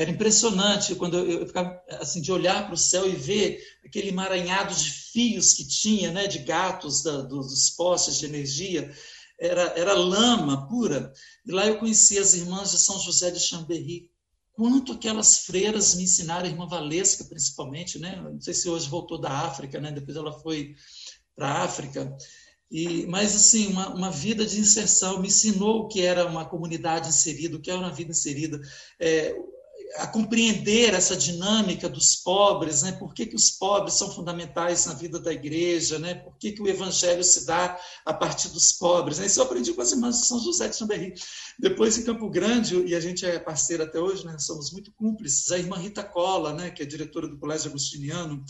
era 0.00 0.10
impressionante 0.10 0.94
quando 0.94 1.18
eu, 1.18 1.46
ficava 1.46 1.78
assim 2.00 2.22
de 2.22 2.32
olhar 2.32 2.64
para 2.64 2.74
o 2.74 2.78
céu 2.78 3.06
e 3.06 3.14
ver 3.14 3.62
aquele 3.84 4.08
emaranhado 4.08 4.74
de 4.74 4.90
fios 4.90 5.52
que 5.52 5.68
tinha, 5.68 6.10
né? 6.10 6.26
De 6.26 6.38
gatos 6.38 7.02
da, 7.02 7.20
dos 7.20 7.68
postes 7.70 8.18
de 8.18 8.24
energia, 8.24 8.90
era, 9.38 9.62
era 9.76 9.92
lama 9.92 10.66
pura. 10.66 11.12
E 11.44 11.52
lá 11.52 11.66
eu 11.66 11.78
conheci 11.78 12.18
as 12.18 12.32
irmãs 12.32 12.70
de 12.70 12.78
São 12.78 12.98
José 12.98 13.30
de 13.30 13.40
Chambéry. 13.40 14.10
Quanto 14.54 14.92
aquelas 14.92 15.40
freiras 15.40 15.94
me 15.94 16.04
ensinaram, 16.04 16.46
a 16.46 16.48
irmã 16.48 16.66
Valesca 16.66 17.24
principalmente, 17.24 17.98
né? 17.98 18.16
Não 18.16 18.40
sei 18.40 18.54
se 18.54 18.68
hoje 18.68 18.88
voltou 18.88 19.20
da 19.20 19.30
África, 19.30 19.78
né? 19.78 19.92
Depois 19.92 20.16
ela 20.16 20.32
foi 20.40 20.74
para 21.34 21.48
a 21.48 21.62
África. 21.64 22.16
E, 22.72 23.06
mas, 23.06 23.36
assim, 23.36 23.66
uma, 23.66 23.94
uma, 23.94 24.10
vida 24.10 24.46
de 24.46 24.58
inserção 24.58 25.20
me 25.20 25.28
ensinou 25.28 25.80
o 25.80 25.88
que 25.88 26.00
era 26.00 26.26
uma 26.26 26.46
comunidade 26.46 27.10
inserida, 27.10 27.58
o 27.58 27.60
que 27.60 27.70
era 27.70 27.78
uma 27.78 27.92
vida 27.92 28.12
inserida, 28.12 28.58
é, 28.98 29.36
a 29.96 30.06
compreender 30.06 30.94
essa 30.94 31.14
dinâmica 31.14 31.86
dos 31.86 32.16
pobres, 32.16 32.82
né? 32.82 32.92
por 32.92 33.12
que, 33.12 33.26
que 33.26 33.36
os 33.36 33.50
pobres 33.50 33.94
são 33.94 34.10
fundamentais 34.10 34.86
na 34.86 34.94
vida 34.94 35.18
da 35.18 35.30
igreja, 35.30 35.98
né? 35.98 36.14
por 36.14 36.34
que, 36.38 36.52
que 36.52 36.62
o 36.62 36.66
evangelho 36.66 37.22
se 37.22 37.44
dá 37.44 37.78
a 38.06 38.14
partir 38.14 38.48
dos 38.48 38.72
pobres. 38.72 39.18
Né? 39.18 39.26
Isso 39.26 39.40
eu 39.40 39.44
aprendi 39.44 39.74
com 39.74 39.82
as 39.82 39.92
irmãs 39.92 40.20
de 40.20 40.26
São 40.26 40.38
José 40.40 40.68
de 40.68 40.76
Chamberri. 40.76 41.12
Depois, 41.58 41.98
em 41.98 42.04
Campo 42.04 42.30
Grande, 42.30 42.74
e 42.86 42.94
a 42.94 43.00
gente 43.00 43.26
é 43.26 43.38
parceira 43.38 43.84
até 43.84 44.00
hoje, 44.00 44.24
né? 44.24 44.38
somos 44.38 44.72
muito 44.72 44.90
cúmplices, 44.92 45.52
a 45.52 45.58
irmã 45.58 45.76
Rita 45.76 46.02
Cola, 46.02 46.54
né? 46.54 46.70
que 46.70 46.82
é 46.82 46.86
diretora 46.86 47.28
do 47.28 47.38
Colégio 47.38 47.68
Agostiniano, 47.68 48.42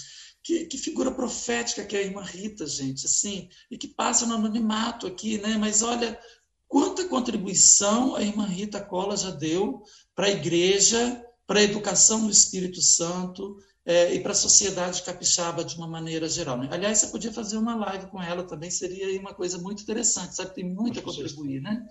que, 0.42 0.66
que, 0.66 0.76
figura 0.76 1.10
profética 1.12 1.84
que 1.84 1.96
é 1.96 2.00
a 2.00 2.02
irmã 2.02 2.22
Rita, 2.22 2.66
gente, 2.66 3.06
assim, 3.06 3.48
e 3.70 3.78
que 3.78 3.88
passa 3.88 4.26
no 4.26 4.34
anonimato 4.34 5.06
aqui, 5.06 5.38
né? 5.38 5.56
Mas 5.56 5.82
olha 5.82 6.18
quanta 6.66 7.06
contribuição 7.06 8.16
a 8.16 8.22
irmã 8.22 8.46
Rita 8.46 8.80
Cola 8.80 9.16
já 9.16 9.30
deu 9.30 9.82
para 10.14 10.26
a 10.26 10.30
igreja, 10.30 11.24
para 11.46 11.60
a 11.60 11.62
educação 11.62 12.26
do 12.26 12.32
Espírito 12.32 12.80
Santo 12.80 13.56
é, 13.84 14.14
e 14.14 14.20
para 14.20 14.32
a 14.32 14.34
sociedade 14.34 15.02
capixaba 15.02 15.64
de 15.64 15.76
uma 15.76 15.88
maneira 15.88 16.28
geral. 16.28 16.56
Né? 16.56 16.68
Aliás, 16.70 16.98
você 16.98 17.08
podia 17.08 17.32
fazer 17.32 17.56
uma 17.56 17.74
live 17.74 18.06
com 18.06 18.22
ela 18.22 18.44
também, 18.44 18.70
seria 18.70 19.18
uma 19.18 19.34
coisa 19.34 19.58
muito 19.58 19.82
interessante, 19.82 20.36
sabe? 20.36 20.54
Tem 20.54 20.64
muito 20.64 21.00
a 21.00 21.02
contribuir, 21.02 21.60
né? 21.60 21.84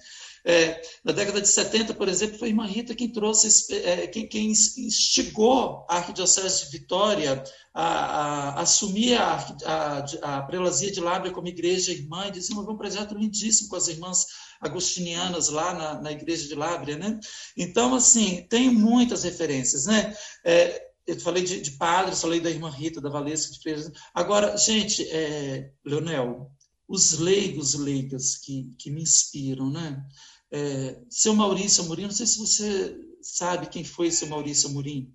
É, 0.45 0.81
na 1.03 1.11
década 1.11 1.41
de 1.41 1.47
70, 1.47 1.93
por 1.93 2.07
exemplo, 2.07 2.39
foi 2.39 2.47
a 2.47 2.51
irmã 2.51 2.65
Rita 2.65 2.95
quem 2.95 3.11
trouxe, 3.11 3.73
é, 3.75 4.07
quem, 4.07 4.27
quem 4.27 4.51
instigou 4.51 5.85
a 5.89 5.97
Arquidiocese 5.97 6.65
de 6.65 6.71
Vitória 6.71 7.43
a, 7.73 7.83
a, 7.83 8.61
assumir 8.61 9.15
a, 9.17 9.37
a, 9.65 10.37
a 10.37 10.41
prelazia 10.43 10.91
de 10.91 10.99
Lábrea 11.01 11.31
como 11.31 11.47
igreja 11.47 11.91
irmã 11.91 12.27
e 12.27 12.31
desenvolver 12.31 12.71
um 12.71 12.77
projeto 12.77 13.15
lindíssimo 13.15 13.69
com 13.69 13.75
as 13.75 13.87
irmãs 13.87 14.25
agostinianas 14.61 15.49
lá 15.49 15.73
na, 15.73 16.01
na 16.01 16.11
igreja 16.11 16.47
de 16.47 16.55
Lábrea, 16.55 16.97
né? 16.97 17.19
Então, 17.57 17.93
assim, 17.95 18.45
tem 18.49 18.69
muitas 18.69 19.23
referências, 19.23 19.85
né? 19.85 20.15
É, 20.45 20.90
eu 21.07 21.19
falei 21.19 21.43
de, 21.43 21.61
de, 21.61 21.71
padres, 21.71 22.21
falei 22.21 22.39
da 22.39 22.49
irmã 22.49 22.69
Rita, 22.69 23.01
da 23.01 23.09
Valesca 23.09 23.51
de 23.51 23.59
Freitas. 23.59 23.91
Agora, 24.13 24.55
gente, 24.57 25.03
é, 25.09 25.71
Leonel, 25.83 26.51
os 26.87 27.19
leigos, 27.19 27.73
leigas 27.73 28.37
que, 28.37 28.75
que 28.77 28.91
me 28.91 29.01
inspiram, 29.01 29.69
né? 29.69 30.05
É, 30.51 30.99
seu 31.09 31.33
Maurício 31.33 31.83
Amorim, 31.83 32.03
não 32.03 32.11
sei 32.11 32.27
se 32.27 32.37
você 32.37 32.97
sabe 33.21 33.69
quem 33.69 33.83
foi 33.83 34.11
seu 34.11 34.27
Maurício 34.27 34.69
Amorim? 34.69 35.11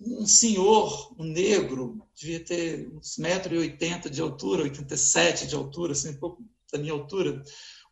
Um 0.00 0.26
senhor, 0.26 1.14
um 1.18 1.24
negro, 1.24 2.06
devia 2.14 2.40
ter 2.40 2.92
uns 2.92 3.16
1,80m 3.18 4.10
de 4.10 4.20
altura, 4.20 4.64
87 4.64 5.46
de 5.46 5.54
altura, 5.54 5.92
assim, 5.92 6.10
um 6.10 6.18
pouco 6.18 6.44
da 6.70 6.78
minha 6.78 6.92
altura. 6.92 7.42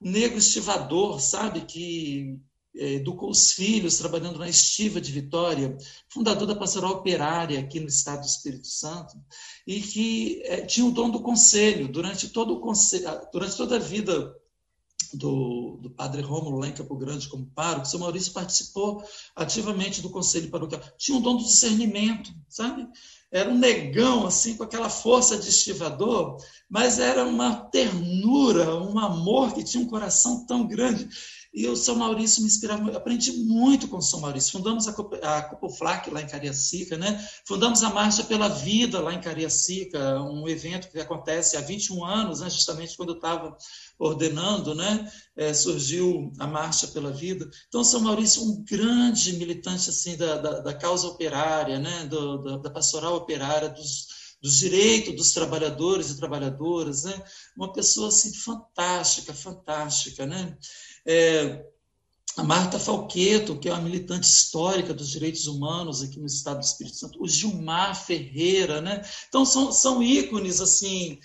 Um 0.00 0.10
negro 0.10 0.38
estivador, 0.38 1.20
sabe, 1.20 1.62
que 1.62 2.38
educou 2.74 3.30
os 3.30 3.52
filhos 3.52 3.98
trabalhando 3.98 4.38
na 4.38 4.48
estiva 4.48 5.00
de 5.00 5.12
Vitória, 5.12 5.76
fundador 6.08 6.46
da 6.46 6.54
pastoral 6.54 6.92
operária 6.92 7.60
aqui 7.60 7.78
no 7.78 7.88
estado 7.88 8.20
do 8.20 8.26
Espírito 8.26 8.66
Santo, 8.66 9.14
e 9.66 9.80
que 9.80 10.42
é, 10.44 10.62
tinha 10.62 10.86
o 10.86 10.90
dom 10.90 11.10
do 11.10 11.20
conselho 11.20 11.88
durante 11.88 12.28
todo 12.28 12.54
o 12.54 12.60
conselho, 12.60 13.06
durante 13.32 13.56
toda 13.56 13.76
a 13.76 13.80
vida 13.80 14.34
do, 15.12 15.78
do 15.82 15.90
padre 15.90 16.22
Rômulo 16.22 16.58
lá 16.58 16.68
em 16.68 16.72
Campo 16.72 16.96
Grande 16.96 17.28
como 17.28 17.46
pároco, 17.46 17.86
o 17.86 17.90
seu 17.90 17.98
Maurício 17.98 18.32
participou 18.32 19.04
ativamente 19.36 20.00
do 20.00 20.10
conselho 20.10 20.50
paroquial. 20.50 20.82
Tinha 20.96 21.18
um 21.18 21.20
dom 21.20 21.36
do 21.36 21.44
discernimento, 21.44 22.32
sabe? 22.48 22.86
Era 23.30 23.48
um 23.48 23.58
negão, 23.58 24.26
assim, 24.26 24.56
com 24.56 24.62
aquela 24.62 24.90
força 24.90 25.38
de 25.38 25.48
estivador, 25.48 26.36
mas 26.68 26.98
era 26.98 27.24
uma 27.24 27.54
ternura, 27.54 28.76
um 28.76 28.98
amor 28.98 29.54
que 29.54 29.64
tinha 29.64 29.82
um 29.82 29.88
coração 29.88 30.44
tão 30.46 30.66
grande. 30.66 31.08
E 31.52 31.68
o 31.68 31.76
São 31.76 31.96
Maurício 31.96 32.40
me 32.40 32.46
inspirava, 32.46 32.96
aprendi 32.96 33.30
muito 33.32 33.86
com 33.86 33.98
o 33.98 34.02
São 34.02 34.20
Maurício. 34.20 34.52
Fundamos 34.52 34.88
a, 34.88 34.92
a 34.92 35.42
Cupoflac 35.42 36.08
lá 36.10 36.22
em 36.22 36.26
Cariacica, 36.26 36.96
né? 36.96 37.28
Fundamos 37.44 37.82
a 37.82 37.90
Marcha 37.90 38.24
pela 38.24 38.48
Vida 38.48 39.00
lá 39.00 39.12
em 39.12 39.20
Cariacica, 39.20 40.22
um 40.22 40.48
evento 40.48 40.88
que 40.88 40.98
acontece 40.98 41.58
há 41.58 41.60
21 41.60 42.04
anos, 42.04 42.40
né? 42.40 42.48
justamente 42.48 42.96
quando 42.96 43.10
eu 43.10 43.16
estava 43.16 43.54
ordenando, 43.98 44.74
né? 44.74 45.12
É, 45.36 45.52
surgiu 45.52 46.32
a 46.38 46.46
Marcha 46.46 46.88
pela 46.88 47.12
Vida. 47.12 47.50
Então, 47.68 47.84
São 47.84 48.00
Maurício, 48.00 48.42
um 48.42 48.64
grande 48.64 49.34
militante 49.34 49.90
assim 49.90 50.16
da, 50.16 50.38
da, 50.38 50.60
da 50.60 50.74
causa 50.74 51.06
operária, 51.06 51.78
né? 51.78 52.06
Do, 52.06 52.38
da, 52.38 52.56
da 52.56 52.70
pastoral 52.70 53.14
operária, 53.14 53.68
dos, 53.68 54.21
dos 54.42 54.58
direitos 54.58 55.14
dos 55.14 55.32
trabalhadores 55.32 56.10
e 56.10 56.16
trabalhadoras, 56.16 57.04
né? 57.04 57.22
Uma 57.56 57.72
pessoa 57.72 58.08
assim 58.08 58.34
fantástica, 58.34 59.32
fantástica, 59.32 60.26
né? 60.26 60.58
É, 61.06 61.64
a 62.36 62.42
Marta 62.42 62.78
Falqueto, 62.78 63.58
que 63.58 63.68
é 63.68 63.72
uma 63.72 63.82
militante 63.82 64.26
histórica 64.26 64.94
dos 64.94 65.08
direitos 65.08 65.46
humanos 65.46 66.02
aqui 66.02 66.18
no 66.18 66.26
estado 66.26 66.58
do 66.58 66.64
Espírito 66.64 66.96
Santo, 66.96 67.22
o 67.22 67.28
Gilmar 67.28 67.94
Ferreira, 67.94 68.80
né? 68.80 69.02
Então 69.28 69.44
são, 69.44 69.70
são 69.70 70.02
ícones 70.02 70.60
assim 70.60 71.18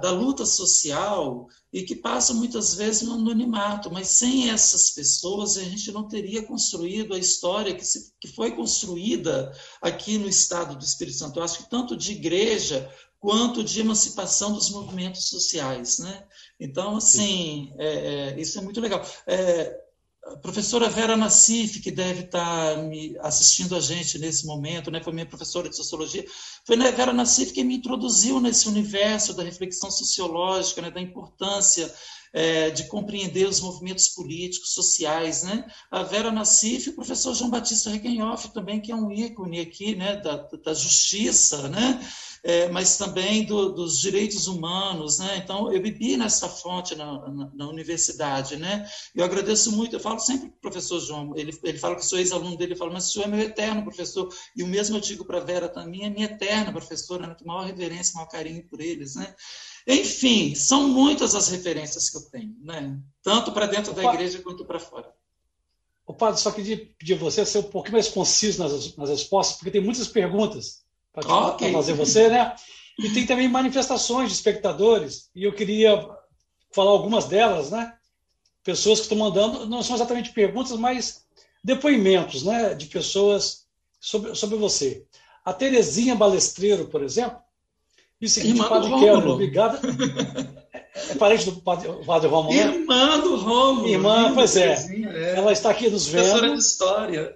da 0.00 0.12
luta 0.12 0.46
social 0.46 1.48
e 1.72 1.82
que 1.82 1.96
passam 1.96 2.36
muitas 2.36 2.76
vezes 2.76 3.02
no 3.02 3.14
anonimato, 3.14 3.92
mas 3.92 4.06
sem 4.06 4.48
essas 4.48 4.92
pessoas 4.92 5.56
a 5.56 5.64
gente 5.64 5.90
não 5.90 6.06
teria 6.06 6.44
construído 6.44 7.12
a 7.12 7.18
história 7.18 7.74
que, 7.74 7.84
se, 7.84 8.12
que 8.20 8.28
foi 8.28 8.52
construída 8.52 9.50
aqui 9.82 10.16
no 10.16 10.28
estado 10.28 10.76
do 10.76 10.84
Espírito 10.84 11.18
Santo. 11.18 11.40
Eu 11.40 11.42
acho 11.42 11.58
que 11.58 11.70
tanto 11.70 11.96
de 11.96 12.12
igreja 12.12 12.88
quanto 13.18 13.64
de 13.64 13.80
emancipação 13.80 14.52
dos 14.52 14.70
movimentos 14.70 15.28
sociais, 15.28 15.98
né? 15.98 16.24
Então, 16.60 16.96
assim, 16.96 17.72
é, 17.76 17.88
é, 17.88 18.40
isso 18.40 18.58
é 18.58 18.62
muito 18.62 18.80
legal. 18.80 19.04
É, 19.26 19.83
a 20.26 20.36
professora 20.36 20.88
Vera 20.88 21.16
Nassif, 21.16 21.80
que 21.80 21.90
deve 21.90 22.22
estar 22.22 22.78
me 22.78 23.16
assistindo 23.20 23.76
a 23.76 23.80
gente 23.80 24.18
nesse 24.18 24.46
momento, 24.46 24.90
né, 24.90 25.02
foi 25.02 25.12
minha 25.12 25.26
professora 25.26 25.68
de 25.68 25.76
sociologia, 25.76 26.24
foi 26.64 26.76
a 26.76 26.90
Vera 26.90 27.12
Nassif 27.12 27.52
que 27.52 27.62
me 27.62 27.76
introduziu 27.76 28.40
nesse 28.40 28.68
universo 28.68 29.34
da 29.34 29.42
reflexão 29.42 29.90
sociológica, 29.90 30.80
né, 30.80 30.90
da 30.90 31.00
importância 31.00 31.92
é, 32.32 32.70
de 32.70 32.84
compreender 32.84 33.46
os 33.46 33.60
movimentos 33.60 34.08
políticos, 34.08 34.74
sociais. 34.74 35.44
Né? 35.44 35.64
A 35.90 36.02
Vera 36.02 36.32
Nassif 36.32 36.88
e 36.88 36.90
o 36.90 36.94
professor 36.94 37.32
João 37.34 37.50
Batista 37.50 37.90
Regenhoff 37.90 38.48
também, 38.52 38.80
que 38.80 38.90
é 38.90 38.96
um 38.96 39.12
ícone 39.12 39.60
aqui 39.60 39.94
né, 39.94 40.16
da, 40.16 40.36
da 40.36 40.74
justiça, 40.74 41.68
né? 41.68 42.00
É, 42.44 42.68
mas 42.68 42.98
também 42.98 43.42
do, 43.44 43.70
dos 43.70 43.98
direitos 43.98 44.46
humanos, 44.46 45.18
né? 45.18 45.38
Então, 45.42 45.72
eu 45.72 45.80
bebi 45.80 46.14
nessa 46.14 46.46
fonte 46.46 46.94
na, 46.94 47.26
na, 47.30 47.50
na, 47.54 47.68
universidade, 47.68 48.58
né? 48.58 48.86
Eu 49.14 49.24
agradeço 49.24 49.72
muito, 49.72 49.96
eu 49.96 50.00
falo 50.00 50.20
sempre 50.20 50.50
para 50.50 50.58
o 50.58 50.60
professor 50.60 51.00
João, 51.00 51.32
ele, 51.34 51.58
ele 51.64 51.78
fala 51.78 51.96
que 51.96 52.04
sou 52.04 52.18
ex-aluno 52.18 52.54
dele, 52.54 52.74
eu 52.74 52.76
falo, 52.76 52.92
mas 52.92 53.08
o 53.08 53.12
senhor 53.12 53.24
é 53.24 53.28
meu 53.28 53.40
eterno 53.40 53.82
professor, 53.82 54.28
e 54.54 54.62
o 54.62 54.66
mesmo 54.66 54.98
eu 54.98 55.00
digo 55.00 55.24
para 55.24 55.38
a 55.38 55.44
Vera 55.44 55.70
também, 55.70 56.04
é 56.04 56.10
minha 56.10 56.26
eterna 56.26 56.70
professora, 56.70 57.26
né? 57.26 57.36
maior 57.46 57.64
reverência, 57.64 58.12
maior 58.14 58.28
carinho 58.28 58.62
por 58.68 58.78
eles, 58.78 59.14
né? 59.14 59.34
Enfim, 59.86 60.54
são 60.54 60.86
muitas 60.86 61.34
as 61.34 61.48
referências 61.48 62.10
que 62.10 62.18
eu 62.18 62.30
tenho, 62.30 62.54
né? 62.60 63.00
Tanto 63.22 63.52
para 63.52 63.66
dentro 63.66 63.94
da 63.94 64.04
igreja 64.04 64.42
quanto 64.42 64.66
para 64.66 64.78
fora. 64.78 65.10
O 66.06 66.12
padre, 66.12 66.38
só 66.38 66.50
queria 66.50 66.76
pedir 66.98 67.14
você 67.14 67.46
ser 67.46 67.60
um 67.60 67.62
pouquinho 67.62 67.94
mais 67.94 68.08
conciso 68.08 68.62
nas, 68.62 68.94
nas 68.96 69.08
respostas, 69.08 69.56
porque 69.56 69.70
tem 69.70 69.80
muitas 69.80 70.08
perguntas 70.08 70.83
para 71.14 71.48
okay. 71.48 71.72
fazer 71.72 71.92
você, 71.94 72.28
né? 72.28 72.54
E 72.98 73.10
tem 73.10 73.24
também 73.24 73.48
manifestações 73.48 74.28
de 74.28 74.34
espectadores, 74.34 75.30
e 75.34 75.44
eu 75.44 75.52
queria 75.52 76.08
falar 76.72 76.90
algumas 76.90 77.26
delas, 77.26 77.70
né? 77.70 77.94
Pessoas 78.62 78.98
que 78.98 79.04
estão 79.04 79.18
mandando, 79.18 79.66
não 79.66 79.82
são 79.82 79.94
exatamente 79.94 80.32
perguntas, 80.32 80.76
mas 80.78 81.24
depoimentos, 81.62 82.42
né? 82.42 82.74
De 82.74 82.86
pessoas 82.86 83.64
sobre, 84.00 84.34
sobre 84.34 84.56
você. 84.56 85.04
A 85.44 85.52
Terezinha 85.52 86.14
Balestreiro, 86.14 86.86
por 86.86 87.02
exemplo, 87.02 87.38
disse 88.20 88.40
o 88.40 88.42
seguinte, 88.42 88.58
Irmã 88.58 88.68
Padre 88.68 88.90
Kelly, 88.90 89.28
obrigada. 89.28 89.80
É, 90.94 91.10
é 91.10 91.14
parente 91.16 91.50
do 91.50 91.60
Padre, 91.60 91.88
padre 92.06 92.28
Romulo, 92.28 92.54
né? 92.54 92.62
Irmã 92.62 93.18
do 93.18 93.34
Romulo. 93.34 93.88
Irmã, 93.88 94.32
pois 94.32 94.56
é. 94.56 94.74
é. 94.74 95.36
Ela 95.36 95.50
está 95.50 95.70
aqui 95.70 95.90
nos 95.90 96.06
vendo. 96.06 96.22
Professora 96.22 96.52
de 96.52 96.58
História. 96.60 97.34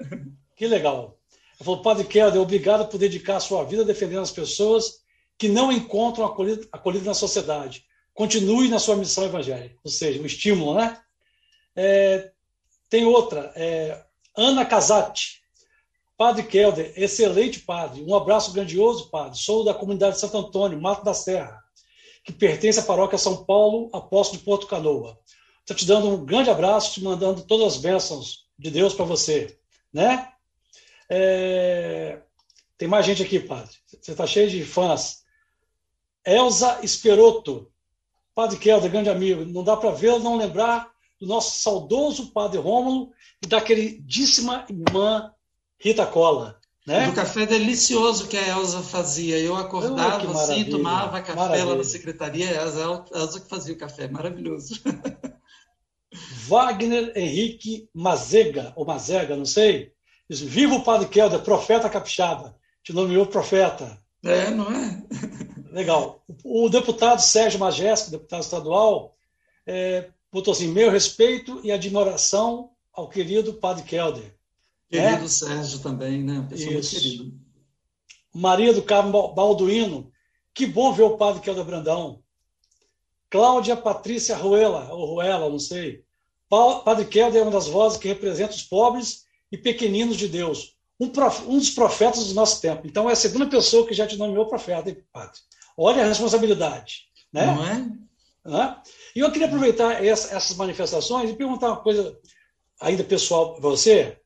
Que 0.55 0.68
legal. 0.68 1.18
Ele 1.59 1.64
falou, 1.64 1.82
Padre 1.82 2.04
Kelder, 2.04 2.40
obrigado 2.40 2.88
por 2.88 2.98
dedicar 2.98 3.36
a 3.36 3.40
sua 3.40 3.64
vida 3.64 3.84
defendendo 3.84 4.22
as 4.22 4.30
pessoas 4.30 5.00
que 5.36 5.48
não 5.48 5.72
encontram 5.72 6.24
acolhida 6.24 7.04
na 7.04 7.14
sociedade. 7.14 7.84
Continue 8.14 8.68
na 8.68 8.78
sua 8.78 8.96
missão 8.96 9.24
evangélica. 9.24 9.76
Ou 9.84 9.90
seja, 9.90 10.20
um 10.20 10.26
estímulo, 10.26 10.74
né? 10.74 11.00
É, 11.76 12.32
tem 12.88 13.04
outra, 13.04 13.52
é, 13.54 14.04
Ana 14.36 14.64
Casati. 14.64 15.38
Padre 16.16 16.42
Kelder, 16.42 16.92
excelente 16.96 17.61
padre. 17.61 18.02
Um 18.02 18.14
abraço 18.14 18.52
grandioso, 18.52 19.09
padre. 19.09 19.38
Sou 19.38 19.64
da 19.64 19.72
comunidade 19.72 20.16
de 20.16 20.20
Santo 20.20 20.36
Antônio, 20.36 20.80
Mato 20.80 21.04
da 21.04 21.14
Serra, 21.14 21.62
que 22.24 22.32
pertence 22.32 22.80
à 22.80 22.82
paróquia 22.82 23.16
São 23.16 23.44
Paulo, 23.44 23.88
apóstolo 23.92 24.38
de 24.38 24.44
Porto 24.44 24.66
Canoa. 24.66 25.16
Estou 25.61 25.76
te 25.76 25.86
dando 25.86 26.09
um 26.09 26.24
grande 26.24 26.50
abraço, 26.50 26.94
te 26.94 27.04
mandando 27.04 27.42
todas 27.42 27.74
as 27.74 27.76
bênçãos 27.76 28.46
de 28.59 28.68
Deus 28.68 28.94
para 28.94 29.04
você. 29.04 29.56
Né? 29.92 30.28
É... 31.09 32.20
Tem 32.76 32.86
mais 32.86 33.04
gente 33.04 33.22
aqui, 33.22 33.40
padre. 33.40 33.74
Você 33.86 34.12
está 34.12 34.26
cheio 34.26 34.48
de 34.48 34.64
fãs. 34.64 35.24
Elza 36.24 36.78
Esperoto. 36.82 37.70
Padre 38.34 38.59
Kelder, 38.59 38.90
grande 38.90 39.11
amigo. 39.11 39.44
Não 39.44 39.64
dá 39.64 39.76
para 39.76 39.90
ver 39.90 40.18
não 40.20 40.36
lembrar 40.36 40.90
do 41.20 41.26
nosso 41.26 41.61
saudoso 41.61 42.32
padre 42.32 42.61
Rômulo 42.61 43.11
e 43.42 43.46
da 43.46 43.61
queridíssima 43.61 44.64
irmã 44.68 45.32
Rita 45.78 46.06
Cola. 46.06 46.59
Né? 46.86 47.06
Do 47.06 47.12
café 47.12 47.44
delicioso 47.44 48.28
que 48.28 48.36
a 48.36 48.48
Elza 48.48 48.80
fazia. 48.80 49.38
Eu 49.38 49.56
acordava 49.56 50.26
oh, 50.26 50.30
assim, 50.30 50.64
tomava 50.64 51.20
café 51.20 51.34
maravilha. 51.34 51.64
lá 51.66 51.76
na 51.76 51.84
secretaria, 51.84 52.48
a 52.48 52.64
Elza, 52.64 53.04
Elza 53.12 53.40
que 53.40 53.48
fazia 53.48 53.74
o 53.74 53.78
café. 53.78 54.09
Maravilhoso. 54.09 54.80
Wagner 56.48 57.12
Henrique 57.14 57.90
Mazega, 57.92 58.72
ou 58.74 58.86
Mazega, 58.86 59.36
não 59.36 59.44
sei. 59.44 59.92
Diz, 60.29 60.41
Viva 60.41 60.74
o 60.74 60.83
Padre 60.83 61.09
Kelder, 61.09 61.41
profeta 61.41 61.89
capixaba. 61.89 62.57
Te 62.83 62.93
nomeou 62.93 63.26
profeta. 63.26 63.99
É, 64.22 64.51
não 64.51 64.70
é? 64.70 65.03
Legal. 65.72 66.22
O 66.45 66.68
deputado 66.68 67.20
Sérgio 67.20 67.61
Majesco, 67.61 68.11
deputado 68.11 68.43
estadual, 68.43 69.16
é, 69.66 70.11
botou 70.33 70.53
assim: 70.53 70.68
meu 70.68 70.91
respeito 70.91 71.61
e 71.64 71.72
admiração 71.72 72.70
ao 72.93 73.09
querido 73.09 73.55
Padre 73.55 73.85
Kelder. 73.85 74.35
Querido 74.91 75.24
é? 75.24 75.29
Sérgio 75.29 75.79
também, 75.81 76.22
né? 76.22 76.47
Pessoa 76.49 76.72
Isso. 76.72 76.95
muito 76.95 77.18
querida. 77.18 77.49
Maria 78.35 78.72
do 78.72 78.83
Carmo 78.83 79.35
Balduino, 79.35 80.11
que 80.55 80.66
bom 80.66 80.93
ver 80.93 81.03
o 81.03 81.16
Padre 81.16 81.41
Kelder 81.41 81.64
Brandão. 81.64 82.22
Cláudia 83.31 83.76
Patrícia 83.76 84.37
Ruela, 84.37 84.93
ou 84.93 85.14
Ruela, 85.14 85.51
não 85.51 85.59
sei. 85.59 86.03
Padre 86.49 87.05
Kelder 87.05 87.41
é 87.41 87.43
uma 87.43 87.51
das 87.51 87.66
vozes 87.66 87.99
que 87.99 88.09
representa 88.09 88.55
os 88.55 88.62
pobres 88.62 89.26
e 89.51 89.59
pequeninos 89.59 90.16
de 90.16 90.28
Deus. 90.28 90.76
Um, 91.01 91.09
prof, 91.09 91.42
um 91.46 91.59
dos 91.59 91.70
profetas 91.70 92.26
do 92.28 92.34
nosso 92.34 92.61
tempo. 92.61 92.86
Então 92.86 93.09
é 93.09 93.12
a 93.12 93.16
segunda 93.16 93.46
pessoa 93.46 93.86
que 93.86 93.94
já 93.94 94.07
te 94.07 94.16
nomeou 94.16 94.46
profeta, 94.46 94.90
hein, 94.90 94.96
padre? 95.12 95.38
Olha 95.76 96.03
a 96.03 96.09
responsabilidade. 96.09 97.05
Né? 97.32 97.46
Não 97.46 97.66
é? 97.66 97.74
Né? 98.44 98.76
E 99.14 99.20
eu 99.20 99.30
queria 99.30 99.46
aproveitar 99.46 100.05
essa, 100.05 100.34
essas 100.34 100.57
manifestações 100.57 101.30
e 101.30 101.36
perguntar 101.36 101.68
uma 101.68 101.80
coisa 101.80 102.18
ainda 102.80 103.05
pessoal 103.05 103.55
para 103.55 103.70
você. 103.70 104.18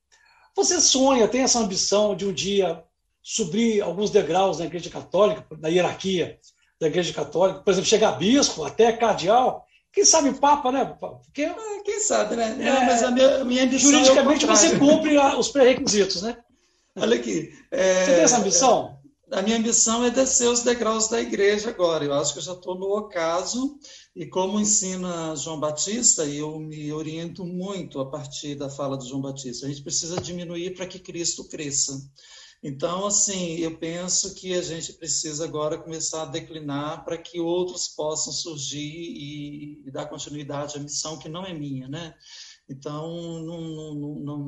Você 0.55 0.81
sonha, 0.81 1.29
tem 1.29 1.43
essa 1.43 1.59
ambição 1.59 2.15
de 2.15 2.27
um 2.27 2.33
dia 2.33 2.83
subir 3.23 3.81
alguns 3.81 4.11
degraus 4.11 4.59
na 4.59 4.67
Igreja 4.67 4.91
Católica, 4.91 5.47
na 5.59 5.69
hierarquia 5.69 6.39
da 6.81 6.89
Igreja 6.89 7.13
Católica, 7.13 7.61
por 7.61 7.71
exemplo, 7.71 7.89
chegar 7.89 8.09
a 8.09 8.13
bispo, 8.13 8.65
até 8.65 8.93
cardeal, 8.93 9.65
Quem 9.93 10.05
sabe 10.05 10.33
Papa, 10.33 10.73
né? 10.73 10.85
Porque, 10.99 11.45
ah, 11.45 11.83
quem 11.85 12.01
sabe, 12.01 12.37
né? 12.37 12.57
É, 12.59 12.65
Não, 12.65 12.87
mas 12.87 13.03
a 13.03 13.11
minha, 13.11 13.45
minha 13.45 13.65
ambição. 13.65 13.91
É 13.91 13.93
juridicamente 13.93 14.45
é 14.45 14.49
você 14.49 14.79
cumpre 14.79 15.19
os 15.19 15.49
pré-requisitos, 15.49 16.23
né? 16.23 16.37
Olha 16.97 17.17
aqui. 17.17 17.53
É, 17.71 18.05
você 18.05 18.15
tem 18.15 18.25
essa 18.25 18.39
ambição? 18.39 19.03
a 19.33 19.41
minha 19.41 19.57
ambição 19.57 20.05
é 20.05 20.11
descer 20.11 20.49
os 20.49 20.63
degraus 20.63 21.09
da 21.09 21.21
igreja 21.21 21.71
agora. 21.71 22.05
Eu 22.05 22.13
acho 22.13 22.35
que 22.35 22.39
eu 22.39 22.43
já 22.43 22.53
estou 22.53 22.79
no 22.79 22.95
ocaso, 22.95 23.79
e 24.15 24.27
como 24.27 24.61
ensina 24.61 25.35
João 25.35 25.59
Batista, 25.59 26.27
e 26.27 26.37
eu 26.37 26.59
me 26.61 26.93
oriento 26.93 27.45
muito 27.45 27.99
a 27.99 28.11
partir 28.11 28.55
da 28.55 28.69
fala 28.69 28.99
de 28.99 29.09
João 29.09 29.23
Batista, 29.23 29.65
a 29.65 29.69
gente 29.71 29.83
precisa 29.83 30.21
diminuir 30.21 30.75
para 30.75 30.87
que 30.87 30.99
Cristo 30.99 31.49
cresça. 31.49 31.99
Então, 32.63 33.07
assim, 33.07 33.57
eu 33.57 33.77
penso 33.77 34.35
que 34.35 34.55
a 34.55 34.63
gente 34.63 34.93
precisa 34.93 35.45
agora 35.45 35.77
começar 35.77 36.23
a 36.23 36.27
declinar 36.27 37.05
para 37.05 37.19
que 37.19 37.41
outros 37.41 37.89
possam 37.89 38.33
surgir 38.33 38.79
e, 38.79 39.83
e 39.85 39.91
dar 39.91 40.07
continuidade 40.07 40.77
à 40.77 40.81
missão 40.81 41.19
que 41.19 41.29
não 41.29 41.45
é 41.45 41.53
minha, 41.53 41.89
né? 41.89 42.15
Então, 42.69 43.43
não, 43.43 43.61
não, 43.61 43.95
não, 43.95 44.39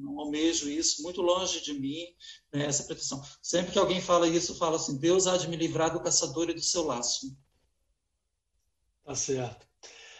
não, 0.00 0.20
almejo 0.20 0.70
isso, 0.70 1.02
muito 1.02 1.20
longe 1.20 1.60
de 1.60 1.74
mim, 1.74 2.04
né, 2.52 2.66
essa 2.66 2.84
pretensão. 2.84 3.20
Sempre 3.42 3.72
que 3.72 3.78
alguém 3.78 4.00
fala 4.00 4.28
isso, 4.28 4.54
fala 4.54 4.76
assim: 4.76 4.96
Deus 4.98 5.26
há 5.26 5.36
de 5.36 5.48
me 5.48 5.56
livrar 5.56 5.92
do 5.92 6.00
caçador 6.00 6.48
e 6.48 6.54
do 6.54 6.62
seu 6.62 6.84
laço. 6.84 7.36
Tá 9.04 9.14
certo. 9.14 9.66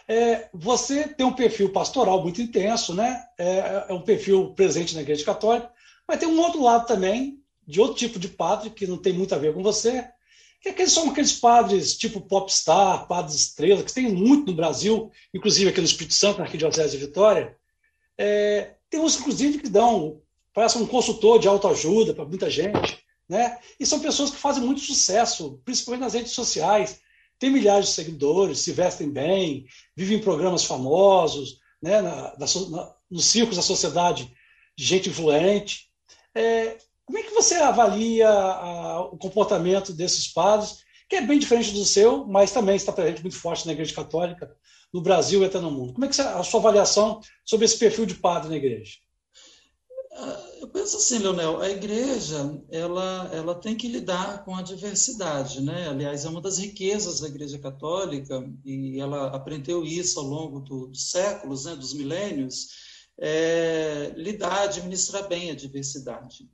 É, 0.09 0.49
você 0.53 1.09
tem 1.09 1.27
um 1.27 1.33
perfil 1.33 1.73
pastoral 1.73 2.23
muito 2.23 2.41
intenso, 2.41 2.95
né? 2.95 3.25
É, 3.39 3.87
é, 3.89 3.93
um 3.93 4.03
perfil 4.03 4.55
presente 4.55 4.95
na 4.95 5.03
Igreja 5.03 5.25
Católica, 5.25 5.73
mas 6.07 6.19
tem 6.19 6.29
um 6.29 6.41
outro 6.41 6.63
lado 6.63 6.87
também, 6.87 7.41
de 7.67 7.81
outro 7.81 7.97
tipo 7.97 8.19
de 8.19 8.29
padre, 8.29 8.71
que 8.71 8.87
não 8.87 8.97
tem 8.97 9.13
muito 9.13 9.35
a 9.35 9.39
ver 9.39 9.53
com 9.53 9.63
você, 9.63 10.09
que 10.61 10.71
aqueles 10.71 10.93
são 10.93 11.11
aqueles 11.11 11.33
padres 11.33 11.97
tipo 11.97 12.21
popstar, 12.21 13.07
padres 13.07 13.35
estrela, 13.35 13.83
que 13.83 13.93
tem 13.93 14.13
muito 14.13 14.51
no 14.51 14.57
Brasil, 14.57 15.11
inclusive 15.33 15.71
aqui 15.71 15.81
no 15.81 15.87
Espírito 15.87 16.15
Santo, 16.15 16.39
na 16.39 16.45
Arquidiocese 16.45 16.99
de 16.99 17.05
Vitória. 17.05 17.57
É, 18.19 18.75
tem 18.89 19.01
uns, 19.01 19.19
inclusive, 19.19 19.59
que 19.59 19.69
dão, 19.69 20.21
parece 20.53 20.79
um 20.79 20.87
consultor 20.87 21.39
de 21.39 21.49
autoajuda 21.49 22.15
para 22.15 22.25
muita 22.25 22.51
gente, 22.51 22.99
né? 23.29 23.59
E 23.79 23.85
são 23.85 24.01
pessoas 24.01 24.31
que 24.31 24.37
fazem 24.37 24.63
muito 24.63 24.81
sucesso, 24.81 25.61
principalmente 25.65 26.03
nas 26.03 26.15
redes 26.15 26.33
sociais. 26.33 27.01
Tem 27.39 27.51
milhares 27.51 27.87
de 27.87 27.93
seguidores, 27.93 28.61
se 28.61 28.73
vestem 28.73 29.11
bem, 29.11 29.67
vivem 29.95 30.19
em 30.19 30.23
programas 30.23 30.65
famosos, 30.65 31.59
né? 31.83 32.01
Na, 32.01 32.37
na, 32.39 32.47
na, 32.71 32.95
nos 33.11 33.27
circos 33.27 33.57
da 33.57 33.63
sociedade 33.63 34.33
de 34.77 34.85
gente 34.85 35.09
influente. 35.09 35.86
É, 36.37 36.77
como 37.07 37.19
é 37.19 37.23
que 37.23 37.33
você 37.33 37.55
avalia 37.55 38.29
a, 38.29 39.01
o 39.07 39.17
comportamento 39.17 39.93
desses 39.93 40.29
padres, 40.29 40.85
que 41.09 41.17
é 41.17 41.23
bem 41.23 41.39
diferente 41.39 41.73
do 41.73 41.85
seu, 41.85 42.27
mas 42.27 42.53
também 42.53 42.77
está 42.77 42.93
presente 42.93 43.23
muito 43.23 43.39
forte 43.39 43.65
na 43.65 43.73
Igreja 43.73 43.95
Católica, 43.95 44.55
no 44.93 45.01
Brasil 45.01 45.43
e 45.43 45.47
até 45.47 45.59
no 45.59 45.71
mundo? 45.71 45.95
Como 45.95 46.05
é 46.05 46.09
que 46.09 46.15
você, 46.15 46.23
a 46.23 46.43
sua 46.43 46.61
avaliação 46.61 47.21
sobre 47.45 47.65
esse 47.65 47.79
perfil 47.79 48.05
de 48.05 48.15
padre 48.15 48.51
na 48.51 48.57
Igreja? 48.57 48.93
Ah, 50.13 50.51
eu 50.61 50.69
penso 50.69 50.97
assim, 50.97 51.19
Leonel, 51.19 51.61
a 51.61 51.69
igreja 51.69 52.59
ela, 52.71 53.31
ela 53.33 53.55
tem 53.55 53.77
que 53.77 53.87
lidar 53.87 54.45
com 54.45 54.55
a 54.55 54.63
diversidade, 54.63 55.61
né? 55.61 55.89
Aliás, 55.89 56.25
é 56.25 56.29
uma 56.29 56.41
das 56.41 56.59
riquezas 56.59 57.21
da 57.21 57.29
Igreja 57.29 57.59
Católica 57.59 58.43
e 58.65 58.99
ela 58.99 59.29
aprendeu 59.29 59.85
isso 59.85 60.19
ao 60.19 60.27
longo 60.27 60.61
do, 60.61 60.87
dos 60.87 61.11
séculos, 61.11 61.67
né, 61.67 61.77
dos 61.77 61.93
milênios, 61.93 62.69
é, 63.19 64.13
lidar, 64.17 64.65
administrar 64.65 65.29
bem 65.29 65.51
a 65.51 65.55
diversidade 65.55 66.49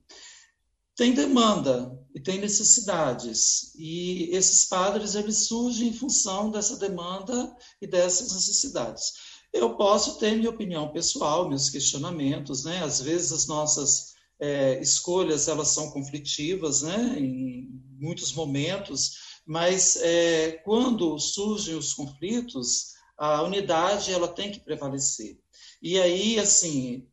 tem 0.94 1.14
demanda 1.14 1.98
e 2.14 2.20
tem 2.20 2.38
necessidades 2.38 3.74
e 3.76 4.28
esses 4.32 4.66
padres 4.66 5.14
eles 5.14 5.46
surgem 5.46 5.88
em 5.88 5.92
função 5.92 6.50
dessa 6.50 6.76
demanda 6.76 7.54
e 7.80 7.86
dessas 7.86 8.32
necessidades. 8.34 9.12
Eu 9.52 9.76
posso 9.76 10.18
ter 10.18 10.36
minha 10.36 10.50
opinião 10.50 10.92
pessoal, 10.92 11.48
meus 11.48 11.70
questionamentos, 11.70 12.64
né? 12.64 12.82
Às 12.84 13.00
vezes 13.00 13.32
as 13.32 13.46
nossas 13.46 14.12
é, 14.38 14.80
escolhas 14.80 15.48
elas 15.48 15.68
são 15.68 15.90
conflitivas, 15.90 16.82
né? 16.82 17.16
Em 17.18 17.68
muitos 17.98 18.32
momentos, 18.32 19.40
mas 19.46 19.96
é, 19.96 20.52
quando 20.64 21.18
surgem 21.18 21.74
os 21.74 21.94
conflitos, 21.94 22.92
a 23.18 23.42
unidade 23.42 24.12
ela 24.12 24.28
tem 24.28 24.52
que 24.52 24.60
prevalecer. 24.60 25.41
E 25.82 26.00
aí, 26.00 26.38
assim, 26.38 27.08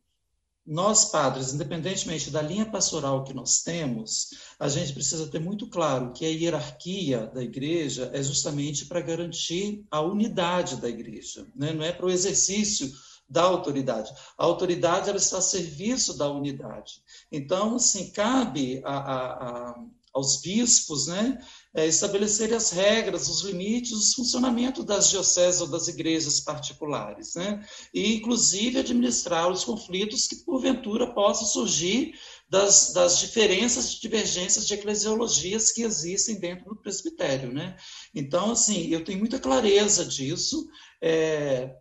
nós, 0.64 1.06
padres, 1.06 1.52
independentemente 1.52 2.30
da 2.30 2.40
linha 2.40 2.64
pastoral 2.64 3.24
que 3.24 3.34
nós 3.34 3.62
temos, 3.62 4.30
a 4.58 4.68
gente 4.68 4.92
precisa 4.92 5.26
ter 5.26 5.40
muito 5.40 5.66
claro 5.66 6.12
que 6.12 6.24
a 6.24 6.28
hierarquia 6.28 7.26
da 7.26 7.42
igreja 7.42 8.08
é 8.14 8.22
justamente 8.22 8.86
para 8.86 9.00
garantir 9.00 9.84
a 9.90 10.00
unidade 10.00 10.76
da 10.76 10.88
igreja, 10.88 11.44
né? 11.56 11.72
não 11.72 11.84
é 11.84 11.92
para 11.92 12.06
o 12.06 12.10
exercício 12.10 12.92
da 13.28 13.42
autoridade. 13.42 14.12
A 14.38 14.44
autoridade 14.44 15.08
ela 15.08 15.18
está 15.18 15.38
a 15.38 15.42
serviço 15.42 16.16
da 16.16 16.30
unidade. 16.30 17.02
Então, 17.32 17.76
assim, 17.76 18.10
cabe 18.10 18.80
a, 18.84 18.96
a, 18.96 19.70
a, 19.70 19.84
aos 20.12 20.40
bispos, 20.40 21.06
né, 21.06 21.38
é, 21.72 21.86
estabelecer 21.86 22.52
as 22.52 22.70
regras, 22.70 23.28
os 23.28 23.42
limites, 23.42 23.92
os 23.92 24.14
funcionamento 24.14 24.82
das 24.82 25.08
dioceses 25.08 25.60
ou 25.60 25.68
das 25.68 25.86
igrejas 25.86 26.40
particulares, 26.40 27.34
né? 27.34 27.64
e 27.94 28.16
inclusive 28.16 28.80
administrar 28.80 29.50
os 29.50 29.62
conflitos 29.62 30.26
que 30.26 30.44
porventura 30.44 31.14
possam 31.14 31.46
surgir 31.46 32.14
das, 32.48 32.92
das 32.92 33.20
diferenças, 33.20 33.94
divergências 33.94 34.66
de 34.66 34.74
eclesiologias 34.74 35.70
que 35.70 35.82
existem 35.82 36.40
dentro 36.40 36.70
do 36.70 36.76
presbitério. 36.76 37.52
Né? 37.52 37.76
Então, 38.12 38.50
assim, 38.50 38.88
eu 38.88 39.04
tenho 39.04 39.20
muita 39.20 39.38
clareza 39.38 40.04
disso. 40.04 40.68
É, 41.00 41.76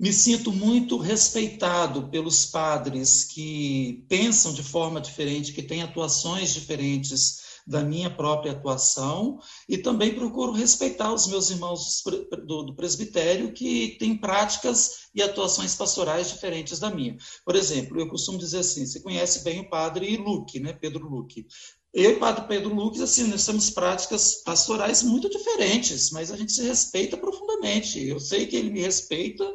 me 0.00 0.12
sinto 0.12 0.50
muito 0.50 0.96
respeitado 0.96 2.08
pelos 2.08 2.46
padres 2.46 3.24
que 3.24 4.04
pensam 4.08 4.52
de 4.52 4.62
forma 4.62 5.00
diferente, 5.00 5.52
que 5.52 5.62
têm 5.62 5.82
atuações 5.82 6.52
diferentes 6.52 7.43
da 7.66 7.82
minha 7.82 8.10
própria 8.10 8.52
atuação 8.52 9.38
e 9.68 9.78
também 9.78 10.14
procuro 10.14 10.52
respeitar 10.52 11.12
os 11.12 11.26
meus 11.26 11.50
irmãos 11.50 12.02
do, 12.46 12.74
presbitério 12.74 13.52
que 13.52 13.96
têm 13.98 14.16
práticas 14.16 15.08
e 15.14 15.22
atuações 15.22 15.74
pastorais 15.74 16.28
diferentes 16.28 16.78
da 16.78 16.90
minha. 16.90 17.16
Por 17.44 17.56
exemplo, 17.56 17.98
eu 17.98 18.08
costumo 18.08 18.38
dizer 18.38 18.58
assim, 18.58 18.84
você 18.84 19.00
conhece 19.00 19.42
bem 19.42 19.60
o 19.60 19.70
padre 19.70 20.16
Luque, 20.16 20.60
né, 20.60 20.72
Pedro 20.72 21.08
Luque. 21.08 21.46
Eu 21.94 22.10
e 22.10 22.14
o 22.14 22.18
padre 22.18 22.48
Pedro 22.48 22.74
Lucas, 22.74 23.00
assim, 23.00 23.28
nós 23.28 23.46
temos 23.46 23.70
práticas 23.70 24.42
pastorais 24.42 25.02
muito 25.04 25.30
diferentes, 25.30 26.10
mas 26.10 26.32
a 26.32 26.36
gente 26.36 26.52
se 26.52 26.62
respeita 26.64 27.16
profundamente. 27.16 28.04
Eu 28.04 28.18
sei 28.18 28.46
que 28.46 28.56
ele 28.56 28.70
me 28.70 28.80
respeita, 28.80 29.48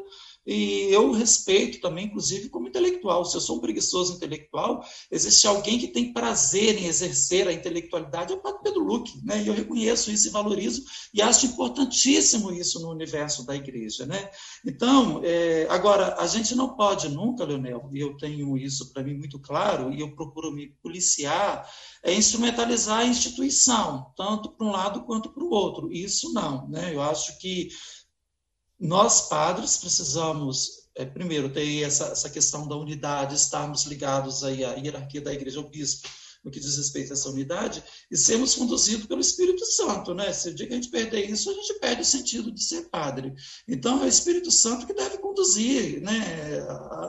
e 0.52 0.92
eu 0.92 1.12
respeito 1.12 1.80
também, 1.80 2.08
inclusive, 2.08 2.50
como 2.50 2.68
intelectual. 2.68 3.24
Se 3.24 3.38
eu 3.38 3.42
sou 3.42 3.58
um 3.58 3.60
preguiçoso 3.60 4.16
intelectual, 4.16 4.84
existe 5.12 5.46
alguém 5.46 5.78
que 5.78 5.90
tem 5.90 6.12
prazer 6.12 6.82
em 6.82 6.88
exercer 6.88 7.48
a 7.48 7.54
intelectualidade, 7.54 8.34
é 8.34 8.36
o 8.36 8.40
Padre 8.40 8.62
Pedro 8.64 8.84
Luque, 8.84 9.24
né? 9.24 9.44
E 9.44 9.48
eu 9.48 9.54
reconheço 9.54 10.10
isso 10.10 10.28
e 10.28 10.32
valorizo, 10.32 10.84
e 11.14 11.22
acho 11.22 11.46
importantíssimo 11.46 12.52
isso 12.52 12.80
no 12.80 12.90
universo 12.90 13.46
da 13.46 13.56
igreja, 13.56 14.08
né? 14.08 14.32
Então, 14.66 15.22
é, 15.24 15.68
agora, 15.70 16.16
a 16.18 16.26
gente 16.26 16.56
não 16.56 16.76
pode 16.76 17.10
nunca, 17.10 17.46
Leonel, 17.46 17.88
e 17.94 18.00
eu 18.00 18.18
tenho 18.18 18.58
isso 18.58 18.92
para 18.92 19.04
mim 19.04 19.14
muito 19.14 19.38
claro, 19.38 19.94
e 19.94 20.00
eu 20.00 20.16
procuro 20.16 20.52
me 20.52 20.70
policiar, 20.82 21.70
é 22.04 22.12
instrumentalizar 22.12 23.02
a 23.02 23.06
instituição, 23.06 24.12
tanto 24.18 24.50
para 24.50 24.66
um 24.66 24.72
lado 24.72 25.04
quanto 25.04 25.30
para 25.30 25.44
o 25.44 25.52
outro. 25.52 25.94
Isso 25.94 26.34
não, 26.34 26.68
né? 26.70 26.92
Eu 26.92 27.04
acho 27.04 27.38
que 27.38 27.70
nós, 28.80 29.28
padres, 29.28 29.78
precisamos, 29.78 30.90
é, 30.96 31.06
primeiro, 31.06 31.50
ter 31.52 31.84
essa, 31.84 32.06
essa 32.06 32.30
questão 32.30 32.68
da 32.68 32.76
unidade, 32.76 33.36
estarmos 33.36 33.86
ligados 33.86 34.44
aí 34.44 34.64
à 34.64 34.74
hierarquia 34.76 35.22
da 35.22 35.34
igreja, 35.34 35.60
ao 35.60 35.70
bispo, 35.70 36.08
no 36.44 36.50
que 36.50 36.60
diz 36.60 36.78
respeito 36.78 37.12
a 37.12 37.14
essa 37.14 37.30
unidade, 37.30 37.84
e 38.10 38.18
sermos 38.18 38.56
conduzidos 38.56 39.06
pelo 39.06 39.20
Espírito 39.20 39.66
Santo, 39.66 40.14
né? 40.14 40.32
Se 40.32 40.50
o 40.50 40.54
dia 40.54 40.68
que 40.68 40.74
a 40.74 40.76
gente 40.76 40.90
perder 40.90 41.30
isso, 41.30 41.50
a 41.50 41.54
gente 41.54 41.74
perde 41.80 42.02
o 42.02 42.06
sentido 42.06 42.52
de 42.52 42.64
ser 42.64 42.90
padre. 42.90 43.34
Então, 43.68 44.02
é 44.02 44.06
o 44.06 44.08
Espírito 44.08 44.50
Santo 44.50 44.88
que 44.88 44.94
deve 44.94 45.18
conduzir, 45.18 46.02
né? 46.02 46.66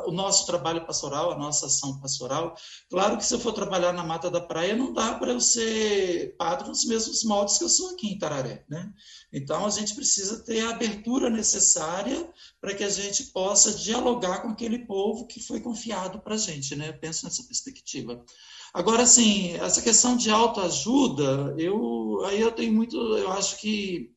O 0.06 0.12
nosso 0.12 0.46
trabalho 0.46 0.84
pastoral, 0.84 1.30
a 1.30 1.38
nossa 1.38 1.66
ação 1.66 2.00
pastoral. 2.00 2.56
Claro 2.88 3.16
que 3.16 3.24
se 3.24 3.32
eu 3.32 3.40
for 3.40 3.52
trabalhar 3.52 3.92
na 3.92 4.04
Mata 4.04 4.30
da 4.30 4.40
Praia, 4.40 4.76
não 4.76 4.92
dá 4.92 5.14
para 5.14 5.32
eu 5.32 5.40
ser 5.40 6.34
padre 6.36 6.68
nos 6.68 6.84
mesmos 6.84 7.22
moldes 7.22 7.58
que 7.58 7.64
eu 7.64 7.68
sou 7.68 7.90
aqui 7.90 8.08
em 8.08 8.18
Tararé, 8.18 8.64
né? 8.68 8.92
Então, 9.32 9.64
a 9.64 9.70
gente 9.70 9.94
precisa 9.94 10.42
ter 10.42 10.60
a 10.62 10.70
abertura 10.70 11.30
necessária 11.30 12.28
para 12.60 12.74
que 12.74 12.82
a 12.82 12.90
gente 12.90 13.24
possa 13.26 13.72
dialogar 13.72 14.42
com 14.42 14.48
aquele 14.48 14.80
povo 14.86 15.26
que 15.26 15.40
foi 15.40 15.60
confiado 15.60 16.20
para 16.20 16.34
a 16.34 16.38
gente, 16.38 16.74
né? 16.74 16.88
Eu 16.88 16.98
penso 16.98 17.24
nessa 17.24 17.44
perspectiva. 17.44 18.24
Agora, 18.72 19.02
assim, 19.02 19.54
essa 19.56 19.82
questão 19.82 20.16
de 20.16 20.30
autoajuda, 20.30 21.54
eu, 21.58 22.22
aí 22.26 22.40
eu 22.40 22.52
tenho 22.52 22.72
muito, 22.72 22.96
eu 22.96 23.30
acho 23.32 23.58
que 23.58 24.10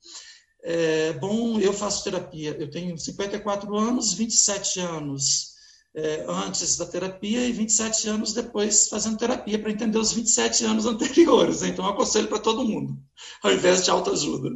é 0.63 1.13
bom, 1.13 1.59
eu 1.59 1.73
faço 1.73 2.03
terapia, 2.03 2.55
eu 2.59 2.69
tenho 2.69 2.97
54 2.97 3.75
anos, 3.75 4.13
27 4.13 4.79
anos 4.79 5.53
é, 5.95 6.25
antes 6.27 6.77
da 6.77 6.85
terapia 6.85 7.45
e 7.45 7.51
27 7.51 8.09
anos 8.09 8.33
depois 8.33 8.87
fazendo 8.87 9.17
terapia 9.17 9.59
para 9.59 9.71
entender 9.71 9.97
os 9.97 10.13
27 10.13 10.65
anos 10.65 10.85
anteriores. 10.87 11.63
Então, 11.63 11.85
eu 11.85 11.91
aconselho 11.91 12.27
para 12.27 12.39
todo 12.39 12.65
mundo, 12.65 12.97
ao 13.41 13.51
invés 13.51 13.83
de 13.83 13.89
autoajuda. 13.89 14.49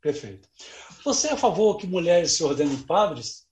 Perfeito. 0.00 0.48
Você 1.04 1.28
é 1.28 1.32
a 1.32 1.36
favor 1.36 1.76
que 1.76 1.86
mulheres 1.86 2.32
se 2.32 2.44
ordenem 2.44 2.76
padres? 2.78 3.46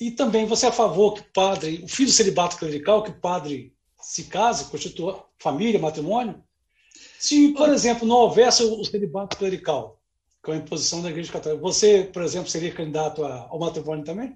E 0.00 0.10
também 0.10 0.46
você 0.46 0.66
é 0.66 0.68
a 0.68 0.72
favor 0.72 1.14
que 1.14 1.20
o 1.20 1.32
padre, 1.32 1.82
o 1.82 1.88
filho 1.88 2.10
celibato 2.10 2.56
clerical, 2.56 3.02
que 3.02 3.10
o 3.10 3.20
padre 3.20 3.74
se 4.08 4.24
case, 4.24 4.64
constitua 4.64 5.22
família, 5.38 5.78
matrimônio? 5.78 6.42
Se, 7.18 7.52
por 7.52 7.68
exemplo, 7.68 8.08
não 8.08 8.16
houvesse 8.16 8.62
o 8.62 8.82
celibato 8.82 9.36
clerical, 9.36 10.00
que 10.42 10.50
é 10.50 10.54
a 10.54 10.56
imposição 10.56 11.02
da 11.02 11.10
Igreja 11.10 11.30
Católica, 11.30 11.60
você, 11.60 12.08
por 12.10 12.22
exemplo, 12.22 12.48
seria 12.48 12.72
candidato 12.72 13.22
ao 13.22 13.58
matrimônio 13.58 14.06
também? 14.06 14.34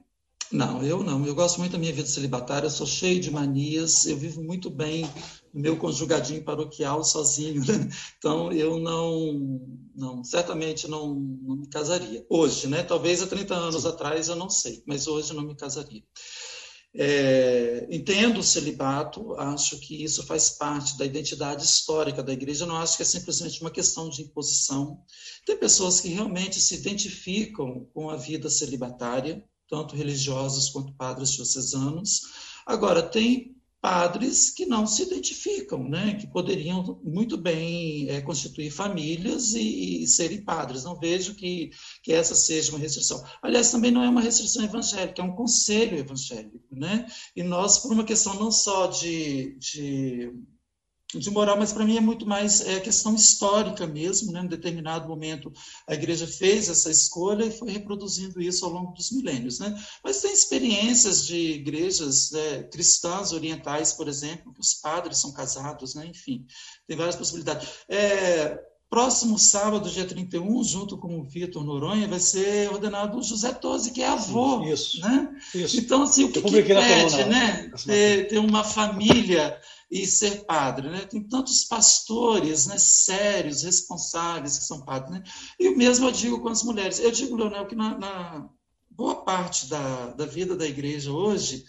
Não, 0.51 0.83
eu 0.83 1.03
não. 1.03 1.25
Eu 1.27 1.35
gosto 1.35 1.59
muito 1.59 1.73
da 1.73 1.79
minha 1.79 1.93
vida 1.95 2.07
celibatária, 2.07 2.67
eu 2.67 2.71
sou 2.71 2.87
cheio 2.87 3.19
de 3.19 3.31
manias, 3.31 4.05
eu 4.05 4.15
vivo 4.15 4.43
muito 4.45 4.69
bem 4.69 5.09
no 5.55 5.63
meu 5.63 5.79
conjugadinho 5.79 6.45
paroquial 6.45 7.03
sozinho, 7.03 7.65
né? 7.65 7.89
Então 8.19 8.53
eu 8.53 8.79
não, 8.79 9.59
não 9.97 10.23
certamente 10.23 10.87
não, 10.87 11.15
não 11.15 11.57
me 11.57 11.67
casaria. 11.67 12.27
Hoje, 12.29 12.67
né? 12.67 12.83
Talvez 12.83 13.23
há 13.23 13.27
30 13.27 13.55
anos 13.55 13.87
atrás 13.87 14.29
eu 14.29 14.37
não 14.37 14.51
sei, 14.51 14.83
mas 14.87 15.07
hoje 15.07 15.33
não 15.33 15.43
me 15.43 15.55
casaria. 15.55 16.03
É, 16.95 17.87
entendo 17.91 18.41
o 18.41 18.43
celibato, 18.43 19.35
acho 19.35 19.79
que 19.79 20.05
isso 20.05 20.27
faz 20.27 20.51
parte 20.51 20.99
da 20.99 21.07
identidade 21.07 21.65
histórica 21.65 22.23
da 22.23 22.35
igreja, 22.35 22.67
não 22.67 22.77
acho 22.77 22.97
que 22.97 23.03
é 23.03 23.07
simplesmente 23.07 23.63
uma 23.63 23.71
questão 23.71 24.11
de 24.11 24.23
imposição. 24.23 25.03
Tem 25.47 25.57
pessoas 25.57 26.01
que 26.01 26.09
realmente 26.09 26.61
se 26.61 26.75
identificam 26.75 27.89
com 27.95 28.11
a 28.11 28.17
vida 28.17 28.51
celibatária, 28.51 29.43
tanto 29.69 29.97
religiosos 29.97 30.69
quanto 30.69 30.93
padres 30.93 31.33
diocesanos. 31.33 32.21
Agora, 32.67 33.03
tem 33.03 33.57
padres 33.83 34.49
que 34.49 34.65
não 34.65 34.87
se 34.87 35.03
identificam, 35.03 35.83
né? 35.83 36.15
que 36.15 36.29
poderiam 36.29 37.01
muito 37.03 37.37
bem 37.37 38.09
é, 38.09 38.21
constituir 38.21 38.71
famílias 38.71 39.55
e, 39.55 40.05
e, 40.05 40.07
serem 40.07 40.41
padres. 40.41 40.85
Não 40.85 40.95
vejo 40.95 41.35
que, 41.35 41.71
que 42.01 42.13
essa 42.13 42.37
seja 42.37 42.71
uma 42.71 42.79
restrição. 42.79 43.21
Aliás, 43.43 43.73
também 43.73 43.91
não 43.91 44.05
é 44.05 44.09
uma 44.09 44.21
restrição 44.21 44.63
evangélica, 44.63 45.21
é 45.21 45.25
um 45.25 45.35
conselho 45.35 45.99
evangélico. 45.99 46.61
Né? 46.71 47.07
E 47.35 47.43
nós, 47.43 47.79
por 47.79 47.93
uma 47.93 48.05
questão 48.05 48.35
não 48.35 48.53
só 48.53 48.87
de, 48.87 49.59
de 49.59 50.33
de 51.19 51.31
moral, 51.31 51.57
mas 51.59 51.73
para 51.73 51.85
mim 51.85 51.97
é 51.97 52.01
muito 52.01 52.27
mais 52.27 52.61
é, 52.61 52.81
questão 52.81 53.15
histórica 53.15 53.87
mesmo. 53.87 54.33
Né? 54.33 54.41
Em 54.41 54.47
determinado 54.47 55.09
momento, 55.09 55.53
a 55.87 55.95
igreja 55.95 56.27
fez 56.27 56.69
essa 56.69 56.91
escolha 56.91 57.45
e 57.45 57.51
foi 57.51 57.71
reproduzindo 57.71 58.41
isso 58.41 58.65
ao 58.65 58.73
longo 58.73 58.93
dos 58.93 59.11
milênios. 59.11 59.59
Né? 59.59 59.75
Mas 60.03 60.21
tem 60.21 60.33
experiências 60.33 61.27
de 61.27 61.37
igrejas 61.37 62.31
né, 62.31 62.63
cristãs 62.65 63.33
orientais, 63.33 63.93
por 63.93 64.09
exemplo, 64.09 64.53
que 64.53 64.61
os 64.61 64.75
padres 64.75 65.19
são 65.19 65.33
casados, 65.33 65.95
né? 65.95 66.07
enfim, 66.07 66.47
tem 66.87 66.97
várias 66.97 67.17
possibilidades. 67.17 67.69
É, 67.89 68.72
próximo 68.93 69.39
sábado, 69.39 69.89
dia 69.89 70.05
31, 70.05 70.63
junto 70.63 70.99
com 70.99 71.19
o 71.19 71.25
Vitor 71.25 71.65
Noronha, 71.65 72.07
vai 72.07 72.21
ser 72.21 72.71
ordenado 72.71 73.17
o 73.17 73.23
José 73.23 73.51
Tosi, 73.51 73.91
que 73.91 74.03
é 74.03 74.09
avô. 74.09 74.63
Isso. 74.65 75.01
Né? 75.01 75.35
Isso. 75.55 75.79
Então, 75.79 76.03
assim, 76.03 76.25
o 76.25 76.31
que, 76.31 76.43
que 76.43 76.63
pede, 76.63 77.25
né? 77.25 77.71
Ter, 77.87 78.29
ter 78.29 78.37
uma 78.37 78.63
família 78.63 79.59
e 79.91 80.07
ser 80.07 80.45
padre, 80.45 80.91
né? 80.91 81.07
Tem 81.09 81.23
tantos 81.23 81.65
pastores, 81.65 82.67
né, 82.67 82.77
sérios, 82.77 83.63
responsáveis 83.63 84.59
que 84.59 84.65
são 84.65 84.85
padres, 84.85 85.11
né? 85.11 85.23
E 85.59 85.71
o 85.71 85.77
mesmo 85.79 86.09
eu 86.09 86.13
digo 86.13 86.43
com 86.43 86.51
as 86.51 86.63
mulheres. 86.63 87.01
Eu 87.01 87.11
digo, 87.11 87.35
Leonel, 87.35 87.67
que 87.67 87.75
na, 87.75 87.97
na 87.97 88.51
boa 88.91 89.25
parte 89.25 89.71
da, 89.71 90.09
da 90.09 90.27
vida 90.27 90.55
da 90.55 90.67
igreja 90.67 91.11
hoje 91.11 91.65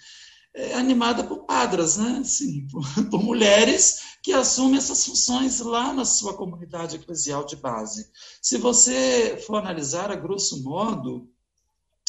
é 0.55 0.73
animada 0.75 1.23
por 1.23 1.45
padras, 1.45 1.97
né? 1.97 2.19
Assim, 2.21 2.67
por, 2.67 2.83
por, 3.09 3.23
mulheres 3.23 4.17
que 4.21 4.31
assumem 4.31 4.77
essas 4.77 5.05
funções 5.05 5.59
lá 5.59 5.91
na 5.93 6.05
sua 6.05 6.35
comunidade 6.35 6.95
eclesial 6.95 7.45
de 7.45 7.55
base. 7.55 8.09
Se 8.41 8.57
você 8.57 9.41
for 9.45 9.57
analisar 9.57 10.11
a 10.11 10.15
grosso 10.15 10.63
modo, 10.63 11.29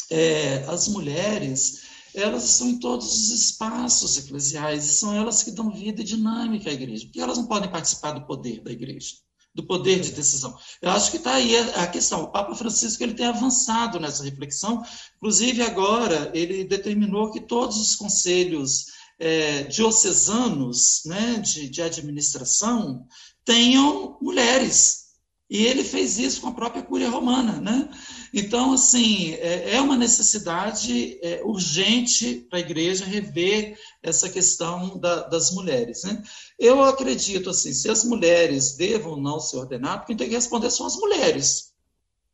é, 0.09 0.63
as 0.67 0.87
mulheres 0.87 1.95
elas 2.13 2.49
estão 2.49 2.69
em 2.69 2.79
todos 2.79 3.13
os 3.13 3.29
espaços 3.29 4.17
eclesiais, 4.17 4.85
são 4.85 5.13
elas 5.13 5.43
que 5.43 5.51
dão 5.51 5.69
vida 5.69 6.01
e 6.01 6.05
dinâmica 6.05 6.69
à 6.69 6.73
igreja, 6.73 7.05
porque 7.05 7.19
elas 7.19 7.37
não 7.37 7.45
podem 7.45 7.69
participar 7.69 8.13
do 8.13 8.25
poder 8.25 8.61
da 8.61 8.71
igreja, 8.71 9.17
do 9.55 9.63
poder 9.63 10.01
de 10.01 10.11
decisão. 10.11 10.55
Eu 10.81 10.91
acho 10.91 11.09
que 11.09 11.17
está 11.17 11.35
aí 11.35 11.55
a 11.55 11.87
questão. 11.87 12.23
O 12.23 12.27
Papa 12.27 12.53
Francisco 12.53 13.01
ele 13.01 13.13
tem 13.13 13.25
avançado 13.25 13.99
nessa 13.99 14.23
reflexão, 14.23 14.83
inclusive 15.15 15.61
agora 15.61 16.29
ele 16.33 16.65
determinou 16.65 17.31
que 17.31 17.39
todos 17.39 17.77
os 17.77 17.95
conselhos 17.95 18.87
é, 19.17 19.63
diocesanos 19.63 21.03
né, 21.05 21.35
de, 21.35 21.69
de 21.69 21.81
administração 21.81 23.07
tenham 23.45 24.17
mulheres. 24.21 25.04
E 25.49 25.63
ele 25.63 25.83
fez 25.83 26.17
isso 26.17 26.41
com 26.41 26.47
a 26.47 26.53
própria 26.53 26.81
Cúria 26.81 27.09
Romana, 27.09 27.61
né? 27.61 27.87
Então, 28.33 28.73
assim, 28.73 29.33
é, 29.33 29.75
é 29.75 29.81
uma 29.81 29.95
necessidade 29.95 31.19
é, 31.21 31.41
urgente 31.43 32.45
para 32.49 32.57
a 32.57 32.61
igreja 32.61 33.05
rever 33.05 33.77
essa 34.01 34.27
questão 34.27 34.97
da, 34.97 35.27
das 35.27 35.51
mulheres. 35.51 36.03
Né? 36.03 36.23
Eu 36.57 36.83
acredito, 36.83 37.51
assim, 37.51 37.73
se 37.73 37.89
as 37.89 38.03
mulheres 38.03 38.75
devam 38.75 39.17
não 39.21 39.39
se 39.39 39.55
ordenar, 39.55 40.03
quem 40.05 40.17
tem 40.17 40.27
que 40.27 40.35
responder 40.35 40.71
são 40.71 40.87
as 40.87 40.95
mulheres. 40.95 41.73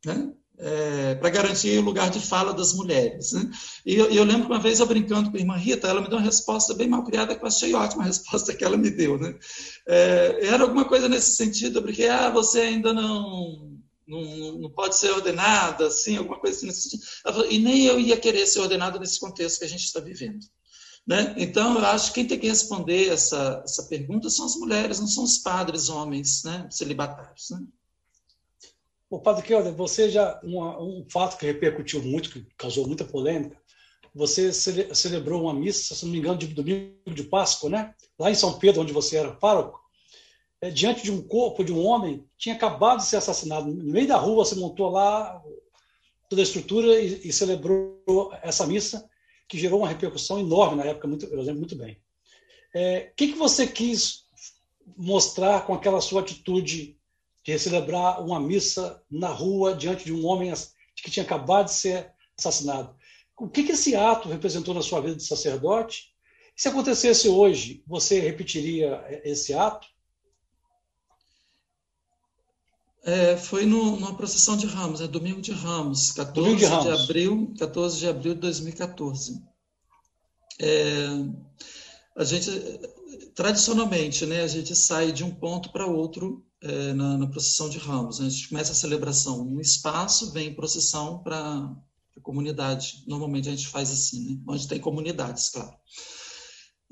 Né? 0.06 0.32
É, 0.64 1.16
para 1.16 1.28
garantir 1.28 1.76
o 1.76 1.82
lugar 1.82 2.08
de 2.08 2.20
fala 2.20 2.54
das 2.54 2.72
mulheres. 2.72 3.32
Né? 3.32 3.50
E 3.84 3.96
eu, 3.96 4.08
eu, 4.12 4.22
lembro 4.22 4.46
que 4.46 4.52
uma 4.52 4.60
vez 4.60 4.78
eu 4.78 4.86
brincando 4.86 5.28
com 5.28 5.36
a 5.36 5.40
irmã 5.40 5.56
Rita, 5.56 5.88
ela 5.88 6.00
me 6.00 6.08
deu 6.08 6.18
uma 6.18 6.24
resposta 6.24 6.72
bem 6.72 6.86
mal 6.86 7.02
criada, 7.02 7.34
que 7.34 7.42
eu 7.42 7.48
achei 7.48 7.74
ótima 7.74 8.04
a 8.04 8.06
resposta 8.06 8.54
que 8.54 8.64
ela 8.64 8.76
me 8.76 8.88
deu. 8.88 9.18
Né? 9.18 9.34
É, 9.88 10.46
era 10.46 10.62
alguma 10.62 10.84
coisa 10.84 11.08
nesse 11.08 11.34
sentido, 11.34 11.82
porque 11.82 12.04
ah, 12.04 12.30
você 12.30 12.60
ainda 12.60 12.92
não 12.92 13.72
não, 14.06 14.58
não 14.58 14.70
pode 14.70 14.96
ser 14.96 15.10
ordenada, 15.10 15.86
assim, 15.86 16.16
alguma 16.16 16.38
coisa 16.38 16.56
assim 16.56 16.66
nesse 16.66 16.90
sentido. 16.90 17.46
E 17.50 17.58
nem 17.58 17.84
eu 17.86 17.98
ia 17.98 18.16
querer 18.16 18.46
ser 18.46 18.60
ordenada 18.60 18.98
nesse 18.98 19.18
contexto 19.18 19.58
que 19.58 19.64
a 19.64 19.68
gente 19.68 19.84
está 19.84 20.00
vivendo. 20.00 20.46
Né? 21.06 21.34
Então, 21.36 21.78
eu 21.78 21.84
acho 21.86 22.08
que 22.08 22.14
quem 22.14 22.26
tem 22.26 22.38
que 22.38 22.48
responder 22.48 23.08
essa, 23.08 23.62
essa 23.64 23.84
pergunta 23.84 24.30
são 24.30 24.46
as 24.46 24.54
mulheres, 24.56 25.00
não 25.00 25.08
são 25.08 25.24
os 25.24 25.38
padres 25.38 25.88
homens 25.88 26.44
né? 26.44 26.68
celibatários. 26.70 27.50
Né? 27.50 27.60
O 29.12 29.18
padre 29.18 29.42
Kelder, 29.42 29.74
você 29.74 30.08
já, 30.08 30.40
um, 30.42 31.04
fato 31.06 31.36
que 31.36 31.44
repercutiu 31.44 32.02
muito, 32.02 32.30
que 32.30 32.46
causou 32.56 32.86
muita 32.86 33.04
polêmica, 33.04 33.60
você 34.14 34.54
cele, 34.54 34.94
celebrou 34.94 35.42
uma 35.42 35.52
missa, 35.52 35.94
se 35.94 36.06
não 36.06 36.12
me 36.12 36.18
engano, 36.18 36.38
de 36.38 36.46
domingo 36.46 36.94
de 37.06 37.22
Páscoa, 37.24 37.68
né? 37.68 37.94
lá 38.18 38.30
em 38.30 38.34
São 38.34 38.58
Pedro, 38.58 38.80
onde 38.80 38.90
você 38.90 39.18
era 39.18 39.30
pároco, 39.30 39.78
é, 40.62 40.70
diante 40.70 41.02
de 41.02 41.12
um 41.12 41.20
corpo 41.20 41.62
de 41.62 41.70
um 41.70 41.84
homem 41.84 42.20
que 42.20 42.44
tinha 42.44 42.54
acabado 42.54 43.00
de 43.00 43.04
ser 43.04 43.16
assassinado. 43.16 43.70
No 43.70 43.92
meio 43.92 44.08
da 44.08 44.16
rua, 44.16 44.46
você 44.46 44.54
montou 44.54 44.88
lá 44.88 45.42
toda 46.30 46.40
a 46.40 46.44
estrutura 46.44 46.98
e, 46.98 47.28
e 47.28 47.32
celebrou 47.34 48.02
essa 48.42 48.66
missa, 48.66 49.06
que 49.46 49.58
gerou 49.58 49.80
uma 49.80 49.88
repercussão 49.88 50.40
enorme 50.40 50.78
na 50.78 50.84
época, 50.84 51.06
muito, 51.06 51.26
eu 51.26 51.42
lembro 51.42 51.58
muito 51.58 51.76
bem. 51.76 51.92
O 51.92 51.98
é, 52.78 53.12
que, 53.14 53.28
que 53.28 53.38
você 53.38 53.66
quis 53.66 54.24
mostrar 54.96 55.66
com 55.66 55.74
aquela 55.74 56.00
sua 56.00 56.22
atitude 56.22 56.96
de 57.44 57.58
celebrar 57.58 58.22
uma 58.24 58.40
missa 58.40 59.02
na 59.10 59.28
rua 59.28 59.74
diante 59.74 60.04
de 60.04 60.12
um 60.12 60.26
homem 60.26 60.52
que 60.96 61.10
tinha 61.10 61.24
acabado 61.24 61.66
de 61.66 61.74
ser 61.74 62.12
assassinado? 62.38 62.94
O 63.38 63.48
que, 63.48 63.64
que 63.64 63.72
esse 63.72 63.96
ato 63.96 64.28
representou 64.28 64.74
na 64.74 64.82
sua 64.82 65.00
vida 65.00 65.16
de 65.16 65.24
sacerdote? 65.24 66.12
Se 66.54 66.68
acontecesse 66.68 67.28
hoje, 67.28 67.82
você 67.86 68.20
repetiria 68.20 69.04
esse 69.24 69.52
ato? 69.52 69.86
É, 73.04 73.36
foi 73.36 73.66
no, 73.66 73.96
numa 73.96 74.14
procissão 74.14 74.56
de 74.56 74.66
Ramos, 74.66 75.00
é 75.00 75.08
domingo 75.08 75.40
de 75.40 75.50
Ramos, 75.50 76.12
14 76.12 76.56
de, 76.56 76.64
Ramos. 76.64 76.84
de, 76.84 77.02
abril, 77.02 77.52
14 77.58 77.98
de 77.98 78.06
abril 78.08 78.34
de 78.34 78.40
2014. 78.40 79.42
É, 80.60 81.06
a 82.16 82.22
gente, 82.22 82.48
tradicionalmente, 83.34 84.24
né, 84.24 84.42
a 84.42 84.46
gente 84.46 84.76
sai 84.76 85.10
de 85.10 85.24
um 85.24 85.34
ponto 85.34 85.72
para 85.72 85.86
outro 85.86 86.46
é, 86.62 86.92
na, 86.92 87.18
na, 87.18 87.26
procissão 87.26 87.68
de 87.68 87.78
Ramos. 87.78 88.20
A 88.20 88.28
gente 88.28 88.48
começa 88.48 88.72
a 88.72 88.74
celebração 88.74 89.44
num 89.44 89.60
espaço, 89.60 90.32
vem 90.32 90.54
procissão 90.54 91.22
para 91.22 91.38
a 92.16 92.20
comunidade. 92.22 93.02
Normalmente 93.06 93.48
a 93.48 93.52
gente 93.52 93.68
faz 93.68 93.90
assim, 93.90 94.36
né, 94.36 94.40
onde 94.46 94.68
tem 94.68 94.80
comunidades, 94.80 95.50
claro. 95.50 95.74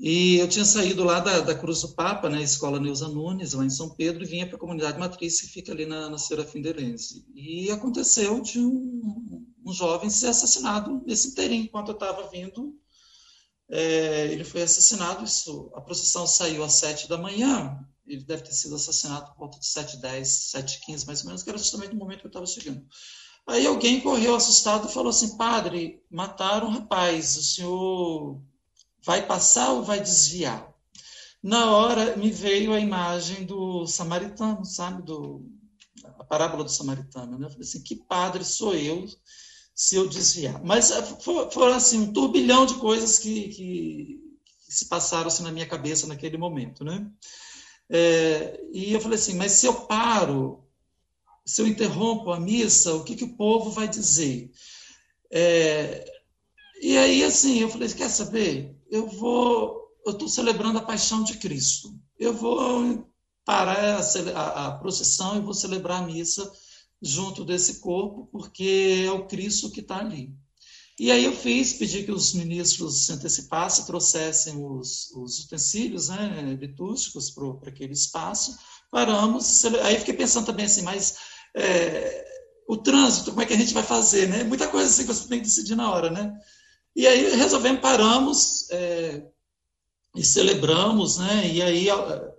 E 0.03 0.37
eu 0.37 0.47
tinha 0.49 0.65
saído 0.65 1.03
lá 1.03 1.19
da, 1.19 1.41
da 1.41 1.53
Cruz 1.53 1.81
do 1.81 1.89
Papa, 1.89 2.27
né, 2.27 2.41
Escola 2.41 2.79
Neuza 2.79 3.07
Nunes, 3.07 3.53
lá 3.53 3.63
em 3.63 3.69
São 3.69 3.89
Pedro, 3.91 4.23
e 4.23 4.27
vinha 4.27 4.47
para 4.47 4.55
a 4.55 4.59
comunidade 4.59 4.99
matriz 4.99 5.39
que 5.39 5.47
fica 5.47 5.71
ali 5.71 5.85
na, 5.85 6.09
na 6.09 6.17
Serafim 6.17 6.59
Derense. 6.59 7.23
E 7.35 7.69
aconteceu 7.69 8.41
de 8.41 8.59
um, 8.59 9.45
um, 9.63 9.71
jovem 9.71 10.09
ser 10.09 10.27
assassinado 10.27 11.03
nesse 11.05 11.29
inteirinho, 11.29 11.65
enquanto 11.65 11.89
eu 11.89 11.93
estava 11.93 12.27
vindo. 12.29 12.75
É, 13.69 14.25
ele 14.31 14.43
foi 14.43 14.63
assassinado, 14.63 15.23
isso, 15.23 15.71
a 15.75 15.81
procissão 15.81 16.25
saiu 16.25 16.63
às 16.63 16.73
sete 16.73 17.07
da 17.07 17.17
manhã, 17.17 17.79
ele 18.05 18.23
deve 18.23 18.43
ter 18.43 18.53
sido 18.53 18.75
assassinado 18.75 19.27
por 19.31 19.37
volta 19.37 19.59
de 19.59 19.65
sete 19.65 19.97
dez, 19.97 20.27
sete 20.27 20.79
quinze 20.85 21.05
mais 21.05 21.21
ou 21.21 21.27
menos, 21.27 21.43
que 21.43 21.49
era 21.49 21.57
justamente 21.57 21.93
no 21.93 21.99
momento 21.99 22.21
que 22.21 22.27
eu 22.27 22.29
estava 22.29 22.45
chegando. 22.45 22.85
Aí 23.47 23.65
alguém 23.65 24.01
correu 24.01 24.35
assustado 24.35 24.87
e 24.87 24.91
falou 24.91 25.09
assim, 25.09 25.35
padre, 25.35 26.03
mataram 26.09 26.67
um 26.67 26.71
rapaz, 26.71 27.35
o 27.37 27.43
senhor 27.43 28.41
Vai 29.03 29.25
passar 29.25 29.71
ou 29.71 29.83
vai 29.83 29.99
desviar? 29.99 30.71
Na 31.41 31.71
hora 31.71 32.15
me 32.15 32.29
veio 32.29 32.71
a 32.71 32.79
imagem 32.79 33.45
do 33.45 33.87
samaritano, 33.87 34.63
sabe? 34.63 35.01
Do 35.01 35.43
a 36.03 36.23
parábola 36.23 36.63
do 36.63 36.71
samaritano. 36.71 37.37
Né? 37.37 37.47
Eu 37.47 37.49
falei 37.49 37.67
assim, 37.67 37.81
que 37.81 37.95
padre 37.95 38.43
sou 38.43 38.75
eu 38.75 39.07
se 39.73 39.95
eu 39.95 40.07
desviar? 40.07 40.63
Mas 40.63 40.91
eh, 40.91 41.01
foram 41.51 41.73
assim, 41.73 41.99
um 41.99 42.13
turbilhão 42.13 42.65
de 42.65 42.75
coisas 42.75 43.17
que, 43.17 43.49
que, 43.49 44.19
que 44.65 44.73
se 44.73 44.87
passaram 44.87 45.27
assim, 45.27 45.43
na 45.43 45.51
minha 45.51 45.67
cabeça 45.67 46.05
naquele 46.05 46.37
momento. 46.37 46.83
Né? 46.83 47.09
É, 47.93 48.63
e 48.71 48.93
eu 48.93 49.01
falei 49.01 49.17
assim, 49.17 49.35
mas 49.35 49.51
se 49.51 49.65
eu 49.65 49.73
paro, 49.73 50.63
se 51.45 51.61
eu 51.61 51.67
interrompo 51.67 52.31
a 52.31 52.39
missa, 52.39 52.95
o 52.95 53.03
que, 53.03 53.17
que 53.17 53.25
o 53.25 53.35
povo 53.35 53.69
vai 53.69 53.87
dizer? 53.87 54.49
É, 55.29 56.05
e 56.81 56.97
aí, 56.97 57.23
assim, 57.23 57.59
eu 57.59 57.69
falei, 57.69 57.89
quer 57.89 58.09
saber? 58.09 58.75
Eu 58.89 59.07
vou, 59.07 59.91
eu 60.05 60.13
estou 60.13 60.29
celebrando 60.29 60.79
a 60.79 60.83
paixão 60.83 61.21
de 61.21 61.37
Cristo. 61.37 61.93
Eu 62.17 62.33
vou 62.33 63.05
parar 63.43 63.97
a, 63.97 63.99
a, 63.99 64.67
a 64.67 64.71
procissão 64.77 65.37
e 65.37 65.41
vou 65.41 65.53
celebrar 65.53 66.01
a 66.01 66.05
missa 66.05 66.49
junto 67.01 67.43
desse 67.43 67.81
corpo, 67.81 68.29
porque 68.31 69.03
é 69.05 69.11
o 69.11 69.27
Cristo 69.27 69.69
que 69.69 69.81
está 69.81 69.97
ali. 69.97 70.33
E 70.99 71.11
aí 71.11 71.25
eu 71.25 71.35
fiz, 71.35 71.73
pedi 71.73 72.03
que 72.03 72.11
os 72.11 72.33
ministros 72.33 73.05
se 73.05 73.13
antecipassem, 73.13 73.85
trouxessem 73.85 74.63
os, 74.63 75.11
os 75.15 75.39
utensílios 75.39 76.09
né, 76.09 76.57
litúrgicos 76.59 77.31
para 77.31 77.69
aquele 77.69 77.93
espaço, 77.93 78.55
paramos, 78.91 79.65
aí 79.83 79.97
fiquei 79.97 80.13
pensando 80.13 80.45
também 80.45 80.65
assim, 80.65 80.81
mas 80.81 81.15
é, 81.55 82.25
o 82.67 82.77
trânsito, 82.77 83.31
como 83.31 83.41
é 83.41 83.45
que 83.45 83.53
a 83.53 83.57
gente 83.57 83.73
vai 83.73 83.83
fazer, 83.83 84.27
né? 84.27 84.43
Muita 84.43 84.67
coisa 84.67 84.89
assim 84.89 85.03
que 85.03 85.13
você 85.13 85.27
tem 85.27 85.39
que 85.39 85.45
decidir 85.45 85.75
na 85.75 85.91
hora, 85.91 86.09
né? 86.09 86.33
E 86.95 87.07
aí 87.07 87.35
resolvemos, 87.35 87.81
paramos 87.81 88.69
é, 88.71 89.23
e 90.15 90.23
celebramos, 90.23 91.17
né? 91.17 91.51
E 91.51 91.61
aí 91.61 91.87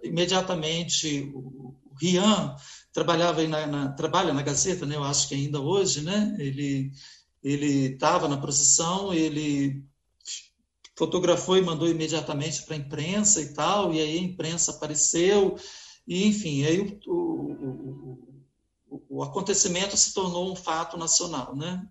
imediatamente 0.02 1.30
o, 1.34 1.76
o 1.84 1.94
Rian 2.00 2.54
trabalhava 2.92 3.46
na, 3.46 3.66
na, 3.66 3.92
trabalha 3.92 4.32
na 4.32 4.42
Gazeta, 4.42 4.86
né? 4.86 4.96
Eu 4.96 5.04
acho 5.04 5.28
que 5.28 5.34
ainda 5.34 5.60
hoje, 5.60 6.02
né? 6.02 6.36
Ele 6.38 6.90
ele 7.42 7.94
estava 7.94 8.28
na 8.28 8.36
procissão, 8.36 9.12
ele 9.12 9.84
fotografou 10.96 11.56
e 11.56 11.62
mandou 11.62 11.88
imediatamente 11.88 12.62
para 12.62 12.74
a 12.74 12.78
imprensa 12.78 13.40
e 13.40 13.52
tal, 13.54 13.92
e 13.92 14.00
aí 14.00 14.18
a 14.18 14.22
imprensa 14.22 14.72
apareceu, 14.72 15.56
e 16.06 16.26
enfim, 16.26 16.64
aí 16.64 16.80
o, 16.80 17.00
o, 17.10 18.18
o, 18.88 19.02
o 19.08 19.22
acontecimento 19.22 19.96
se 19.96 20.12
tornou 20.12 20.52
um 20.52 20.56
fato 20.56 20.96
nacional, 20.96 21.56
né? 21.56 21.86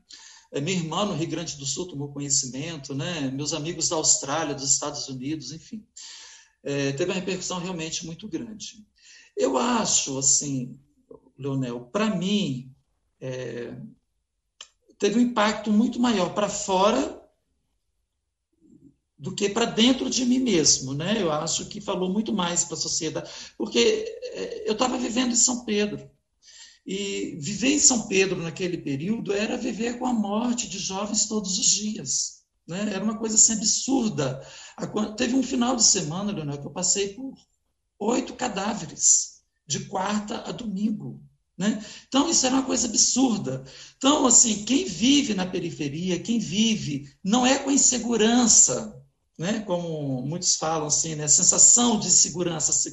É, 0.51 0.59
minha 0.59 0.77
irmã 0.77 1.05
no 1.05 1.13
Rio 1.13 1.29
Grande 1.29 1.55
do 1.55 1.65
Sul 1.65 1.87
tomou 1.87 2.11
conhecimento, 2.11 2.93
né? 2.93 3.31
meus 3.31 3.53
amigos 3.53 3.87
da 3.87 3.95
Austrália, 3.95 4.53
dos 4.53 4.69
Estados 4.69 5.07
Unidos, 5.07 5.53
enfim. 5.53 5.85
É, 6.61 6.91
teve 6.91 7.09
uma 7.09 7.19
repercussão 7.19 7.57
realmente 7.57 8.05
muito 8.05 8.27
grande. 8.27 8.85
Eu 9.35 9.57
acho, 9.57 10.17
assim, 10.17 10.77
Leonel, 11.37 11.85
para 11.85 12.13
mim, 12.13 12.75
é, 13.21 13.77
teve 15.01 15.17
um 15.17 15.21
impacto 15.23 15.71
muito 15.71 15.99
maior 15.99 16.31
para 16.35 16.47
fora 16.47 17.19
do 19.17 19.33
que 19.33 19.49
para 19.49 19.65
dentro 19.65 20.07
de 20.11 20.23
mim 20.23 20.37
mesmo, 20.37 20.93
né? 20.93 21.19
Eu 21.19 21.31
acho 21.31 21.65
que 21.65 21.81
falou 21.81 22.13
muito 22.13 22.31
mais 22.31 22.63
para 22.63 22.75
a 22.75 22.79
sociedade, 22.79 23.27
porque 23.57 23.79
é, 23.79 24.69
eu 24.69 24.73
estava 24.73 24.99
vivendo 24.99 25.31
em 25.31 25.35
São 25.35 25.65
Pedro. 25.65 26.07
E 26.85 27.35
viver 27.39 27.73
em 27.73 27.79
São 27.79 28.07
Pedro 28.07 28.43
naquele 28.43 28.77
período 28.77 29.33
era 29.33 29.57
viver 29.57 29.97
com 29.97 30.05
a 30.05 30.13
morte 30.13 30.69
de 30.69 30.77
jovens 30.77 31.25
todos 31.27 31.57
os 31.57 31.65
dias. 31.65 32.43
Né? 32.67 32.91
Era 32.93 33.03
uma 33.03 33.17
coisa 33.17 33.35
assim 33.35 33.53
absurda. 33.53 34.45
Teve 35.17 35.35
um 35.35 35.43
final 35.43 35.75
de 35.75 35.83
semana, 35.83 36.31
Leonel, 36.31 36.59
que 36.59 36.67
eu 36.67 36.71
passei 36.71 37.15
por 37.15 37.33
oito 37.97 38.35
cadáveres, 38.35 39.41
de 39.65 39.85
quarta 39.85 40.47
a 40.47 40.51
domingo. 40.51 41.23
Né? 41.61 41.85
Então, 42.07 42.27
isso 42.27 42.43
era 42.43 42.55
uma 42.55 42.65
coisa 42.65 42.87
absurda. 42.87 43.63
Então, 43.95 44.25
assim, 44.25 44.65
quem 44.65 44.83
vive 44.83 45.35
na 45.35 45.45
periferia, 45.45 46.19
quem 46.19 46.39
vive, 46.39 47.07
não 47.23 47.45
é 47.45 47.59
com 47.59 47.69
insegurança, 47.69 48.99
né? 49.37 49.59
como 49.59 50.23
muitos 50.23 50.55
falam 50.55 50.87
assim, 50.87 51.13
né? 51.13 51.27
sensação 51.27 51.99
de 51.99 52.09
segurança, 52.09 52.89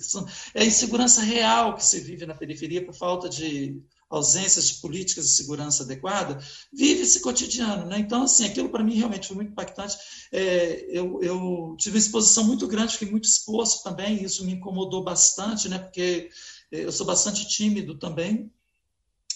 é 0.53 0.64
a 0.64 0.66
insegurança 0.66 1.23
real 1.23 1.77
que 1.77 1.85
se 1.85 1.99
vive 2.01 2.27
na 2.27 2.35
periferia 2.35 2.85
por 2.85 2.95
falta 2.95 3.27
de 3.27 3.83
ausências 4.11 4.69
de 4.69 4.75
políticas 4.83 5.25
de 5.25 5.33
segurança 5.33 5.83
adequada, 5.83 6.39
vive 6.71 7.01
esse 7.01 7.23
cotidiano. 7.23 7.87
Né? 7.87 7.99
Então, 8.01 8.25
assim, 8.25 8.45
aquilo 8.45 8.69
para 8.69 8.85
mim 8.85 8.97
realmente 8.97 9.29
foi 9.29 9.37
muito 9.37 9.53
impactante. 9.53 9.97
É, 10.31 10.87
eu, 10.91 11.23
eu, 11.23 11.75
tive 11.79 11.97
uma 11.97 12.03
exposição 12.03 12.45
muito 12.45 12.66
grande, 12.66 12.93
fiquei 12.93 13.11
muito 13.11 13.27
exposto 13.27 13.83
também, 13.83 14.19
e 14.19 14.25
isso 14.25 14.45
me 14.45 14.53
incomodou 14.53 15.03
bastante, 15.03 15.71
né? 15.71 15.79
porque 15.79 16.29
eu 16.71 16.93
sou 16.93 17.07
bastante 17.07 17.49
tímido 17.49 17.99
também, 17.99 18.51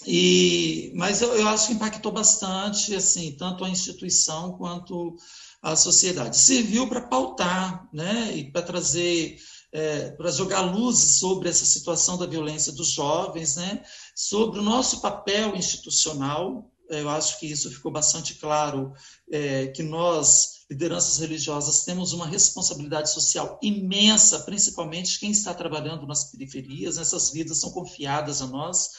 e, 0.06 0.92
mas 0.94 1.22
eu, 1.22 1.34
eu 1.36 1.48
acho 1.48 1.68
que 1.68 1.74
impactou 1.74 2.12
bastante, 2.12 2.94
assim, 2.94 3.32
tanto 3.32 3.64
a 3.64 3.70
instituição 3.70 4.52
quanto 4.56 5.16
à 5.62 5.76
sociedade. 5.76 6.36
Serviu 6.36 6.88
para 6.88 7.02
pautar 7.02 7.88
né, 7.92 8.36
e 8.36 8.50
para 8.50 8.62
trazer, 8.62 9.36
é, 9.70 10.10
para 10.10 10.30
jogar 10.30 10.62
luzes 10.62 11.18
sobre 11.18 11.48
essa 11.48 11.64
situação 11.64 12.18
da 12.18 12.26
violência 12.26 12.72
dos 12.72 12.88
jovens, 12.88 13.56
né, 13.56 13.82
sobre 14.14 14.58
o 14.58 14.62
nosso 14.62 15.00
papel 15.00 15.54
institucional. 15.54 16.68
Eu 16.88 17.08
acho 17.08 17.38
que 17.38 17.46
isso 17.46 17.70
ficou 17.70 17.90
bastante 17.90 18.34
claro, 18.34 18.92
é, 19.30 19.68
que 19.68 19.82
nós, 19.82 20.64
lideranças 20.68 21.18
religiosas, 21.18 21.84
temos 21.84 22.12
uma 22.12 22.26
responsabilidade 22.26 23.10
social 23.10 23.58
imensa, 23.62 24.40
principalmente 24.40 25.18
quem 25.18 25.30
está 25.30 25.54
trabalhando 25.54 26.06
nas 26.06 26.24
periferias, 26.24 26.98
essas 26.98 27.30
vidas 27.30 27.58
são 27.60 27.70
confiadas 27.70 28.42
a 28.42 28.46
nós 28.46 28.90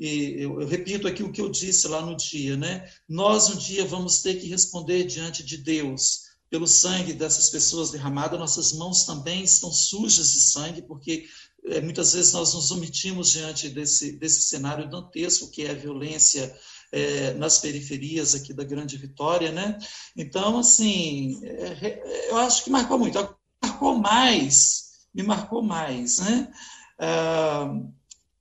eu, 0.00 0.62
eu, 0.62 0.66
repito 0.66 1.06
aqui 1.06 1.22
o 1.22 1.30
que 1.30 1.40
eu 1.42 1.50
disse 1.50 1.86
lá 1.86 2.00
no 2.00 2.16
dia, 2.16 2.56
né? 2.56 2.88
Nós 3.06 3.50
um 3.50 3.56
dia 3.56 3.84
vamos 3.84 4.22
ter 4.22 4.36
que 4.36 4.48
responder 4.48 5.04
diante 5.04 5.44
de 5.44 5.58
Deus 5.58 6.30
pelo 6.48 6.66
sangue 6.66 7.12
dessas 7.12 7.50
pessoas 7.50 7.90
derramadas. 7.90 8.38
Nossas 8.38 8.72
mãos 8.72 9.04
também 9.04 9.44
estão 9.44 9.70
sujas 9.70 10.32
de 10.32 10.40
sangue, 10.40 10.80
porque 10.80 11.26
é, 11.66 11.82
muitas 11.82 12.14
vezes 12.14 12.32
nós 12.32 12.54
nos 12.54 12.70
omitimos 12.70 13.30
diante 13.30 13.68
desse, 13.68 14.12
desse 14.12 14.42
cenário 14.42 14.88
dantesco 14.88 15.50
que 15.50 15.64
é 15.64 15.70
a 15.70 15.74
violência 15.74 16.56
é, 16.90 17.34
nas 17.34 17.58
periferias 17.58 18.34
aqui 18.34 18.54
da 18.54 18.64
Grande 18.64 18.96
Vitória, 18.96 19.52
né? 19.52 19.78
Então, 20.16 20.58
assim, 20.58 21.38
é, 21.44 22.30
eu 22.30 22.38
acho 22.38 22.64
que 22.64 22.70
marcou 22.70 22.98
muito. 22.98 23.18
Marcou 23.62 23.98
mais, 23.98 24.92
me 25.14 25.22
marcou 25.22 25.62
mais, 25.62 26.18
né? 26.20 26.50
Ah, 26.98 27.70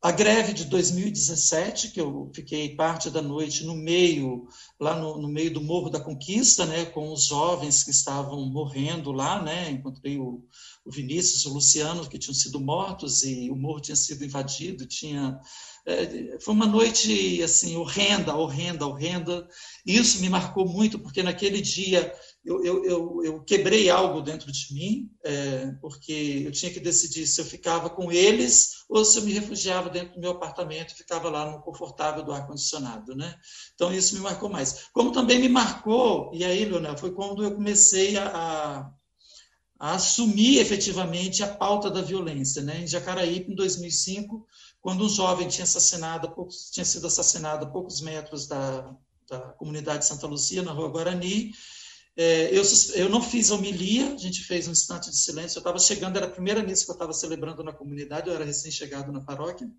a 0.01 0.11
greve 0.11 0.53
de 0.53 0.65
2017, 0.65 1.91
que 1.91 1.99
eu 1.99 2.31
fiquei 2.33 2.75
parte 2.75 3.09
da 3.09 3.21
noite 3.21 3.65
no 3.65 3.75
meio, 3.75 4.47
lá 4.79 4.97
no, 4.97 5.21
no, 5.21 5.27
meio 5.27 5.53
do 5.53 5.61
Morro 5.61 5.89
da 5.89 5.99
Conquista, 5.99 6.65
né, 6.65 6.85
com 6.85 7.11
os 7.11 7.25
jovens 7.25 7.83
que 7.83 7.91
estavam 7.91 8.45
morrendo 8.45 9.11
lá, 9.11 9.41
né, 9.41 9.69
encontrei 9.69 10.17
o, 10.17 10.41
o 10.89 10.91
Vinícius, 10.91 11.45
o 11.45 11.53
Luciano, 11.53 12.09
que 12.09 12.17
tinham 12.17 12.33
sido 12.33 12.59
mortos 12.59 13.23
e 13.23 13.49
o 13.51 13.55
morro 13.55 13.79
tinha 13.79 13.95
sido 13.95 14.25
invadido, 14.25 14.87
tinha 14.87 15.39
é, 15.85 16.37
foi 16.39 16.53
uma 16.53 16.65
noite 16.65 17.41
assim 17.41 17.75
horrenda, 17.77 18.35
horrenda, 18.35 18.85
horrenda. 18.85 19.47
Isso 19.85 20.21
me 20.21 20.29
marcou 20.29 20.67
muito 20.67 20.99
porque 20.99 21.23
naquele 21.23 21.61
dia 21.61 22.13
eu, 22.43 22.63
eu, 22.63 22.85
eu, 22.85 23.23
eu 23.23 23.43
quebrei 23.43 23.89
algo 23.89 24.21
dentro 24.21 24.51
de 24.51 24.73
mim, 24.73 25.09
é, 25.23 25.71
porque 25.81 26.43
eu 26.45 26.51
tinha 26.51 26.71
que 26.71 26.79
decidir 26.79 27.27
se 27.27 27.39
eu 27.39 27.45
ficava 27.45 27.89
com 27.89 28.11
eles 28.11 28.85
ou 28.89 29.05
se 29.05 29.19
eu 29.19 29.23
me 29.23 29.33
refugiava 29.33 29.89
dentro 29.89 30.15
do 30.15 30.19
meu 30.19 30.31
apartamento 30.31 30.93
e 30.93 30.97
ficava 30.97 31.29
lá 31.29 31.51
no 31.51 31.61
confortável 31.61 32.23
do 32.23 32.31
ar-condicionado. 32.31 33.15
Né? 33.15 33.35
Então, 33.73 33.93
isso 33.93 34.15
me 34.15 34.21
marcou 34.21 34.49
mais. 34.49 34.87
Como 34.93 35.11
também 35.11 35.39
me 35.39 35.49
marcou, 35.49 36.31
e 36.33 36.43
aí, 36.43 36.65
Leonel, 36.65 36.97
foi 36.97 37.11
quando 37.11 37.43
eu 37.43 37.53
comecei 37.53 38.17
a, 38.17 38.89
a 39.79 39.93
assumir 39.93 40.59
efetivamente 40.59 41.41
a 41.41 41.47
pauta 41.47 41.89
da 41.89 42.01
violência. 42.01 42.61
Né? 42.61 42.81
Em 42.81 42.87
Jacaraípe, 42.87 43.51
em 43.51 43.55
2005, 43.55 44.45
quando 44.81 45.05
um 45.05 45.09
jovem 45.09 45.47
tinha, 45.47 45.63
assassinado, 45.63 46.29
tinha 46.71 46.85
sido 46.85 47.07
assassinado 47.07 47.65
a 47.65 47.69
poucos 47.69 48.01
metros 48.01 48.45
da, 48.45 48.93
da 49.29 49.39
comunidade 49.53 50.05
Santa 50.05 50.27
Lucia, 50.27 50.61
na 50.61 50.73
Rua 50.73 50.89
Guarani, 50.89 51.53
é, 52.17 52.49
eu, 52.53 52.63
eu 52.95 53.07
não 53.07 53.21
fiz 53.21 53.49
homilia, 53.49 54.13
a 54.13 54.17
gente 54.17 54.43
fez 54.43 54.67
um 54.67 54.71
instante 54.71 55.09
de 55.09 55.15
silêncio. 55.15 55.57
Eu 55.57 55.61
estava 55.61 55.79
chegando, 55.79 56.17
era 56.17 56.25
a 56.25 56.29
primeira 56.29 56.61
missa 56.61 56.83
que 56.83 56.91
eu 56.91 56.95
estava 56.95 57.13
celebrando 57.13 57.63
na 57.63 57.71
comunidade, 57.71 58.27
eu 58.27 58.35
era 58.35 58.43
recém-chegado 58.43 59.09
na 59.09 59.21
paróquia. 59.21 59.69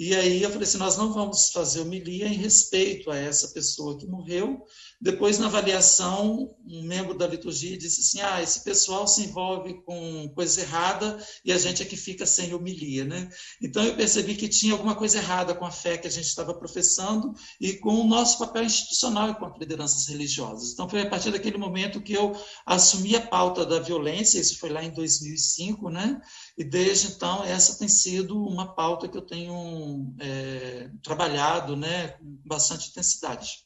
E 0.00 0.14
aí 0.16 0.42
eu 0.42 0.48
falei 0.48 0.66
assim: 0.66 0.78
nós 0.78 0.96
não 0.96 1.12
vamos 1.12 1.50
fazer 1.50 1.80
homilia 1.80 2.26
em 2.26 2.32
respeito 2.32 3.10
a 3.10 3.16
essa 3.18 3.48
pessoa 3.48 3.98
que 3.98 4.06
morreu, 4.06 4.64
depois, 5.02 5.38
na 5.38 5.46
avaliação, 5.46 6.54
um 6.68 6.82
membro 6.82 7.16
da 7.16 7.26
liturgia 7.26 7.78
disse 7.78 8.02
assim: 8.02 8.20
ah, 8.20 8.42
esse 8.42 8.62
pessoal 8.62 9.08
se 9.08 9.22
envolve 9.22 9.82
com 9.82 10.30
coisa 10.34 10.60
errada 10.60 11.18
e 11.42 11.50
a 11.50 11.56
gente 11.56 11.82
é 11.82 11.86
que 11.86 11.96
fica 11.96 12.26
sem 12.26 12.52
homilia. 12.52 13.06
Né? 13.06 13.30
Então, 13.62 13.82
eu 13.82 13.96
percebi 13.96 14.34
que 14.34 14.46
tinha 14.46 14.74
alguma 14.74 14.94
coisa 14.94 15.16
errada 15.16 15.54
com 15.54 15.64
a 15.64 15.70
fé 15.70 15.96
que 15.96 16.06
a 16.06 16.10
gente 16.10 16.26
estava 16.26 16.52
professando 16.52 17.32
e 17.58 17.72
com 17.72 17.94
o 17.94 18.06
nosso 18.06 18.38
papel 18.38 18.62
institucional 18.62 19.30
enquanto 19.30 19.58
lideranças 19.58 20.06
religiosas. 20.06 20.72
Então, 20.72 20.86
foi 20.86 21.00
a 21.00 21.08
partir 21.08 21.30
daquele 21.30 21.56
momento 21.56 22.02
que 22.02 22.12
eu 22.12 22.38
assumi 22.66 23.16
a 23.16 23.26
pauta 23.26 23.64
da 23.64 23.78
violência, 23.78 24.38
isso 24.38 24.58
foi 24.58 24.68
lá 24.68 24.84
em 24.84 24.90
2005, 24.90 25.88
né? 25.88 26.20
e 26.58 26.64
desde 26.64 27.06
então, 27.06 27.42
essa 27.42 27.78
tem 27.78 27.88
sido 27.88 28.38
uma 28.38 28.74
pauta 28.74 29.08
que 29.08 29.16
eu 29.16 29.22
tenho 29.22 29.89
é, 30.18 30.90
trabalhado 31.02 31.76
né, 31.76 32.08
com 32.08 32.38
bastante 32.44 32.90
intensidade. 32.90 33.64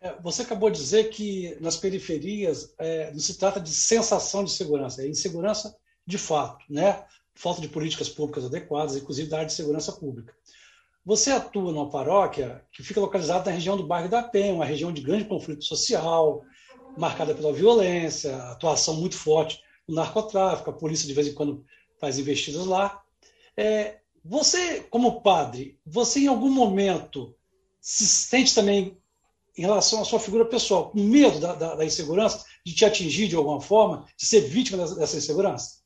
É, 0.00 0.14
você 0.22 0.42
acabou 0.42 0.70
de 0.70 0.78
dizer 0.78 1.10
que 1.10 1.56
nas 1.60 1.76
periferias 1.76 2.74
é, 2.78 3.10
não 3.12 3.20
se 3.20 3.38
trata 3.38 3.60
de 3.60 3.70
sensação 3.70 4.42
de 4.44 4.50
segurança, 4.50 5.02
é 5.02 5.08
insegurança 5.08 5.76
de 6.06 6.18
fato, 6.18 6.64
né? 6.68 7.04
falta 7.34 7.60
de 7.60 7.68
políticas 7.68 8.08
públicas 8.08 8.44
adequadas, 8.44 8.96
inclusive 8.96 9.28
da 9.28 9.38
área 9.38 9.46
de 9.46 9.54
segurança 9.54 9.92
pública. 9.92 10.34
Você 11.04 11.30
atua 11.30 11.72
numa 11.72 11.88
paróquia 11.88 12.62
que 12.70 12.82
fica 12.82 13.00
localizada 13.00 13.46
na 13.46 13.56
região 13.56 13.76
do 13.76 13.86
bairro 13.86 14.08
da 14.08 14.22
Penha, 14.22 14.52
uma 14.52 14.64
região 14.64 14.92
de 14.92 15.00
grande 15.00 15.24
conflito 15.24 15.64
social, 15.64 16.42
marcada 16.98 17.34
pela 17.34 17.52
violência, 17.52 18.36
atuação 18.44 18.94
muito 18.96 19.16
forte 19.16 19.62
no 19.88 19.94
narcotráfico, 19.94 20.68
a 20.68 20.74
polícia 20.74 21.06
de 21.06 21.14
vez 21.14 21.28
em 21.28 21.34
quando 21.34 21.64
faz 21.98 22.18
investidas 22.18 22.66
lá. 22.66 23.02
É, 23.56 23.99
você, 24.24 24.80
como 24.90 25.22
padre, 25.22 25.78
você 25.84 26.20
em 26.20 26.26
algum 26.26 26.50
momento 26.50 27.34
se 27.80 28.06
sente 28.06 28.54
também, 28.54 28.98
em 29.56 29.62
relação 29.62 30.00
à 30.00 30.04
sua 30.04 30.20
figura 30.20 30.44
pessoal, 30.44 30.90
com 30.90 31.02
medo 31.02 31.40
da, 31.40 31.54
da, 31.54 31.74
da 31.74 31.84
insegurança, 31.84 32.44
de 32.64 32.74
te 32.74 32.84
atingir 32.84 33.28
de 33.28 33.36
alguma 33.36 33.60
forma, 33.60 34.06
de 34.16 34.26
ser 34.26 34.42
vítima 34.42 34.78
dessa, 34.78 34.94
dessa 34.94 35.16
insegurança? 35.16 35.80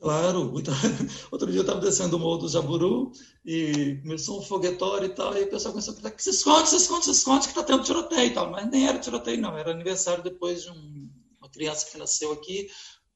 Claro, 0.00 0.44
muito... 0.44 0.70
outro 1.32 1.50
dia 1.50 1.58
eu 1.58 1.62
estava 1.62 1.80
descendo 1.80 2.16
o 2.16 2.20
morro 2.20 2.38
do 2.38 2.48
Jaburu 2.48 3.12
e 3.44 3.98
começou 4.02 4.38
um 4.38 4.42
foguetório 4.42 5.06
e 5.06 5.14
tal, 5.14 5.36
e 5.36 5.44
o 5.44 5.50
pessoal 5.50 5.72
começou 5.72 5.94
a 5.94 5.96
gritar, 5.96 6.18
se 6.18 6.30
esconde, 6.30 6.68
se 6.68 6.76
esconde, 6.76 7.04
se 7.04 7.10
esconde, 7.10 7.42
que 7.42 7.48
está 7.48 7.62
tendo 7.62 7.82
tiroteio 7.82 8.26
e 8.26 8.34
tal. 8.34 8.50
Mas 8.50 8.70
nem 8.70 8.86
era 8.86 8.98
tiroteio, 8.98 9.40
não, 9.40 9.56
era 9.56 9.70
aniversário 9.70 10.22
depois 10.22 10.62
de 10.62 10.70
um... 10.70 11.10
uma 11.40 11.48
criança 11.48 11.86
que 11.90 11.98
nasceu 11.98 12.32
aqui, 12.32 12.68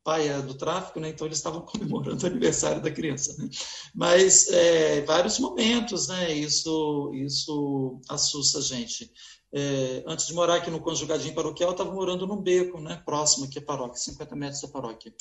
pai 0.03 0.29
é 0.29 0.41
do 0.41 0.55
tráfico, 0.55 0.99
né? 0.99 1.11
então 1.11 1.27
eles 1.27 1.39
estavam 1.39 1.63
comemorando 1.67 2.23
o 2.23 2.27
aniversário 2.27 2.83
da 2.83 2.91
criança. 2.91 3.37
Né? 3.39 3.49
Mas 3.95 4.49
é, 4.49 5.03
vários 5.03 5.39
momentos, 5.39 6.09
né? 6.09 6.33
isso, 6.33 7.13
isso 7.15 8.01
assusta 8.09 8.59
a 8.59 8.63
gente. 8.63 9.11
É, 9.53 10.05
antes 10.07 10.27
de 10.27 10.35
morar 10.35 10.57
aqui 10.57 10.71
no 10.71 10.81
Conjugadinho 10.81 11.35
Paroquial, 11.35 11.71
eu 11.71 11.73
estava 11.73 11.93
morando 11.93 12.27
num 12.27 12.41
beco, 12.41 12.81
né? 12.81 13.03
próximo 13.05 13.47
aqui 13.47 13.59
à 13.59 13.63
paróquia, 13.63 14.01
50 14.01 14.37
metros 14.37 14.63
da 14.63 14.69
paróquia. 14.69 15.13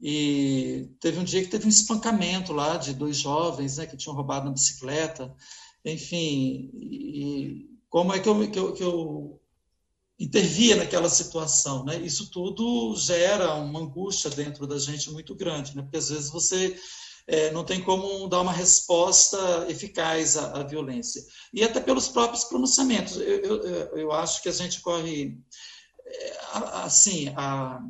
E 0.00 0.90
teve 1.00 1.18
um 1.20 1.24
dia 1.24 1.42
que 1.42 1.48
teve 1.48 1.64
um 1.64 1.70
espancamento 1.70 2.52
lá 2.52 2.76
de 2.76 2.92
dois 2.92 3.18
jovens 3.18 3.76
né, 3.76 3.86
que 3.86 3.96
tinham 3.96 4.16
roubado 4.16 4.46
uma 4.46 4.52
bicicleta. 4.52 5.32
Enfim, 5.84 6.70
e 6.74 7.70
como 7.88 8.12
é 8.12 8.18
que 8.18 8.28
eu, 8.28 8.50
que 8.50 8.58
eu, 8.58 8.72
que 8.72 8.82
eu 8.82 9.41
intervia 10.22 10.76
naquela 10.76 11.08
situação, 11.08 11.84
né? 11.84 11.96
Isso 11.96 12.30
tudo 12.30 12.94
gera 12.96 13.54
uma 13.56 13.80
angústia 13.80 14.30
dentro 14.30 14.66
da 14.66 14.78
gente 14.78 15.10
muito 15.10 15.34
grande, 15.34 15.74
né? 15.76 15.82
Porque 15.82 15.96
às 15.96 16.10
vezes 16.10 16.30
você 16.30 16.78
é, 17.26 17.50
não 17.50 17.64
tem 17.64 17.82
como 17.82 18.28
dar 18.28 18.40
uma 18.40 18.52
resposta 18.52 19.66
eficaz 19.68 20.36
à, 20.36 20.60
à, 20.60 20.62
violência. 20.62 21.22
E 21.52 21.64
até 21.64 21.80
pelos 21.80 22.08
próprios 22.08 22.44
pronunciamentos. 22.44 23.16
Eu, 23.16 23.62
eu, 23.62 23.96
eu 23.96 24.12
acho 24.12 24.42
que 24.42 24.48
a 24.48 24.52
gente 24.52 24.80
corre, 24.80 25.36
é, 26.06 26.36
assim, 26.84 27.32
a, 27.36 27.80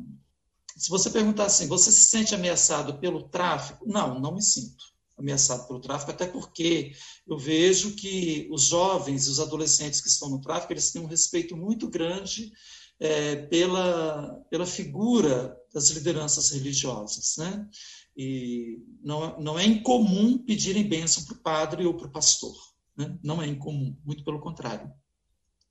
se 0.75 0.89
você 0.89 1.11
perguntar 1.11 1.45
assim, 1.45 1.67
você 1.67 1.91
se 1.91 2.05
sente 2.05 2.33
ameaçado 2.33 2.97
pelo 2.99 3.29
tráfico? 3.29 3.85
Não, 3.87 4.19
não 4.19 4.33
me 4.33 4.41
sinto 4.41 4.92
ameaçado 5.17 5.67
pelo 5.67 5.79
tráfico, 5.79 6.11
até 6.11 6.25
porque 6.25 6.93
eu 7.27 7.37
vejo 7.37 7.95
que 7.95 8.47
os 8.51 8.63
jovens, 8.63 9.27
os 9.27 9.39
adolescentes 9.39 10.01
que 10.01 10.09
estão 10.09 10.29
no 10.29 10.41
tráfico, 10.41 10.73
eles 10.73 10.91
têm 10.91 11.01
um 11.01 11.07
respeito 11.07 11.55
muito 11.55 11.87
grande 11.87 12.51
é, 12.99 13.35
pela, 13.47 14.41
pela 14.49 14.65
figura 14.65 15.55
das 15.73 15.89
lideranças 15.89 16.51
religiosas, 16.51 17.35
né? 17.37 17.67
E 18.15 18.79
não, 19.03 19.39
não 19.39 19.59
é 19.59 19.65
incomum 19.65 20.37
pedirem 20.37 20.87
bênção 20.87 21.23
para 21.25 21.35
o 21.35 21.41
padre 21.41 21.85
ou 21.85 21.95
para 21.95 22.07
o 22.07 22.11
pastor, 22.11 22.55
né? 22.95 23.17
Não 23.23 23.41
é 23.41 23.47
incomum, 23.47 23.95
muito 24.05 24.23
pelo 24.23 24.39
contrário. 24.39 24.91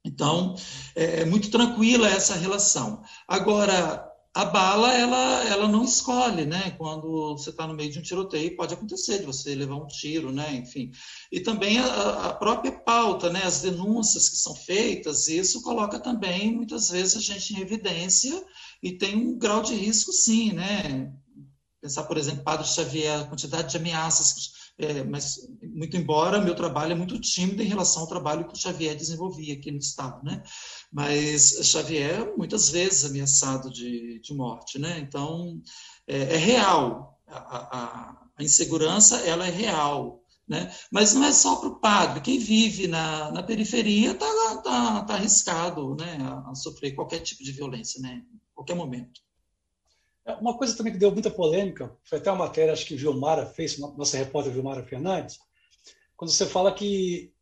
Então, 0.05 0.55
é, 0.97 1.20
é 1.20 1.24
muito 1.24 1.51
tranquila 1.51 2.09
essa 2.09 2.34
relação. 2.34 3.03
Agora, 3.26 4.11
a 4.34 4.46
bala 4.46 4.94
ela, 4.94 5.44
ela 5.44 5.68
não 5.68 5.84
escolhe, 5.84 6.46
né? 6.46 6.70
Quando 6.78 7.36
você 7.36 7.50
está 7.50 7.66
no 7.66 7.74
meio 7.74 7.90
de 7.90 7.98
um 7.98 8.02
tiroteio, 8.02 8.56
pode 8.56 8.72
acontecer 8.72 9.18
de 9.18 9.26
você 9.26 9.54
levar 9.54 9.76
um 9.76 9.86
tiro, 9.86 10.32
né? 10.32 10.54
Enfim. 10.54 10.90
E 11.30 11.40
também 11.40 11.78
a, 11.78 12.28
a, 12.28 12.34
própria 12.34 12.72
pauta, 12.72 13.30
né? 13.30 13.42
As 13.44 13.60
denúncias 13.60 14.30
que 14.30 14.36
são 14.36 14.54
feitas, 14.54 15.28
isso 15.28 15.60
coloca 15.60 15.98
também, 15.98 16.54
muitas 16.54 16.88
vezes, 16.88 17.16
a 17.16 17.20
gente 17.20 17.54
em 17.54 17.60
evidência 17.60 18.42
e 18.82 18.92
tem 18.92 19.16
um 19.16 19.38
grau 19.38 19.62
de 19.62 19.74
risco, 19.74 20.10
sim, 20.12 20.52
né? 20.52 21.12
Pensar, 21.82 22.04
por 22.04 22.16
exemplo, 22.16 22.42
Padre 22.42 22.66
Xavier, 22.66 23.20
a 23.20 23.24
quantidade 23.24 23.70
de 23.70 23.76
ameaças 23.76 24.32
é, 24.78 25.04
mas 25.04 25.38
muito 25.62 25.96
embora 25.96 26.40
meu 26.40 26.54
trabalho 26.54 26.92
é 26.92 26.94
muito 26.94 27.20
tímido 27.20 27.62
em 27.62 27.66
relação 27.66 28.02
ao 28.02 28.08
trabalho 28.08 28.46
que 28.46 28.54
o 28.54 28.58
Xavier 28.58 28.96
desenvolvia 28.96 29.54
aqui 29.54 29.70
no 29.70 29.78
estado, 29.78 30.24
né? 30.24 30.42
Mas 30.90 31.58
Xavier 31.62 32.34
muitas 32.36 32.70
vezes 32.70 33.04
ameaçado 33.04 33.70
de, 33.70 34.18
de 34.20 34.34
morte, 34.34 34.78
né? 34.78 34.98
Então 34.98 35.60
é, 36.06 36.34
é 36.34 36.36
real 36.36 37.20
a, 37.28 37.38
a, 37.38 38.26
a, 38.38 38.42
insegurança, 38.42 39.18
ela 39.18 39.46
é 39.46 39.50
real, 39.50 40.22
né? 40.48 40.74
Mas 40.90 41.12
não 41.12 41.24
é 41.24 41.32
só 41.32 41.56
para 41.56 41.68
o 41.68 41.78
padre, 41.78 42.20
quem 42.20 42.38
vive 42.38 42.86
na, 42.88 43.30
na 43.30 43.42
periferia 43.42 44.12
está 44.12 44.26
tá, 44.64 45.02
tá 45.04 45.14
arriscado, 45.14 45.94
né? 45.96 46.18
A, 46.22 46.50
a 46.50 46.54
sofrer 46.54 46.94
qualquer 46.94 47.20
tipo 47.20 47.44
de 47.44 47.52
violência, 47.52 48.00
né? 48.00 48.22
Qualquer 48.54 48.74
momento. 48.74 49.20
Uma 50.40 50.56
coisa 50.56 50.76
também 50.76 50.92
que 50.92 50.98
deu 50.98 51.10
muita 51.10 51.30
polêmica, 51.30 51.94
foi 52.04 52.18
até 52.18 52.30
uma 52.30 52.46
matéria, 52.46 52.72
acho 52.72 52.86
que 52.86 52.94
Vilmara 52.94 53.44
fez, 53.44 53.78
nossa 53.78 54.16
repórter 54.16 54.52
Vilmara 54.52 54.84
Fernandes, 54.84 55.40
quando 56.16 56.30
você 56.30 56.46
fala 56.46 56.72
que 56.72 57.32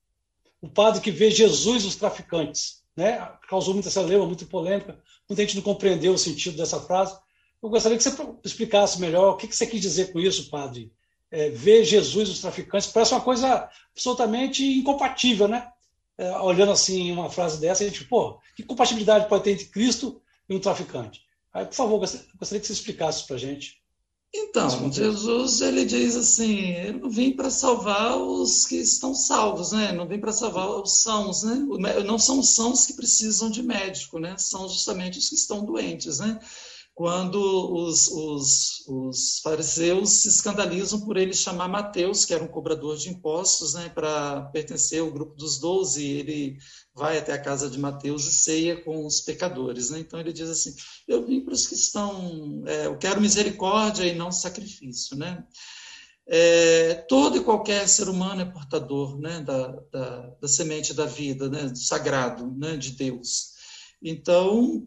o 0.62 0.68
padre 0.68 1.02
que 1.02 1.10
vê 1.10 1.30
Jesus 1.30 1.84
os 1.84 1.96
traficantes, 1.96 2.82
né? 2.96 3.30
causou 3.48 3.74
muita 3.74 3.90
celeuma, 3.90 4.26
muita 4.26 4.46
polêmica, 4.46 4.98
muita 5.28 5.42
gente 5.42 5.56
não 5.56 5.62
compreendeu 5.62 6.14
o 6.14 6.18
sentido 6.18 6.56
dessa 6.56 6.80
frase. 6.80 7.16
Eu 7.62 7.68
gostaria 7.68 7.98
que 7.98 8.02
você 8.02 8.10
explicasse 8.44 9.00
melhor 9.00 9.34
o 9.34 9.36
que 9.36 9.46
você 9.46 9.66
quis 9.66 9.80
dizer 9.80 10.12
com 10.12 10.18
isso, 10.18 10.50
padre. 10.50 10.92
É, 11.30 11.50
ver 11.50 11.84
Jesus 11.84 12.28
os 12.28 12.40
traficantes 12.40 12.88
parece 12.88 13.12
uma 13.12 13.20
coisa 13.20 13.68
absolutamente 13.92 14.64
incompatível, 14.64 15.46
né? 15.46 15.70
É, 16.18 16.38
olhando 16.38 16.72
assim 16.72 17.12
uma 17.12 17.30
frase 17.30 17.60
dessa, 17.60 17.84
a 17.84 17.86
gente, 17.86 18.04
pô, 18.04 18.38
que 18.56 18.62
compatibilidade 18.62 19.28
pode 19.28 19.44
ter 19.44 19.52
entre 19.52 19.66
Cristo 19.66 20.20
e 20.48 20.54
um 20.54 20.60
traficante? 20.60 21.22
Aí, 21.52 21.66
por 21.66 21.74
favor, 21.74 21.98
gostaria 21.98 22.60
que 22.60 22.66
você 22.66 22.72
explicasse 22.72 23.26
para 23.26 23.36
a 23.36 23.38
gente. 23.38 23.80
Então, 24.32 24.92
Jesus 24.92 25.60
ele 25.60 25.84
diz 25.84 26.14
assim: 26.14 26.70
eu 26.74 26.92
não 27.00 27.10
vim 27.10 27.32
para 27.32 27.50
salvar 27.50 28.16
os 28.16 28.64
que 28.64 28.76
estão 28.76 29.12
salvos, 29.12 29.72
né? 29.72 29.90
Não 29.90 30.06
vim 30.06 30.20
para 30.20 30.32
salvar 30.32 30.68
os 30.68 31.02
sãos, 31.02 31.42
né? 31.42 31.54
Não 32.06 32.18
são 32.18 32.38
os 32.38 32.54
sãos 32.54 32.86
que 32.86 32.94
precisam 32.94 33.50
de 33.50 33.60
médico, 33.62 34.20
né? 34.20 34.36
São 34.38 34.68
justamente 34.68 35.18
os 35.18 35.28
que 35.28 35.34
estão 35.34 35.64
doentes, 35.64 36.20
né? 36.20 36.38
Quando 36.94 37.36
os, 37.72 38.08
os, 38.08 38.86
os, 38.86 39.40
fariseus 39.42 40.10
se 40.10 40.28
escandalizam 40.28 41.00
por 41.00 41.16
ele 41.16 41.32
chamar 41.32 41.68
Mateus, 41.68 42.24
que 42.24 42.34
era 42.34 42.44
um 42.44 42.48
cobrador 42.48 42.96
de 42.96 43.08
impostos, 43.08 43.74
né, 43.74 43.88
para 43.88 44.42
pertencer 44.52 45.00
ao 45.00 45.10
grupo 45.10 45.34
dos 45.34 45.58
doze, 45.58 46.04
ele 46.04 46.58
vai 46.94 47.16
até 47.16 47.32
a 47.32 47.40
casa 47.40 47.70
de 47.70 47.78
Mateus 47.78 48.26
e 48.26 48.32
ceia 48.32 48.82
com 48.82 49.06
os 49.06 49.20
pecadores. 49.20 49.90
Né? 49.90 50.00
Então 50.00 50.20
ele 50.20 50.32
diz 50.32 50.50
assim: 50.50 50.74
Eu 51.08 51.24
vim 51.26 51.40
para 51.40 51.54
os 51.54 51.66
que 51.66 51.74
estão, 51.74 52.62
é, 52.66 52.86
eu 52.86 52.98
quero 52.98 53.20
misericórdia 53.20 54.04
e 54.04 54.14
não 54.14 54.30
sacrifício. 54.30 55.16
Né? 55.16 55.42
É, 56.32 56.94
todo 57.08 57.38
e 57.38 57.42
qualquer 57.42 57.88
ser 57.88 58.08
humano 58.08 58.42
é 58.42 58.44
portador 58.44 59.18
né, 59.18 59.40
da, 59.40 59.68
da, 59.90 60.36
da 60.40 60.48
semente 60.48 60.92
da 60.92 61.06
vida, 61.06 61.48
né, 61.48 61.64
do 61.64 61.78
sagrado 61.78 62.54
né, 62.56 62.76
de 62.76 62.92
Deus. 62.92 63.54
Então, 64.02 64.86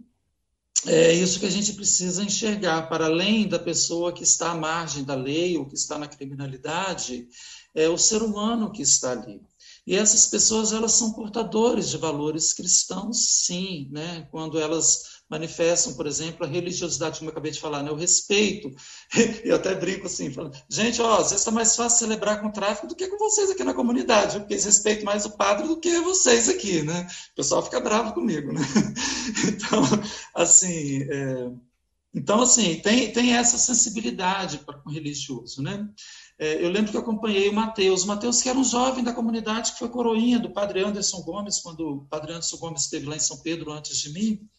é 0.85 1.13
isso 1.13 1.39
que 1.39 1.45
a 1.45 1.49
gente 1.49 1.73
precisa 1.73 2.23
enxergar, 2.23 2.89
para 2.89 3.05
além 3.05 3.47
da 3.47 3.59
pessoa 3.59 4.13
que 4.13 4.23
está 4.23 4.51
à 4.51 4.55
margem 4.55 5.03
da 5.03 5.15
lei 5.15 5.57
ou 5.57 5.65
que 5.65 5.75
está 5.75 5.97
na 5.97 6.07
criminalidade, 6.07 7.27
é 7.73 7.87
o 7.89 7.97
ser 7.97 8.21
humano 8.21 8.71
que 8.71 8.81
está 8.81 9.11
ali. 9.11 9.41
E 9.85 9.95
essas 9.95 10.27
pessoas, 10.27 10.71
elas 10.71 10.93
são 10.93 11.11
portadores 11.11 11.89
de 11.89 11.97
valores 11.97 12.53
cristãos, 12.53 13.43
sim, 13.45 13.89
né? 13.91 14.27
Quando 14.31 14.57
elas 14.57 15.12
manifestam, 15.29 15.93
por 15.93 16.05
exemplo, 16.05 16.45
a 16.45 16.49
religiosidade, 16.49 17.17
como 17.17 17.29
eu 17.29 17.31
acabei 17.31 17.51
de 17.51 17.59
falar, 17.59 17.81
né? 17.81 17.91
o 17.91 17.95
respeito. 17.95 18.69
E 19.43 19.51
até 19.51 19.75
brinco 19.75 20.07
assim, 20.07 20.31
falando, 20.31 20.55
gente, 20.69 21.01
ó, 21.01 21.15
às 21.15 21.23
vezes 21.23 21.39
está 21.39 21.51
mais 21.51 21.75
fácil 21.75 21.99
celebrar 21.99 22.41
com 22.41 22.47
o 22.47 22.51
tráfico 22.51 22.87
do 22.87 22.95
que 22.95 23.07
com 23.07 23.17
vocês 23.17 23.49
aqui 23.49 23.63
na 23.63 23.73
comunidade, 23.73 24.39
porque 24.39 24.53
eles 24.53 24.65
respeitam 24.65 25.05
mais 25.05 25.25
o 25.25 25.31
padre 25.31 25.67
do 25.67 25.79
que 25.79 25.99
vocês 25.99 26.49
aqui, 26.49 26.81
né? 26.81 27.07
O 27.31 27.35
pessoal 27.35 27.63
fica 27.63 27.79
bravo 27.79 28.13
comigo, 28.13 28.51
né? 28.51 28.61
Então, 29.47 29.81
assim, 30.35 31.03
é... 31.09 31.51
então, 32.13 32.41
assim 32.41 32.79
tem, 32.79 33.11
tem 33.11 33.33
essa 33.33 33.57
sensibilidade 33.57 34.59
para 34.59 34.81
o 34.85 34.91
religioso, 34.91 35.61
né? 35.61 35.87
É, 36.37 36.63
eu 36.63 36.69
lembro 36.69 36.91
que 36.91 36.97
eu 36.97 37.01
acompanhei 37.01 37.49
o 37.49 37.53
Mateus, 37.53 38.03
o 38.03 38.07
Mateus 38.07 38.41
que 38.41 38.49
era 38.49 38.57
um 38.57 38.63
jovem 38.63 39.03
da 39.03 39.13
comunidade 39.13 39.71
que 39.73 39.79
foi 39.79 39.89
coroinha 39.89 40.39
do 40.39 40.51
padre 40.51 40.83
Anderson 40.83 41.21
Gomes, 41.21 41.59
quando 41.59 41.87
o 41.87 42.05
padre 42.05 42.33
Anderson 42.33 42.57
Gomes 42.57 42.83
esteve 42.83 43.05
lá 43.05 43.15
em 43.15 43.19
São 43.19 43.37
Pedro 43.41 43.71
antes 43.71 43.97
de 43.97 44.11
mim, 44.11 44.49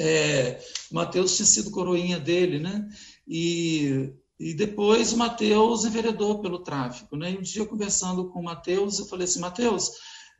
é, 0.00 0.60
Mateus 0.90 1.36
tinha 1.36 1.46
sido 1.46 1.70
coroinha 1.70 2.18
dele, 2.18 2.58
né? 2.58 2.88
E 3.28 4.12
E 4.40 4.54
depois 4.54 5.12
Mateus 5.12 5.84
enveredou 5.84 6.40
pelo 6.40 6.60
tráfico. 6.60 7.14
Né? 7.14 7.32
E 7.32 7.36
um 7.36 7.42
dia, 7.42 7.66
conversando 7.66 8.30
com 8.30 8.40
o 8.40 8.44
Mateus, 8.44 8.98
eu 8.98 9.04
falei 9.04 9.26
assim, 9.26 9.38
Mateus, 9.38 9.90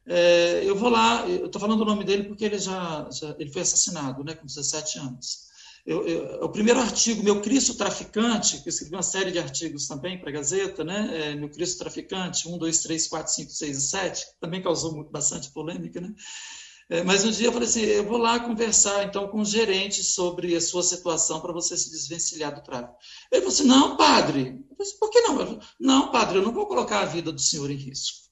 é, 0.07 0.63
eu 0.65 0.75
vou 0.75 0.89
lá, 0.89 1.29
eu 1.29 1.47
estou 1.47 1.61
falando 1.61 1.83
o 1.83 1.85
nome 1.85 2.03
dele 2.05 2.25
porque 2.25 2.47
ele 2.47 2.59
já, 2.59 3.07
já, 3.13 3.37
ele 3.39 3.53
foi 3.53 3.61
assassinado, 3.61 4.25
né, 4.25 4.35
com 4.35 4.47
17 4.47 4.99
anos. 4.99 5.51
Eu, 5.85 6.07
eu, 6.09 6.45
o 6.45 6.49
primeiro 6.49 6.81
artigo, 6.81 7.23
Meu 7.23 7.43
Cristo 7.43 7.75
Traficante, 7.75 8.63
que 8.63 8.69
eu 8.69 8.71
escrevi 8.71 8.95
uma 8.95 9.03
série 9.03 9.33
de 9.33 9.39
artigos 9.39 9.87
também 9.87 10.19
para 10.19 10.31
a 10.31 10.33
Gazeta, 10.33 10.83
né, 10.83 10.99
é, 11.13 11.35
Meu 11.35 11.51
Cristo 11.51 11.79
Traficante, 11.79 12.49
1, 12.49 12.57
2, 12.57 12.83
3, 12.83 13.07
4, 13.07 13.33
5, 13.35 13.51
6 13.51 13.77
e 13.77 13.81
7, 13.81 14.27
também 14.41 14.63
causou 14.63 15.05
bastante 15.11 15.51
polêmica, 15.51 16.01
né? 16.01 16.15
É, 16.91 17.05
mas 17.05 17.25
um 17.25 17.31
dia 17.31 17.47
eu 17.47 17.53
falei 17.53 17.69
assim, 17.69 17.83
eu 17.83 18.05
vou 18.05 18.19
lá 18.19 18.41
conversar 18.41 19.05
então 19.05 19.29
com 19.29 19.43
o 19.43 19.45
gerente 19.45 20.03
sobre 20.03 20.57
a 20.57 20.61
sua 20.61 20.83
situação 20.83 21.41
para 21.41 21.53
você 21.53 21.77
se 21.77 21.89
desvencilhar 21.89 22.53
do 22.53 22.63
tráfico. 22.63 22.97
Ele 23.31 23.43
falou 23.43 23.55
assim, 23.55 23.65
não, 23.65 23.97
padre. 23.97 24.67
Eu 24.69 24.77
falei 24.77 24.91
assim, 24.91 24.99
por 24.99 25.11
que 25.11 25.21
não? 25.21 25.37
Falei, 25.37 25.59
não, 25.79 26.11
padre, 26.11 26.39
eu 26.39 26.43
não 26.43 26.53
vou 26.53 26.67
colocar 26.67 27.03
a 27.03 27.05
vida 27.05 27.31
do 27.31 27.41
senhor 27.41 27.71
em 27.71 27.77
risco. 27.77 28.29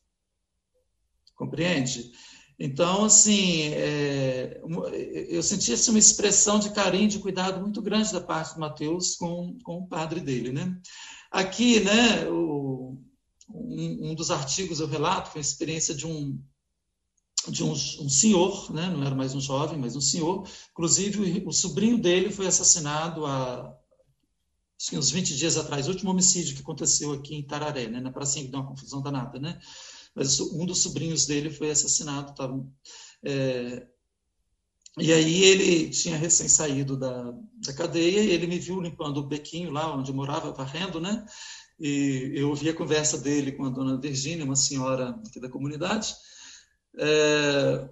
Compreende? 1.37 2.11
Então, 2.59 3.05
assim, 3.05 3.69
é, 3.75 4.61
eu 5.29 5.41
senti 5.45 5.73
assim, 5.73 5.91
uma 5.91 5.99
expressão 6.01 6.59
de 6.59 6.71
carinho, 6.71 7.09
de 7.09 7.21
cuidado 7.21 7.61
muito 7.61 7.81
grande 7.81 8.13
da 8.13 8.21
parte 8.21 8.55
do 8.55 8.61
Mateus 8.61 9.15
com, 9.15 9.57
com 9.63 9.79
o 9.79 9.87
padre 9.87 10.19
dele, 10.19 10.51
né? 10.51 10.77
Aqui, 11.31 11.79
né, 11.79 12.29
o, 12.29 12.99
um, 13.49 14.11
um, 14.11 14.15
dos 14.17 14.33
artigos 14.33 14.81
eu 14.81 14.89
relato 14.89 15.31
foi 15.31 15.41
a 15.41 15.43
experiência 15.43 15.95
de 15.95 16.05
um 16.09 16.43
de 17.47 17.63
um, 17.63 17.73
um, 17.73 18.09
senhor, 18.09 18.73
né? 18.73 18.91
não 18.91 19.05
era 19.05 19.15
mais 19.15 19.35
um 19.35 19.41
jovem, 19.41 19.79
mas 19.79 19.95
um 19.95 20.01
senhor. 20.01 20.49
Inclusive, 20.73 21.43
o, 21.45 21.49
o 21.49 21.53
sobrinho 21.53 21.99
dele 21.99 22.31
foi 22.31 22.47
assassinado 22.47 23.25
há 23.25 23.75
que 24.79 24.97
uns 24.97 25.11
20 25.11 25.37
dias 25.37 25.57
atrás, 25.57 25.87
o 25.87 25.91
último 25.91 26.11
homicídio 26.11 26.55
que 26.55 26.63
aconteceu 26.63 27.13
aqui 27.13 27.35
em 27.35 27.43
Tararé, 27.43 27.89
né? 27.89 28.01
na 28.01 28.13
pracinha 28.13 28.45
que 28.45 28.51
deu 28.51 28.61
uma 28.61 28.69
confusão 28.69 29.03
danada. 29.03 29.39
Né? 29.39 29.59
Mas 30.15 30.39
um 30.41 30.65
dos 30.65 30.83
sobrinhos 30.83 31.27
dele 31.27 31.51
foi 31.51 31.71
assassinado. 31.71 32.35
Tava, 32.35 32.65
é, 33.25 33.87
e 34.97 35.13
aí 35.13 35.45
ele 35.45 35.91
tinha 35.91 36.17
recém 36.17 36.49
saído 36.49 36.97
da, 36.97 37.33
da 37.65 37.73
cadeia 37.73 38.21
e 38.21 38.31
ele 38.31 38.47
me 38.47 38.59
viu 38.59 38.81
limpando 38.81 39.19
o 39.19 39.27
bequinho 39.27 39.71
lá 39.71 39.95
onde 39.95 40.11
eu 40.11 40.15
morava, 40.15 40.53
varrendo, 40.53 41.01
né? 41.01 41.25
E 41.79 42.33
eu 42.35 42.49
ouvi 42.49 42.69
a 42.69 42.75
conversa 42.75 43.19
dele 43.19 43.53
com 43.53 43.65
a 43.65 43.71
dona 43.71 44.01
Virgínia, 44.01 44.45
uma 44.45 44.57
senhora 44.57 45.11
aqui 45.27 45.39
da 45.39 45.49
comunidade, 45.49 46.15
é... 46.97 47.89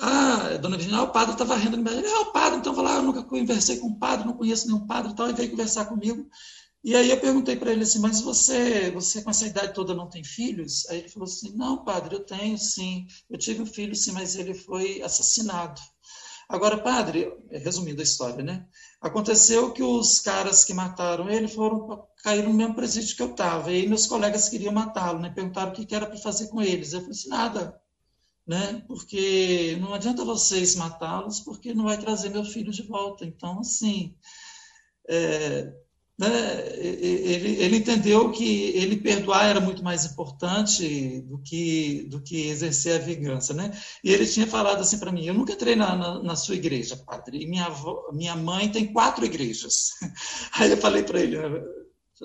Ah, 0.00 0.56
dona 0.60 0.76
Virginia, 0.76 1.00
ah, 1.00 1.04
o 1.04 1.12
padre 1.12 1.32
estava 1.32 1.56
rindo. 1.56 1.76
Ele, 1.76 2.06
ah, 2.06 2.20
o 2.20 2.32
padre, 2.32 2.58
então 2.58 2.72
vou 2.72 2.84
lá, 2.84 2.96
eu 2.96 3.02
nunca 3.02 3.22
conversei 3.22 3.78
com 3.78 3.88
um 3.88 3.98
padre, 3.98 4.26
não 4.26 4.36
conheço 4.36 4.66
nenhum 4.66 4.86
padre 4.86 5.12
e 5.12 5.16
tal, 5.16 5.28
e 5.28 5.32
veio 5.32 5.50
conversar 5.50 5.86
comigo. 5.86 6.28
E 6.84 6.94
aí 6.94 7.10
eu 7.10 7.20
perguntei 7.20 7.56
para 7.56 7.72
ele 7.72 7.82
assim, 7.82 7.98
mas 7.98 8.20
você, 8.20 8.90
você 8.92 9.22
com 9.22 9.30
essa 9.30 9.46
idade 9.46 9.74
toda 9.74 9.94
não 9.94 10.08
tem 10.08 10.22
filhos? 10.22 10.86
Aí 10.88 10.98
ele 10.98 11.08
falou 11.08 11.28
assim, 11.28 11.52
não, 11.56 11.84
padre, 11.84 12.14
eu 12.14 12.20
tenho 12.24 12.56
sim, 12.56 13.06
eu 13.28 13.36
tive 13.36 13.62
um 13.62 13.66
filho 13.66 13.94
sim, 13.96 14.12
mas 14.12 14.36
ele 14.36 14.54
foi 14.54 15.02
assassinado. 15.02 15.80
Agora, 16.48 16.78
padre, 16.78 17.30
resumindo 17.50 18.00
a 18.00 18.04
história, 18.04 18.42
né? 18.42 18.66
Aconteceu 19.02 19.70
que 19.72 19.82
os 19.82 20.18
caras 20.18 20.64
que 20.64 20.72
mataram 20.72 21.28
ele 21.28 21.46
foram 21.46 22.06
cair 22.22 22.42
no 22.42 22.54
mesmo 22.54 22.74
presídio 22.74 23.14
que 23.14 23.22
eu 23.22 23.32
estava. 23.32 23.70
E 23.70 23.86
meus 23.86 24.06
colegas 24.06 24.48
queriam 24.48 24.72
matá-lo, 24.72 25.18
né? 25.18 25.28
Perguntaram 25.28 25.72
o 25.72 25.74
que 25.74 25.94
era 25.94 26.06
para 26.06 26.16
fazer 26.16 26.48
com 26.48 26.62
eles. 26.62 26.94
Eu 26.94 27.00
falei 27.00 27.12
assim, 27.12 27.28
nada, 27.28 27.78
né? 28.46 28.82
Porque 28.88 29.76
não 29.78 29.92
adianta 29.92 30.24
vocês 30.24 30.74
matá-los, 30.74 31.40
porque 31.40 31.74
não 31.74 31.84
vai 31.84 31.98
trazer 31.98 32.30
meu 32.30 32.44
filho 32.44 32.72
de 32.72 32.82
volta. 32.82 33.26
Então, 33.26 33.60
assim, 33.60 34.16
é, 35.06 35.70
né, 36.18 36.28
ele, 36.78 37.62
ele, 37.62 37.76
entendeu 37.76 38.32
que 38.32 38.72
ele 38.74 38.96
perdoar 38.96 39.46
era 39.46 39.60
muito 39.60 39.84
mais 39.84 40.04
importante 40.04 41.20
do 41.20 41.38
que, 41.38 42.08
do 42.10 42.20
que 42.20 42.48
exercer 42.48 42.96
a 42.96 43.04
vingança. 43.04 43.54
Né? 43.54 43.70
E 44.02 44.12
ele 44.12 44.26
tinha 44.26 44.46
falado 44.46 44.80
assim 44.80 44.98
para 44.98 45.12
mim: 45.12 45.24
Eu 45.24 45.34
nunca 45.34 45.52
entrei 45.52 45.76
na, 45.76 45.94
na, 45.94 46.20
na, 46.20 46.34
sua 46.34 46.56
igreja, 46.56 46.96
padre, 46.96 47.40
e 47.40 47.46
minha, 47.46 47.66
avó, 47.66 48.10
minha 48.12 48.34
mãe 48.34 48.68
tem 48.68 48.92
quatro 48.92 49.24
igrejas. 49.24 49.92
Aí 50.58 50.72
eu 50.72 50.76
falei 50.78 51.04
para 51.04 51.20
ele: 51.20 51.36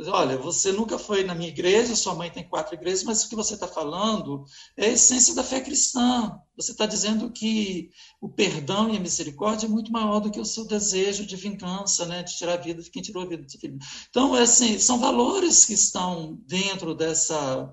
Olha, 0.08 0.38
você 0.38 0.72
nunca 0.72 0.98
foi 0.98 1.24
na 1.24 1.36
minha 1.36 1.50
igreja, 1.50 1.96
sua 1.96 2.16
mãe 2.16 2.32
tem 2.32 2.48
quatro 2.48 2.74
igrejas, 2.74 3.04
mas 3.04 3.24
o 3.24 3.30
que 3.30 3.36
você 3.36 3.54
está 3.54 3.68
falando 3.68 4.44
é 4.76 4.88
a 4.88 4.90
essência 4.90 5.36
da 5.36 5.44
fé 5.44 5.62
cristã. 5.62 6.40
Você 6.56 6.72
está 6.72 6.86
dizendo 6.86 7.32
que 7.32 7.90
o 8.20 8.28
perdão 8.28 8.90
e 8.90 8.98
a 8.98 9.00
misericórdia 9.00 9.68
é 9.68 9.70
muito 9.70 9.92
maior 9.92 10.20
do 10.20 10.32
que 10.32 10.40
o 10.40 10.46
seu 10.46 10.66
desejo 10.66 11.26
de 11.26 11.36
vingança, 11.36 12.06
né, 12.06 12.24
de 12.24 12.36
tirar 12.36 12.54
a 12.54 12.62
vida 12.62 12.82
de 12.82 12.90
quem 12.90 13.02
tirou 13.02 13.24
a 13.24 13.28
vida 13.28 13.48
seu 13.48 13.60
filho. 13.60 13.78
Então, 14.10 14.36
é 14.36 14.42
assim, 14.42 14.80
são 14.80 15.00
valores 15.00 15.66
que 15.66 15.74
estão 15.74 16.40
dentro 16.48 16.96
dessa 16.96 17.72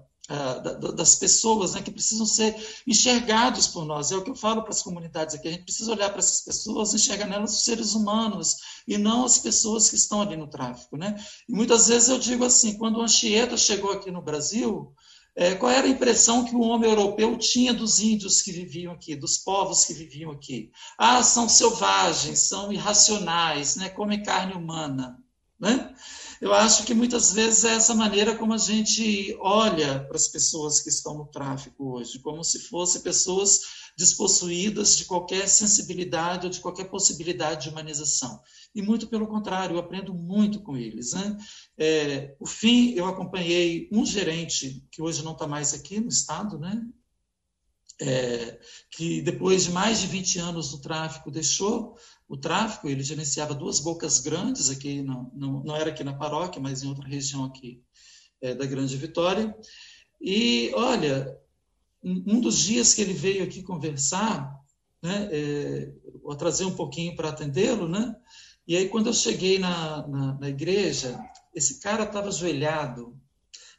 das 0.94 1.16
pessoas 1.16 1.74
né, 1.74 1.82
que 1.82 1.90
precisam 1.90 2.24
ser 2.24 2.54
enxergados 2.86 3.66
por 3.66 3.84
nós. 3.84 4.12
É 4.12 4.16
o 4.16 4.22
que 4.22 4.30
eu 4.30 4.36
falo 4.36 4.62
para 4.62 4.70
as 4.70 4.82
comunidades 4.82 5.34
aqui. 5.34 5.48
A 5.48 5.50
gente 5.50 5.64
precisa 5.64 5.90
olhar 5.92 6.08
para 6.10 6.20
essas 6.20 6.40
pessoas, 6.42 6.94
enxergar 6.94 7.26
nelas 7.26 7.54
os 7.54 7.64
seres 7.64 7.94
humanos 7.94 8.56
e 8.86 8.96
não 8.96 9.24
as 9.24 9.38
pessoas 9.38 9.90
que 9.90 9.96
estão 9.96 10.22
ali 10.22 10.36
no 10.36 10.46
tráfico. 10.46 10.96
Né? 10.96 11.16
E 11.48 11.52
muitas 11.52 11.88
vezes 11.88 12.08
eu 12.08 12.18
digo 12.18 12.44
assim: 12.44 12.78
quando 12.78 12.98
o 12.98 13.02
Anchieta 13.02 13.56
chegou 13.56 13.90
aqui 13.90 14.10
no 14.10 14.22
Brasil, 14.22 14.94
é, 15.34 15.54
qual 15.54 15.70
era 15.72 15.86
a 15.86 15.90
impressão 15.90 16.44
que 16.44 16.54
o 16.54 16.60
homem 16.60 16.88
europeu 16.88 17.36
tinha 17.38 17.72
dos 17.72 18.00
índios 18.00 18.42
que 18.42 18.52
viviam 18.52 18.92
aqui, 18.92 19.16
dos 19.16 19.38
povos 19.38 19.84
que 19.84 19.94
viviam 19.94 20.30
aqui? 20.30 20.70
Ah, 20.98 21.22
são 21.22 21.48
selvagens, 21.48 22.40
são 22.40 22.72
irracionais, 22.72 23.76
né? 23.76 23.88
comem 23.88 24.22
carne 24.22 24.54
humana. 24.54 25.18
Né? 25.58 25.94
Eu 26.40 26.54
acho 26.54 26.84
que 26.84 26.94
muitas 26.94 27.34
vezes 27.34 27.64
é 27.64 27.74
essa 27.74 27.94
maneira 27.94 28.34
como 28.34 28.54
a 28.54 28.58
gente 28.58 29.36
olha 29.40 30.02
para 30.06 30.16
as 30.16 30.26
pessoas 30.26 30.80
que 30.80 30.88
estão 30.88 31.18
no 31.18 31.26
tráfico 31.26 31.92
hoje, 31.92 32.18
como 32.18 32.42
se 32.42 32.60
fossem 32.60 33.02
pessoas 33.02 33.60
despossuídas 33.96 34.96
de 34.96 35.04
qualquer 35.04 35.46
sensibilidade 35.46 36.46
ou 36.46 36.50
de 36.50 36.60
qualquer 36.60 36.84
possibilidade 36.84 37.64
de 37.64 37.68
humanização. 37.68 38.40
E 38.74 38.80
muito 38.80 39.06
pelo 39.08 39.26
contrário, 39.26 39.76
eu 39.76 39.80
aprendo 39.80 40.14
muito 40.14 40.62
com 40.62 40.78
eles. 40.78 41.12
Né? 41.12 41.36
É, 41.76 42.34
o 42.40 42.46
fim, 42.46 42.94
eu 42.94 43.06
acompanhei 43.06 43.86
um 43.92 44.06
gerente 44.06 44.82
que 44.90 45.02
hoje 45.02 45.22
não 45.22 45.32
está 45.32 45.46
mais 45.46 45.74
aqui 45.74 46.00
no 46.00 46.08
estado, 46.08 46.58
né? 46.58 46.82
É, 48.02 48.58
que 48.90 49.20
depois 49.20 49.64
de 49.64 49.72
mais 49.72 50.00
de 50.00 50.06
20 50.06 50.38
anos 50.38 50.72
no 50.72 50.80
tráfico 50.80 51.30
deixou 51.30 51.98
o 52.30 52.36
tráfico, 52.36 52.88
ele 52.88 53.02
gerenciava 53.02 53.52
duas 53.52 53.80
bocas 53.80 54.20
grandes 54.20 54.70
aqui, 54.70 55.02
não, 55.02 55.32
não, 55.34 55.64
não 55.64 55.74
era 55.74 55.90
aqui 55.90 56.04
na 56.04 56.14
paróquia, 56.14 56.62
mas 56.62 56.80
em 56.80 56.88
outra 56.88 57.08
região 57.08 57.44
aqui 57.44 57.82
é, 58.40 58.54
da 58.54 58.64
Grande 58.64 58.96
Vitória. 58.96 59.52
E, 60.20 60.70
olha, 60.74 61.36
um 62.04 62.40
dos 62.40 62.56
dias 62.56 62.94
que 62.94 63.02
ele 63.02 63.12
veio 63.12 63.42
aqui 63.42 63.64
conversar, 63.64 64.56
né, 65.02 65.28
é, 65.32 65.92
atrasei 66.30 66.64
um 66.64 66.76
pouquinho 66.76 67.16
para 67.16 67.30
atendê-lo, 67.30 67.88
né? 67.88 68.14
E 68.64 68.76
aí, 68.76 68.88
quando 68.88 69.08
eu 69.08 69.12
cheguei 69.12 69.58
na, 69.58 70.06
na, 70.06 70.34
na 70.34 70.48
igreja, 70.48 71.18
esse 71.52 71.80
cara 71.80 72.04
estava 72.04 72.28
ajoelhado, 72.28 73.18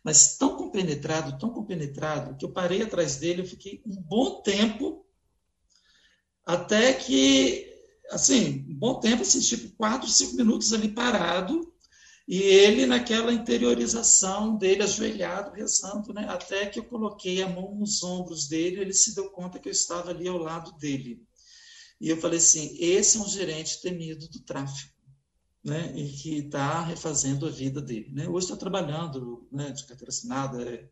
mas 0.03 0.35
tão 0.37 0.57
compenetrado, 0.57 1.39
tão 1.39 1.51
compenetrado, 1.51 2.35
que 2.35 2.43
eu 2.43 2.51
parei 2.51 2.81
atrás 2.81 3.15
dele, 3.15 3.43
eu 3.43 3.47
fiquei 3.47 3.81
um 3.85 3.95
bom 3.95 4.41
tempo, 4.41 5.05
até 6.45 6.93
que 6.93 7.70
assim, 8.11 8.65
um 8.69 8.75
bom 8.75 8.99
tempo, 8.99 9.21
assim, 9.21 9.39
tipo 9.39 9.75
quatro, 9.75 10.09
cinco 10.09 10.35
minutos 10.35 10.73
ali 10.73 10.89
parado, 10.89 11.71
e 12.27 12.41
ele 12.41 12.85
naquela 12.85 13.33
interiorização 13.33 14.55
dele, 14.55 14.83
ajoelhado, 14.83 15.51
rezando, 15.51 16.13
né? 16.13 16.25
até 16.29 16.65
que 16.65 16.79
eu 16.79 16.85
coloquei 16.85 17.41
a 17.41 17.49
mão 17.49 17.75
nos 17.75 18.03
ombros 18.03 18.47
dele, 18.47 18.81
ele 18.81 18.93
se 18.93 19.15
deu 19.15 19.29
conta 19.31 19.59
que 19.59 19.67
eu 19.67 19.71
estava 19.71 20.11
ali 20.11 20.27
ao 20.27 20.37
lado 20.37 20.71
dele. 20.77 21.21
E 21.99 22.09
eu 22.09 22.17
falei 22.17 22.39
assim: 22.39 22.77
esse 22.79 23.17
é 23.17 23.21
um 23.21 23.27
gerente 23.27 23.81
temido 23.81 24.27
do 24.29 24.39
tráfico. 24.39 24.91
Né, 25.63 25.93
e 25.95 26.11
que 26.13 26.37
está 26.37 26.81
refazendo 26.81 27.45
a 27.45 27.51
vida 27.51 27.79
dele. 27.79 28.11
Né? 28.11 28.27
Hoje 28.27 28.47
está 28.47 28.57
trabalhando 28.57 29.47
né, 29.51 29.69
de 29.69 29.85
carteira 29.85 30.09
assinada, 30.09 30.59
é, 30.63 30.89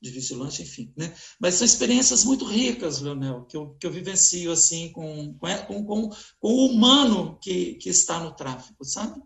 de 0.00 0.10
vigilante, 0.10 0.62
enfim. 0.62 0.92
Né? 0.96 1.14
Mas 1.40 1.54
são 1.54 1.64
experiências 1.64 2.24
muito 2.24 2.44
ricas, 2.44 3.00
Leonel, 3.00 3.44
que 3.46 3.56
eu, 3.56 3.74
que 3.80 3.86
eu 3.86 3.90
vivencio 3.90 4.52
assim 4.52 4.92
com, 4.92 5.34
com, 5.38 5.84
com, 5.84 6.08
com 6.08 6.48
o 6.48 6.66
humano 6.66 7.38
que, 7.40 7.74
que 7.74 7.88
está 7.88 8.20
no 8.20 8.34
tráfico, 8.34 8.84
sabe? 8.84 9.20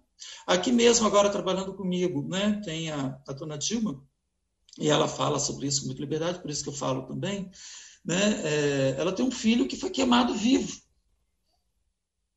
Aqui 0.47 0.73
mesmo, 0.73 1.07
agora 1.07 1.31
trabalhando 1.31 1.75
comigo, 1.75 2.27
né, 2.29 2.61
tem 2.64 2.91
a, 2.91 3.21
a 3.27 3.33
dona 3.33 3.57
Dilma, 3.57 4.03
e 4.79 4.89
ela 4.89 5.09
fala 5.09 5.39
sobre 5.39 5.66
isso 5.66 5.81
com 5.81 5.87
muita 5.87 6.01
liberdade, 6.01 6.41
por 6.41 6.51
isso 6.51 6.62
que 6.62 6.69
eu 6.69 6.75
falo 6.75 7.07
também. 7.07 7.51
Né? 8.05 8.43
É, 8.45 8.97
ela 8.99 9.12
tem 9.12 9.25
um 9.25 9.31
filho 9.31 9.66
que 9.66 9.77
foi 9.77 9.91
queimado 9.91 10.35
vivo 10.35 10.88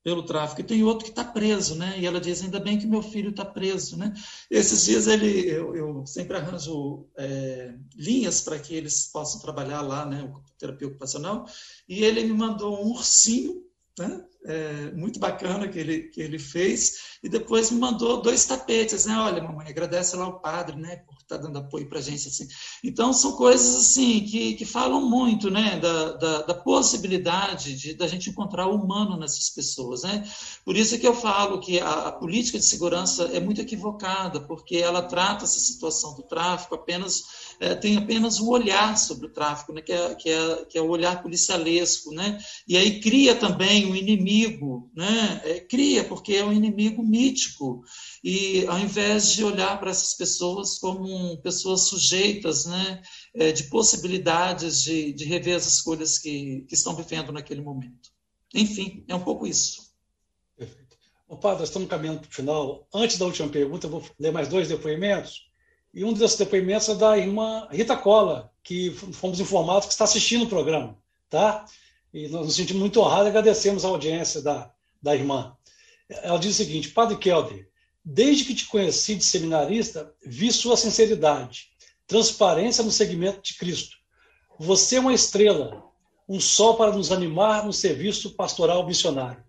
pelo 0.04 0.24
tráfico, 0.24 0.62
e 0.62 0.64
tem 0.64 0.84
outro 0.84 1.06
que 1.06 1.12
está 1.12 1.24
preso, 1.24 1.76
né? 1.76 2.00
E 2.00 2.06
ela 2.06 2.20
diz, 2.20 2.42
ainda 2.42 2.60
bem 2.60 2.80
que 2.80 2.88
meu 2.88 3.04
filho 3.04 3.30
está 3.30 3.46
preso, 3.46 3.98
né? 3.98 4.14
Esses 4.50 4.84
dias 4.86 5.08
ele, 5.08 5.48
eu, 5.48 5.76
eu 5.76 6.06
sempre 6.06 6.38
arranjo 6.38 7.08
é, 7.16 7.76
linhas 7.96 8.42
para 8.42 8.58
que 8.58 8.74
eles 8.74 9.06
possam 9.08 9.42
trabalhar 9.42 9.82
lá, 9.82 10.06
né? 10.06 10.24
O 10.24 10.42
terapia 10.58 10.88
ocupacional, 10.88 11.46
e 11.88 12.04
ele 12.04 12.24
me 12.24 12.34
mandou 12.34 12.84
um 12.84 12.92
ursinho, 12.92 13.64
né? 13.98 14.26
É, 14.46 14.92
muito 14.92 15.20
bacana 15.20 15.68
que 15.68 15.78
ele, 15.78 16.04
que 16.04 16.22
ele 16.22 16.40
fez, 16.40 17.20
e 17.24 17.30
depois 17.30 17.70
me 17.70 17.80
mandou 17.80 18.22
dois 18.22 18.44
tapetes, 18.46 19.06
né? 19.06 19.16
Olha, 19.18 19.44
mamãe, 19.44 19.68
agradece 19.68 20.16
lá 20.16 20.28
o 20.28 20.40
padre, 20.40 20.76
né, 20.76 20.98
por 20.98 21.16
estar 21.18 21.38
tá 21.38 21.44
dando 21.44 21.60
apoio 21.60 21.88
para 21.88 22.02
gente, 22.02 22.28
assim. 22.28 22.48
Então, 22.84 23.14
são 23.14 23.34
coisas, 23.34 23.76
assim, 23.76 24.22
que, 24.22 24.56
que 24.56 24.66
falam 24.66 25.08
muito, 25.08 25.52
né, 25.52 25.80
da, 25.80 26.14
da, 26.14 26.42
da 26.42 26.54
possibilidade 26.54 27.76
de, 27.78 27.94
da 27.94 28.08
gente 28.08 28.30
encontrar 28.30 28.68
o 28.68 28.76
humano 28.76 29.18
nessas 29.18 29.50
pessoas, 29.50 30.04
né? 30.04 30.28
Por 30.66 30.76
isso 30.76 30.98
que 30.98 31.08
eu 31.08 31.14
falo 31.14 31.60
que 31.60 31.80
a, 31.80 32.08
a 32.08 32.12
política 32.12 32.58
de 32.58 32.66
segurança 32.66 33.26
é 33.34 33.40
muito 33.40 33.62
equivocada, 33.62 34.40
porque 34.40 34.78
ela 34.78 35.04
trata 35.04 35.46
essa 35.46 35.60
situação 35.60 36.16
do 36.16 36.24
tráfico 36.24 36.76
apenas 36.76 37.52
é, 37.62 37.76
tem 37.76 37.96
apenas 37.96 38.40
um 38.40 38.50
olhar 38.50 38.98
sobre 38.98 39.28
o 39.28 39.30
tráfico, 39.30 39.72
né, 39.72 39.82
que, 39.84 39.94
é, 39.94 40.16
que, 40.16 40.30
é, 40.30 40.66
que 40.66 40.78
é 40.80 40.82
o 40.82 40.90
olhar 40.90 41.22
policialesco, 41.22 42.12
né, 42.12 42.40
e 42.68 42.76
aí 42.76 43.00
cria 43.00 43.36
também 43.36 43.86
um 43.86 43.96
inimigo, 43.96 44.31
né, 44.96 45.42
é, 45.44 45.60
cria, 45.60 46.04
porque 46.04 46.34
é 46.34 46.44
um 46.44 46.54
inimigo 46.54 47.04
mítico, 47.04 47.84
e 48.24 48.66
ao 48.68 48.80
invés 48.80 49.32
de 49.32 49.44
olhar 49.44 49.80
para 49.80 49.92
essas 49.92 50.14
pessoas 50.14 50.78
como 50.78 51.38
pessoas 51.42 51.88
sujeitas, 51.88 52.66
né, 52.66 53.02
é, 53.36 53.52
de 53.52 53.64
possibilidades 53.64 54.84
de, 54.84 55.14
de 55.14 55.26
rever 55.26 55.56
as 55.56 55.68
escolhas 55.68 56.18
que, 56.18 56.66
que 56.68 56.74
estão 56.74 56.96
vivendo 56.96 57.32
naquele 57.32 57.62
momento. 57.62 58.10
Enfim, 58.54 59.04
é 59.08 59.16
um 59.16 59.24
pouco 59.24 59.48
isso. 59.48 59.92
Perfeito. 60.58 60.98
O 61.28 61.38
padre, 61.38 61.64
estamos 61.64 61.88
caminhando 61.88 62.20
para 62.20 62.30
o 62.30 62.34
final. 62.34 62.88
Antes 62.94 63.18
da 63.18 63.26
última 63.26 63.48
pergunta, 63.48 63.88
eu 63.88 63.92
vou 63.92 64.04
ler 64.20 64.32
mais 64.32 64.48
dois 64.48 64.68
depoimentos. 64.68 65.50
E 65.94 66.04
um 66.04 66.14
desses 66.14 66.38
depoimentos 66.38 66.90
é 66.90 66.96
da 66.96 67.18
irmã 67.18 67.68
Rita 67.72 67.98
Cola, 67.98 68.52
que 68.64 68.92
fomos 68.92 69.40
informados 69.40 69.88
que 69.88 69.94
está 69.94 70.06
assistindo 70.06 70.44
o 70.44 70.50
programa, 70.50 70.98
tá? 71.30 71.66
E 72.14 72.28
nós 72.28 72.46
nos 72.46 72.56
sentimos 72.56 72.82
muito 72.82 73.00
honrados 73.00 73.28
e 73.28 73.30
agradecemos 73.30 73.86
a 73.86 73.88
audiência 73.88 74.42
da, 74.42 74.72
da 75.02 75.16
irmã. 75.16 75.56
Ela 76.10 76.38
diz 76.38 76.54
o 76.54 76.58
seguinte: 76.58 76.90
Padre 76.90 77.18
Kelder, 77.18 77.70
desde 78.04 78.46
que 78.46 78.56
te 78.56 78.68
conheci 78.68 79.16
de 79.16 79.24
seminarista, 79.24 80.14
vi 80.26 80.52
sua 80.52 80.76
sinceridade, 80.76 81.70
transparência 82.06 82.84
no 82.84 82.92
segmento 82.92 83.42
de 83.42 83.56
Cristo. 83.56 83.98
Você 84.60 84.98
é 84.98 85.00
uma 85.00 85.14
estrela, 85.14 85.84
um 86.28 86.40
sol 86.40 86.76
para 86.76 86.92
nos 86.92 87.12
animar 87.12 87.66
no 87.66 87.74
serviço 87.74 88.36
pastoral 88.36 88.86
missionário. 88.86 89.44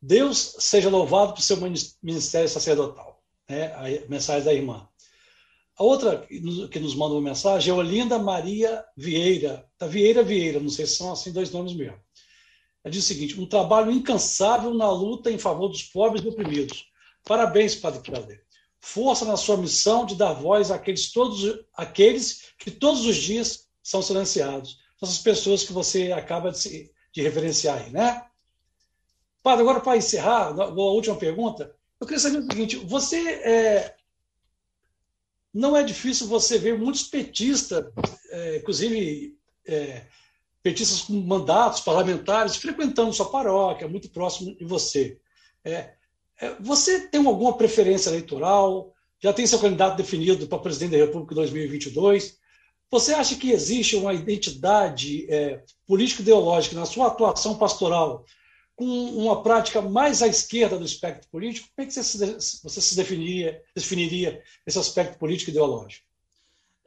Deus 0.00 0.56
seja 0.58 0.88
louvado 0.88 1.34
por 1.34 1.42
seu 1.42 1.56
ministério 2.02 2.48
sacerdotal. 2.48 3.22
É 3.48 3.66
a 3.66 4.08
mensagem 4.08 4.44
da 4.44 4.54
irmã. 4.54 4.87
A 5.78 5.84
outra 5.84 6.26
que 6.26 6.80
nos 6.80 6.94
manda 6.96 7.14
uma 7.14 7.20
mensagem 7.20 7.72
é 7.72 7.74
Olinda 7.74 8.18
Maria 8.18 8.84
Vieira. 8.96 9.64
Tá 9.78 9.86
Vieira 9.86 10.24
Vieira, 10.24 10.58
não 10.58 10.68
sei 10.68 10.86
se 10.86 10.96
são 10.96 11.12
assim 11.12 11.32
dois 11.32 11.52
nomes 11.52 11.72
mesmo. 11.72 11.96
Ela 12.82 12.90
diz 12.90 13.04
o 13.04 13.06
seguinte: 13.06 13.40
um 13.40 13.46
trabalho 13.46 13.92
incansável 13.92 14.74
na 14.74 14.90
luta 14.90 15.30
em 15.30 15.38
favor 15.38 15.68
dos 15.68 15.84
pobres 15.84 16.24
e 16.24 16.28
oprimidos. 16.28 16.86
Parabéns, 17.24 17.76
Padre 17.76 18.00
Kelder. 18.00 18.42
Força 18.80 19.24
na 19.24 19.36
sua 19.36 19.56
missão 19.56 20.04
de 20.04 20.16
dar 20.16 20.32
voz 20.32 20.72
àqueles, 20.72 21.12
todos, 21.12 21.60
àqueles 21.74 22.52
que 22.58 22.72
todos 22.72 23.06
os 23.06 23.16
dias 23.16 23.68
são 23.80 24.02
silenciados. 24.02 24.78
Essas 25.00 25.18
pessoas 25.18 25.62
que 25.62 25.72
você 25.72 26.10
acaba 26.10 26.50
de, 26.50 26.90
de 27.12 27.22
referenciar 27.22 27.80
aí, 27.80 27.90
né? 27.90 28.24
Padre, 29.44 29.62
agora 29.62 29.80
para 29.80 29.96
encerrar, 29.96 30.48
a 30.58 30.74
última 30.74 31.14
pergunta, 31.14 31.72
eu 32.00 32.06
queria 32.06 32.20
saber 32.20 32.38
o 32.38 32.42
seguinte: 32.42 32.76
você 32.76 33.18
é, 33.18 33.97
não 35.52 35.76
é 35.76 35.82
difícil 35.82 36.26
você 36.26 36.58
ver 36.58 36.78
muitos 36.78 37.02
petistas, 37.04 37.84
é, 38.30 38.56
inclusive 38.56 39.36
é, 39.66 40.04
petistas 40.62 41.02
com 41.02 41.14
mandatos 41.14 41.80
parlamentares, 41.80 42.56
frequentando 42.56 43.12
sua 43.12 43.30
paróquia, 43.30 43.88
muito 43.88 44.10
próximo 44.10 44.54
de 44.56 44.64
você. 44.64 45.18
É, 45.64 45.92
é 46.40 46.54
você 46.60 47.08
tem 47.08 47.24
alguma 47.26 47.56
preferência 47.56 48.10
eleitoral? 48.10 48.94
Já 49.20 49.32
tem 49.32 49.46
seu 49.46 49.58
candidato 49.58 49.96
definido 49.96 50.46
para 50.46 50.58
presidente 50.58 50.92
da 50.92 50.98
República 50.98 51.34
em 51.34 51.36
2022? 51.36 52.38
Você 52.90 53.12
acha 53.12 53.36
que 53.36 53.50
existe 53.50 53.96
uma 53.96 54.14
identidade 54.14 55.30
é, 55.30 55.62
político-ideológica 55.86 56.76
na 56.76 56.86
sua 56.86 57.08
atuação 57.08 57.58
pastoral 57.58 58.24
com 58.78 58.84
uma 58.84 59.42
prática 59.42 59.82
mais 59.82 60.22
à 60.22 60.28
esquerda 60.28 60.78
do 60.78 60.84
espectro 60.84 61.28
político, 61.30 61.68
como 61.74 61.84
é 61.84 61.86
que 61.88 61.92
você 61.92 62.04
se, 62.04 62.62
você 62.62 62.80
se 62.80 62.94
definiria, 62.94 63.60
definiria 63.74 64.40
esse 64.64 64.78
aspecto 64.78 65.18
político 65.18 65.50
ideológico? 65.50 66.06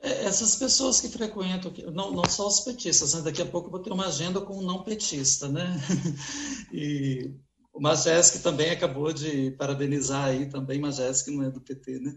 É, 0.01 0.23
essas 0.23 0.55
pessoas 0.55 1.01
que 1.01 1.09
frequentam, 1.09 1.69
não, 1.93 2.11
não 2.13 2.23
só 2.29 2.47
os 2.47 2.61
petistas, 2.61 3.13
né? 3.13 3.21
daqui 3.21 3.41
a 3.41 3.45
pouco 3.45 3.67
eu 3.67 3.71
vou 3.71 3.81
ter 3.81 3.91
uma 3.91 4.07
agenda 4.07 4.39
com 4.39 4.57
um 4.57 4.61
não 4.61 4.83
petista, 4.83 5.49
né? 5.49 5.77
E 6.71 7.29
o 7.73 7.81
Majeski 7.81 8.39
também 8.39 8.69
acabou 8.69 9.11
de 9.11 9.51
parabenizar 9.51 10.27
aí, 10.27 10.45
também 10.45 10.79
Majeski 10.79 11.29
não 11.31 11.43
é 11.43 11.51
do 11.51 11.59
PT, 11.59 11.99
né? 11.99 12.15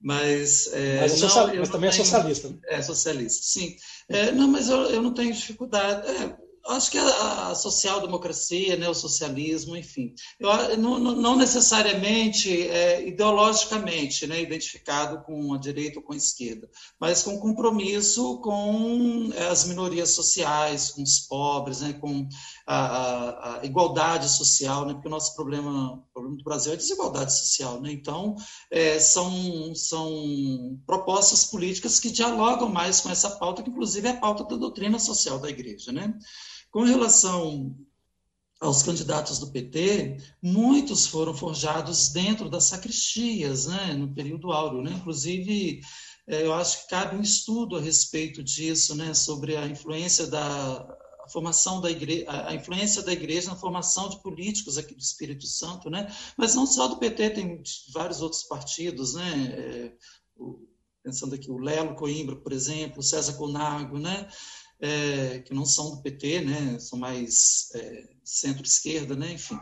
Mas, 0.00 0.72
é, 0.72 1.02
mas, 1.02 1.22
é 1.22 1.26
não, 1.26 1.56
mas 1.56 1.68
também 1.68 1.88
é 1.88 1.92
tenho, 1.92 2.02
é 2.02 2.04
socialista. 2.04 2.48
Né? 2.48 2.58
É 2.66 2.82
socialista, 2.82 3.46
sim. 3.46 3.76
É, 4.08 4.32
não, 4.32 4.48
mas 4.48 4.68
eu, 4.68 4.90
eu 4.90 5.00
não 5.00 5.14
tenho 5.14 5.32
dificuldade. 5.32 6.10
É, 6.10 6.36
acho 6.66 6.90
que 6.90 6.98
a, 6.98 7.54
social-democracia, 7.54 8.76
né, 8.76 8.88
o 8.88 8.94
socialismo, 8.94 9.76
enfim, 9.76 10.14
eu, 10.40 10.76
não, 10.78 10.98
não 10.98 11.36
necessariamente 11.36 12.66
é, 12.68 13.06
ideologicamente 13.06 14.26
né, 14.26 14.40
identificado 14.40 15.22
com 15.24 15.52
a 15.52 15.58
direita 15.58 15.98
ou 15.98 16.04
com 16.04 16.12
a 16.12 16.16
esquerda, 16.16 16.68
mas 16.98 17.22
com 17.22 17.38
compromisso 17.38 18.40
com 18.40 19.30
é, 19.34 19.46
as 19.46 19.66
minorias 19.66 20.10
sociais, 20.10 20.90
com 20.90 21.02
os 21.02 21.20
pobres, 21.20 21.80
né, 21.80 21.92
com 21.94 22.26
a, 22.66 23.60
a, 23.60 23.64
igualdade 23.64 24.28
social, 24.28 24.86
né, 24.86 24.94
porque 24.94 25.08
o 25.08 25.10
nosso 25.10 25.34
problema, 25.34 25.94
o 25.94 26.12
problema 26.12 26.36
do 26.36 26.44
Brasil 26.44 26.72
é 26.72 26.76
desigualdade 26.76 27.36
social. 27.36 27.80
Né, 27.80 27.92
então, 27.92 28.36
é, 28.70 28.98
são, 28.98 29.74
são 29.74 30.78
propostas 30.86 31.44
políticas 31.44 32.00
que 32.00 32.10
dialogam 32.10 32.68
mais 32.68 33.00
com 33.00 33.10
essa 33.10 33.30
pauta, 33.30 33.62
que 33.62 33.70
inclusive 33.70 34.08
é 34.08 34.12
a 34.12 34.16
pauta 34.16 34.44
da 34.44 34.56
doutrina 34.56 34.98
social 34.98 35.38
da 35.38 35.50
igreja. 35.50 35.92
Né? 35.92 36.14
Com 36.74 36.82
relação 36.82 37.72
aos 38.60 38.82
candidatos 38.82 39.38
do 39.38 39.52
PT, 39.52 40.16
muitos 40.42 41.06
foram 41.06 41.32
forjados 41.32 42.08
dentro 42.08 42.50
das 42.50 42.64
sacristias, 42.64 43.66
né, 43.66 43.92
no 43.92 44.12
período 44.12 44.50
áureo, 44.50 44.82
né? 44.82 44.90
Inclusive, 44.90 45.80
é, 46.26 46.44
eu 46.44 46.52
acho 46.52 46.82
que 46.82 46.90
cabe 46.90 47.14
um 47.14 47.22
estudo 47.22 47.76
a 47.76 47.80
respeito 47.80 48.42
disso, 48.42 48.96
né, 48.96 49.14
sobre 49.14 49.56
a 49.56 49.68
influência 49.68 50.26
da 50.26 50.98
a 51.24 51.28
formação 51.28 51.80
da 51.80 51.88
igreja, 51.92 52.24
a 52.28 52.52
influência 52.52 53.02
da 53.02 53.12
igreja 53.12 53.50
na 53.50 53.56
formação 53.56 54.08
de 54.08 54.20
políticos 54.20 54.76
aqui 54.76 54.96
do 54.96 55.00
Espírito 55.00 55.46
Santo, 55.46 55.88
né? 55.88 56.12
Mas 56.36 56.56
não 56.56 56.66
só 56.66 56.88
do 56.88 56.98
PT, 56.98 57.30
tem 57.30 57.62
vários 57.92 58.20
outros 58.20 58.42
partidos, 58.42 59.14
né? 59.14 59.54
É, 59.56 59.92
o, 60.36 60.58
pensando 61.04 61.36
aqui 61.36 61.50
o 61.50 61.58
Lelo 61.58 61.94
Coimbra, 61.94 62.34
por 62.34 62.52
exemplo, 62.52 62.98
o 62.98 63.02
César 63.02 63.34
Conago, 63.34 63.96
né? 63.96 64.28
É, 64.80 65.38
que 65.40 65.54
não 65.54 65.64
são 65.64 65.90
do 65.90 66.02
PT, 66.02 66.40
né, 66.42 66.78
são 66.78 66.98
mais 66.98 67.70
é, 67.74 68.04
centro-esquerda, 68.24 69.16
né, 69.16 69.32
enfim. 69.32 69.58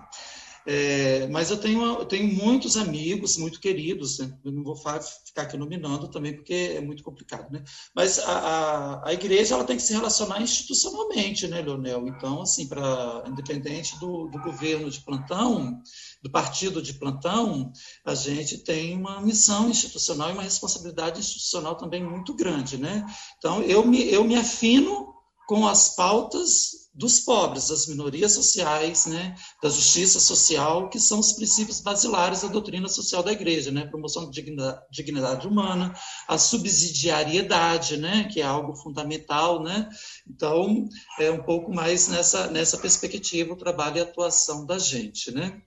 É, 0.67 1.27
mas 1.27 1.51
eu 1.51 1.57
tenho, 1.57 1.83
eu 1.85 2.05
tenho 2.05 2.33
muitos 2.33 2.77
amigos 2.77 3.37
muito 3.37 3.59
queridos, 3.61 4.19
né? 4.19 4.33
eu 4.45 4.53
não 4.53 4.63
vou 4.63 4.77
ficar 4.77 5.43
aqui 5.43 5.57
nominando 5.57 6.09
também 6.09 6.35
porque 6.35 6.75
é 6.77 6.81
muito 6.81 7.03
complicado, 7.03 7.51
né? 7.51 7.65
Mas 7.95 8.21
a, 8.21 8.33
a, 8.33 9.09
a, 9.09 9.13
igreja 9.13 9.55
ela 9.55 9.65
tem 9.65 9.77
que 9.77 9.83
se 9.83 9.93
relacionar 9.93 10.41
institucionalmente, 10.41 11.49
né, 11.49 11.61
Leonel? 11.61 12.07
Então, 12.07 12.43
assim, 12.43 12.69
para 12.69 13.25
independente 13.27 13.99
do, 13.99 14.29
do 14.29 14.39
governo 14.41 14.89
de 14.89 15.01
plantão, 15.01 15.81
do 16.23 16.31
partido 16.31 16.81
de 16.81 16.95
plantão, 16.95 17.73
a 18.05 18.15
gente 18.15 18.59
tem 18.59 18.97
uma 18.97 19.21
missão 19.21 19.69
institucional 19.69 20.31
e 20.31 20.33
uma 20.33 20.43
responsabilidade 20.43 21.19
institucional 21.19 21.75
também 21.77 22.05
muito 22.05 22.35
grande, 22.35 22.77
né? 22.77 23.05
Então, 23.39 23.63
eu 23.63 23.85
me, 23.85 24.03
eu 24.13 24.23
me 24.23 24.37
afino 24.37 25.12
com 25.47 25.67
as 25.67 25.95
pautas 25.95 26.83
dos 26.95 27.21
pobres, 27.21 27.69
das 27.69 27.87
minorias 27.87 28.33
sociais, 28.33 29.07
né, 29.07 29.35
da 29.63 29.71
justiça 29.71 30.21
social, 30.21 30.91
que 30.91 31.01
são 31.01 31.19
os 31.19 31.33
princípios 31.33 31.81
basilares 31.81 32.43
da 32.43 32.49
doutrina 32.49 32.87
social 32.87 33.23
da 33.23 33.33
igreja, 33.33 33.71
né, 33.71 33.87
promoção 33.87 34.31
da 34.31 34.83
dignidade 34.91 35.47
humana, 35.47 35.95
a 36.29 36.37
subsidiariedade, 36.37 37.97
né, 37.97 38.29
que 38.31 38.43
é 38.43 38.45
algo 38.45 38.77
fundamental, 38.77 39.63
né, 39.63 39.89
então 40.29 40.87
é 41.19 41.31
um 41.31 41.43
pouco 41.43 41.73
mais 41.73 42.09
nessa, 42.09 42.49
nessa 42.49 42.77
perspectiva 42.77 43.55
o 43.55 43.57
trabalho 43.57 43.97
e 43.97 44.01
a 44.01 44.05
atuação 44.05 44.67
da 44.67 44.79
gente, 44.79 45.31
né. 45.31 45.63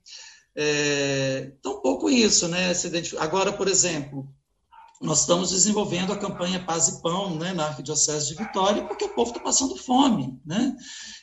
É, 0.56 1.52
então, 1.60 1.80
um 1.80 1.82
pouco 1.82 2.10
isso, 2.10 2.48
né, 2.48 2.72
agora, 3.18 3.52
por 3.52 3.68
exemplo, 3.68 4.30
nós 5.06 5.22
estamos 5.22 5.52
desenvolvendo 5.52 6.12
a 6.12 6.18
campanha 6.18 6.64
Paz 6.64 6.88
e 6.88 7.02
Pão 7.02 7.36
né, 7.36 7.54
na 7.54 7.68
Arquidiocese 7.68 8.30
de 8.30 8.44
Vitória, 8.44 8.84
porque 8.84 9.06
o 9.06 9.14
povo 9.14 9.30
está 9.30 9.40
passando 9.40 9.78
fome. 9.78 10.40
Né? 10.46 10.76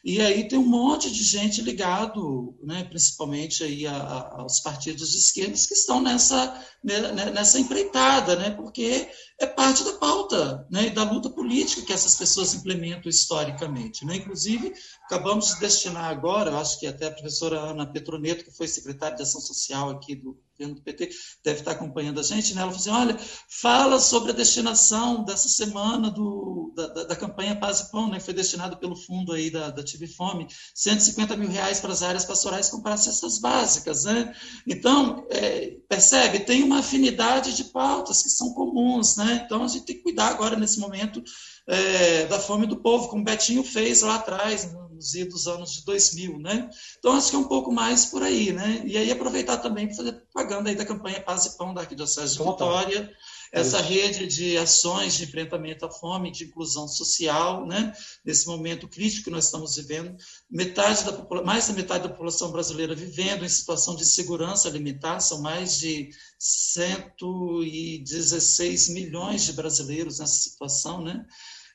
E 0.05 0.21
aí 0.21 0.47
tem 0.47 0.59
um 0.59 0.67
monte 0.67 1.11
de 1.11 1.23
gente 1.23 1.61
ligado, 1.61 2.57
né, 2.63 2.85
principalmente 2.85 3.65
aí 3.65 3.87
a, 3.87 3.97
a, 3.97 4.41
aos 4.43 4.61
partidos 4.61 5.11
de 5.11 5.19
esquerda, 5.19 5.53
que 5.53 5.75
estão 5.75 6.01
nessa, 6.01 6.59
né, 6.83 7.13
né, 7.13 7.31
nessa 7.31 7.59
empreitada, 7.59 8.37
né, 8.37 8.51
porque 8.51 9.11
é 9.41 9.47
parte 9.47 9.85
da 9.85 9.93
pauta 9.95 10.67
né, 10.71 10.91
da 10.91 11.03
luta 11.03 11.29
política 11.29 11.83
que 11.83 11.93
essas 11.93 12.17
pessoas 12.17 12.55
implementam 12.55 13.11
historicamente. 13.11 14.05
Né? 14.05 14.17
Inclusive, 14.17 14.73
acabamos 15.05 15.49
de 15.49 15.61
destinar 15.61 16.05
agora, 16.05 16.57
acho 16.57 16.79
que 16.79 16.87
até 16.87 17.07
a 17.07 17.11
professora 17.11 17.59
Ana 17.59 17.87
Petroneto, 17.87 18.45
que 18.45 18.57
foi 18.57 18.69
secretária 18.69 19.17
de 19.17 19.23
Ação 19.23 19.41
Social 19.41 19.91
aqui 19.91 20.15
do 20.15 20.39
governo 20.53 20.75
do 20.77 20.83
PT, 20.83 21.11
deve 21.45 21.61
estar 21.61 21.73
acompanhando 21.73 22.21
a 22.21 22.23
gente, 22.23 22.55
né? 22.55 22.63
ela 22.63 22.71
falou 22.71 22.81
assim, 22.81 22.91
olha, 22.91 23.19
fala 23.49 23.99
sobre 23.99 24.31
a 24.31 24.35
destinação 24.35 25.25
dessa 25.25 25.49
semana 25.49 26.11
do, 26.11 26.73
da, 26.77 26.87
da, 26.89 27.05
da 27.05 27.17
campanha 27.17 27.59
Paz 27.59 27.81
e 27.81 27.91
Pão, 27.91 28.09
né? 28.09 28.21
foi 28.21 28.35
destinado 28.35 28.77
pelo 28.77 28.95
fundo 28.95 29.33
aí 29.33 29.51
da, 29.51 29.71
da 29.71 29.83
TV 29.83 30.07
Fome, 30.07 30.47
150 30.75 31.37
mil 31.37 31.49
reais 31.49 31.81
para 31.81 31.93
as 31.93 32.03
áreas 32.03 32.25
pastorais 32.25 32.69
comprar 32.69 32.97
cestas 32.97 33.39
básicas. 33.39 34.05
Né? 34.05 34.35
Então, 34.67 35.27
é, 35.31 35.77
percebe, 35.89 36.41
tem 36.41 36.63
uma 36.63 36.79
afinidade 36.79 37.57
de 37.57 37.65
pautas 37.65 38.23
que 38.23 38.31
são 38.31 38.53
comuns, 38.55 39.17
né? 39.17 39.22
Então 39.45 39.65
a 39.65 39.69
gente 39.69 39.85
tem 39.85 39.97
que 39.97 40.03
cuidar 40.03 40.29
agora, 40.29 40.57
nesse 40.57 40.79
momento, 40.81 41.23
é, 41.67 42.27
da 42.27 42.39
fome 42.39 42.67
do 42.67 42.77
povo, 42.77 43.09
como 43.09 43.25
Betinho 43.25 43.63
fez 43.63 44.03
lá 44.03 44.17
atrás, 44.17 44.73
nos 44.73 45.47
anos 45.47 45.73
de 45.73 45.85
2000, 45.85 46.39
né? 46.39 46.71
Então, 46.99 47.13
acho 47.13 47.31
que 47.31 47.37
é 47.37 47.39
um 47.39 47.49
pouco 47.49 47.73
mais 47.73 48.07
por 48.07 48.23
aí, 48.23 48.53
né? 48.53 48.83
E 48.85 48.97
aí 48.97 49.11
aproveitar 49.11 49.59
também 49.59 49.87
para 49.87 49.97
fazer 49.97 50.13
propaganda 50.13 50.71
aí 50.71 50.77
da 50.77 50.85
campanha 50.85 51.21
Paz 51.21 51.47
e 51.47 51.57
Pão 51.57 51.75
da 51.75 51.81
Arquidiocese 51.81 52.37
de 52.37 52.45
Vitória, 52.45 53.13
essa 53.53 53.81
rede 53.83 54.27
de 54.27 54.57
ações 54.57 55.15
de 55.15 55.25
enfrentamento 55.25 55.85
à 55.85 55.91
fome, 55.91 56.33
de 56.33 56.45
inclusão 56.45 56.89
social, 56.89 57.67
né? 57.67 57.93
Nesse 58.25 58.47
momento 58.47 58.89
crítico 58.89 59.25
que 59.25 59.31
nós 59.31 59.45
estamos 59.45 59.77
vivendo, 59.77 60.17
metade 60.51 61.05
da 61.05 61.13
mais 61.43 61.69
da 61.69 61.75
metade 61.75 62.05
da 62.05 62.09
população 62.09 62.51
brasileira 62.51 62.95
vivendo 62.95 63.45
em 63.45 63.49
situação 63.49 63.95
de 63.95 64.07
segurança 64.07 64.69
alimentar, 64.69 65.21
são 65.21 65.43
mais 65.43 65.79
de 65.79 66.09
116 66.39 68.89
milhões 68.89 69.45
de 69.45 69.53
brasileiros 69.53 70.19
nessa 70.19 70.41
situação, 70.41 71.03
né? 71.03 71.27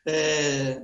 É, 0.04 0.82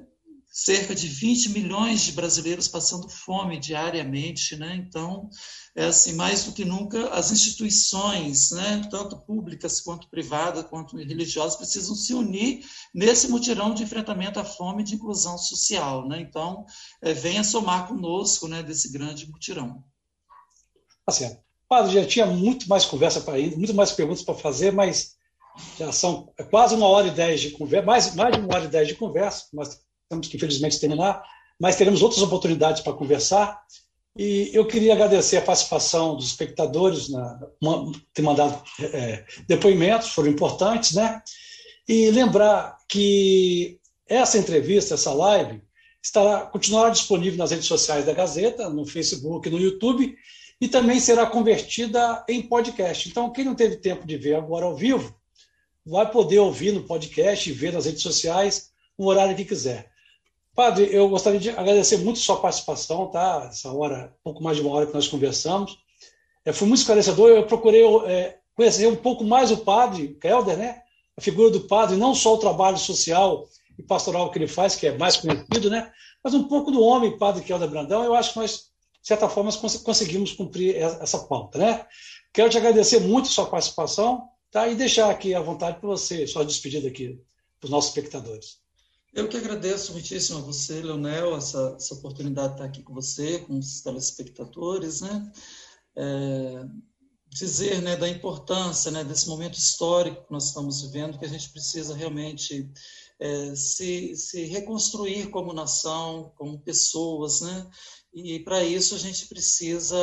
cerca 0.55 0.93
de 0.93 1.07
20 1.07 1.49
milhões 1.49 2.01
de 2.03 2.11
brasileiros 2.11 2.67
passando 2.67 3.09
fome 3.09 3.57
diariamente, 3.57 4.55
né? 4.55 4.75
Então, 4.75 5.27
é 5.75 5.85
assim, 5.85 6.13
mais 6.13 6.43
do 6.43 6.51
que 6.51 6.63
nunca, 6.63 7.09
as 7.09 7.31
instituições, 7.31 8.51
né, 8.51 8.87
tanto 8.91 9.17
públicas 9.17 9.81
quanto 9.81 10.07
privadas, 10.07 10.65
quanto 10.65 10.95
religiosas, 10.95 11.55
precisam 11.55 11.95
se 11.95 12.13
unir 12.13 12.63
nesse 12.93 13.29
mutirão 13.29 13.73
de 13.73 13.81
enfrentamento 13.81 14.39
à 14.39 14.45
fome 14.45 14.83
e 14.83 14.85
de 14.85 14.93
inclusão 14.93 15.39
social, 15.39 16.07
né? 16.07 16.21
Então, 16.21 16.67
é, 17.01 17.13
venha 17.13 17.43
somar 17.43 17.87
conosco, 17.87 18.47
né, 18.47 18.61
desse 18.61 18.91
grande 18.91 19.27
mutirão. 19.31 19.83
Certo. 21.09 21.41
Padre, 21.67 21.93
já 21.93 22.05
tinha 22.05 22.27
muito 22.27 22.69
mais 22.69 22.85
conversa 22.85 23.19
para 23.21 23.39
ir, 23.39 23.57
muito 23.57 23.73
mais 23.73 23.91
perguntas 23.91 24.21
para 24.21 24.35
fazer, 24.35 24.71
mas 24.71 25.15
já 25.79 25.91
são 25.91 26.31
quase 26.51 26.75
uma 26.75 26.85
hora 26.85 27.07
e 27.07 27.11
dez 27.11 27.41
de 27.41 27.49
conversa, 27.49 27.85
mais, 27.87 28.15
mais 28.15 28.35
de 28.35 28.39
uma 28.39 28.53
hora 28.53 28.65
e 28.65 28.67
dez 28.67 28.87
de 28.87 28.95
conversa, 28.95 29.47
mas 29.51 29.81
temos 30.09 30.27
que 30.27 30.37
infelizmente 30.37 30.79
terminar, 30.79 31.23
mas 31.59 31.75
teremos 31.75 32.01
outras 32.01 32.21
oportunidades 32.21 32.81
para 32.81 32.93
conversar. 32.93 33.61
E 34.17 34.51
eu 34.53 34.67
queria 34.67 34.93
agradecer 34.93 35.37
a 35.37 35.41
participação 35.41 36.15
dos 36.15 36.27
espectadores, 36.27 37.09
na, 37.09 37.39
ter 38.13 38.21
mandado 38.21 38.61
é, 38.79 39.25
depoimentos, 39.47 40.09
foram 40.09 40.29
importantes, 40.29 40.93
né? 40.93 41.21
E 41.87 42.11
lembrar 42.11 42.77
que 42.87 43.79
essa 44.07 44.37
entrevista, 44.37 44.93
essa 44.93 45.11
live, 45.11 45.61
estará, 46.01 46.41
continuará 46.41 46.89
disponível 46.89 47.39
nas 47.39 47.51
redes 47.51 47.65
sociais 47.65 48.05
da 48.05 48.13
Gazeta, 48.13 48.69
no 48.69 48.85
Facebook, 48.85 49.49
no 49.49 49.59
YouTube, 49.59 50.15
e 50.61 50.67
também 50.67 50.99
será 50.99 51.25
convertida 51.25 52.23
em 52.29 52.41
podcast. 52.41 53.09
Então, 53.09 53.31
quem 53.31 53.45
não 53.45 53.55
teve 53.55 53.77
tempo 53.77 54.05
de 54.05 54.17
ver 54.17 54.35
agora 54.35 54.65
ao 54.65 54.75
vivo, 54.75 55.15
vai 55.85 56.09
poder 56.09 56.39
ouvir 56.39 56.71
no 56.71 56.83
podcast 56.83 57.49
e 57.49 57.53
ver 57.53 57.73
nas 57.73 57.85
redes 57.85 58.01
sociais 58.01 58.71
no 58.97 59.07
horário 59.07 59.35
que 59.35 59.43
quiser. 59.43 59.91
Padre, 60.55 60.87
eu 60.91 61.09
gostaria 61.09 61.39
de 61.39 61.49
agradecer 61.49 61.97
muito 61.97 62.19
sua 62.19 62.39
participação, 62.39 63.07
tá? 63.07 63.47
Essa 63.49 63.71
hora, 63.71 64.15
pouco 64.23 64.43
mais 64.43 64.57
de 64.57 64.63
uma 64.63 64.71
hora 64.71 64.85
que 64.85 64.93
nós 64.93 65.07
conversamos. 65.07 65.79
É, 66.45 66.53
foi 66.53 66.67
muito 66.67 66.81
esclarecedor. 66.81 67.29
Eu 67.29 67.47
procurei 67.47 67.83
é, 68.05 68.37
conhecer 68.55 68.87
um 68.87 68.95
pouco 68.95 69.23
mais 69.23 69.49
o 69.49 69.57
padre 69.57 70.15
Kelder, 70.21 70.57
né? 70.57 70.83
A 71.17 71.21
figura 71.21 71.49
do 71.49 71.61
padre, 71.61 71.97
não 71.97 72.13
só 72.13 72.35
o 72.35 72.37
trabalho 72.37 72.77
social 72.77 73.47
e 73.77 73.81
pastoral 73.81 74.29
que 74.29 74.37
ele 74.37 74.47
faz, 74.47 74.75
que 74.75 74.85
é 74.85 74.95
mais 74.95 75.17
conhecido, 75.17 75.71
né? 75.71 75.91
Mas 76.23 76.35
um 76.35 76.43
pouco 76.43 76.69
do 76.69 76.81
homem, 76.81 77.17
padre 77.17 77.43
Kelder 77.43 77.69
Brandão. 77.69 78.03
Eu 78.03 78.13
acho 78.13 78.33
que 78.33 78.39
nós, 78.39 78.69
de 79.01 79.07
certa 79.07 79.27
forma, 79.27 79.51
conseguimos 79.83 80.33
cumprir 80.33 80.75
essa 80.75 81.17
pauta, 81.17 81.57
né? 81.57 81.85
Quero 82.31 82.49
te 82.51 82.57
agradecer 82.57 82.99
muito 82.99 83.27
sua 83.27 83.47
participação, 83.47 84.29
tá? 84.51 84.67
E 84.67 84.75
deixar 84.75 85.09
aqui 85.09 85.33
à 85.33 85.41
vontade 85.41 85.79
para 85.79 85.89
você, 85.89 86.27
sua 86.27 86.45
despedida 86.45 86.87
aqui 86.87 87.19
para 87.59 87.65
os 87.65 87.71
nossos 87.71 87.89
espectadores. 87.89 88.62
Eu 89.13 89.29
que 89.29 89.37
agradeço 89.37 89.93
muitíssimo 89.93 90.39
a 90.39 90.41
você, 90.41 90.81
Leonel, 90.81 91.35
essa, 91.35 91.75
essa 91.77 91.93
oportunidade 91.93 92.47
de 92.47 92.53
estar 92.55 92.65
aqui 92.65 92.81
com 92.81 92.95
você, 92.95 93.39
com 93.39 93.59
os 93.59 93.81
telespectadores, 93.81 95.01
né? 95.01 95.31
É, 95.95 96.65
dizer 97.29 97.79
né, 97.83 97.95
da 97.95 98.09
importância 98.09 98.89
né, 98.89 99.03
desse 99.03 99.27
momento 99.27 99.57
histórico 99.57 100.25
que 100.25 100.31
nós 100.31 100.47
estamos 100.47 100.81
vivendo, 100.81 101.19
que 101.19 101.25
a 101.25 101.29
gente 101.29 101.49
precisa 101.49 101.95
realmente 101.95 102.67
é, 103.19 103.55
se, 103.55 104.15
se 104.15 104.45
reconstruir 104.45 105.29
como 105.29 105.53
nação, 105.53 106.31
como 106.35 106.59
pessoas, 106.59 107.41
né? 107.41 107.69
E 108.15 108.39
para 108.39 108.63
isso 108.63 108.95
a 108.95 108.99
gente 108.99 109.27
precisa 109.27 109.97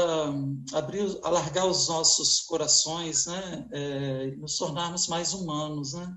abrir, 0.72 1.18
alargar 1.22 1.66
os 1.66 1.88
nossos 1.88 2.42
corações, 2.42 3.26
né? 3.26 3.68
É, 3.72 4.26
nos 4.36 4.56
tornarmos 4.56 5.08
mais 5.08 5.32
humanos, 5.32 5.94
né? 5.94 6.16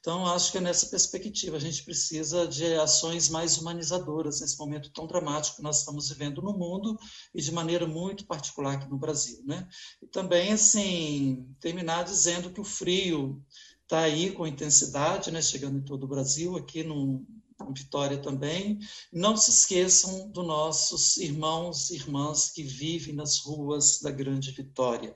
Então, 0.00 0.26
acho 0.26 0.50
que 0.50 0.56
é 0.56 0.60
nessa 0.62 0.86
perspectiva 0.86 1.58
a 1.58 1.60
gente 1.60 1.84
precisa 1.84 2.48
de 2.48 2.64
ações 2.76 3.28
mais 3.28 3.58
humanizadoras 3.58 4.40
nesse 4.40 4.58
momento 4.58 4.90
tão 4.90 5.06
dramático 5.06 5.56
que 5.56 5.62
nós 5.62 5.80
estamos 5.80 6.08
vivendo 6.08 6.40
no 6.40 6.56
mundo 6.56 6.98
e 7.34 7.42
de 7.42 7.52
maneira 7.52 7.86
muito 7.86 8.26
particular 8.26 8.76
aqui 8.76 8.88
no 8.88 8.96
Brasil, 8.96 9.42
né? 9.44 9.68
E 10.02 10.06
também, 10.06 10.52
assim, 10.52 11.46
terminar 11.60 12.04
dizendo 12.04 12.50
que 12.50 12.60
o 12.60 12.64
frio 12.64 13.44
está 13.82 14.00
aí 14.00 14.32
com 14.32 14.46
intensidade, 14.46 15.30
né? 15.30 15.42
Chegando 15.42 15.78
em 15.78 15.84
todo 15.84 16.04
o 16.04 16.08
Brasil, 16.08 16.56
aqui 16.56 16.82
no 16.82 17.26
Vitória 17.74 18.16
também. 18.16 18.78
Não 19.12 19.36
se 19.36 19.50
esqueçam 19.50 20.30
dos 20.30 20.46
nossos 20.46 21.18
irmãos 21.18 21.90
e 21.90 21.96
irmãs 21.96 22.50
que 22.50 22.62
vivem 22.62 23.14
nas 23.14 23.38
ruas 23.40 24.00
da 24.00 24.10
Grande 24.10 24.50
Vitória. 24.50 25.14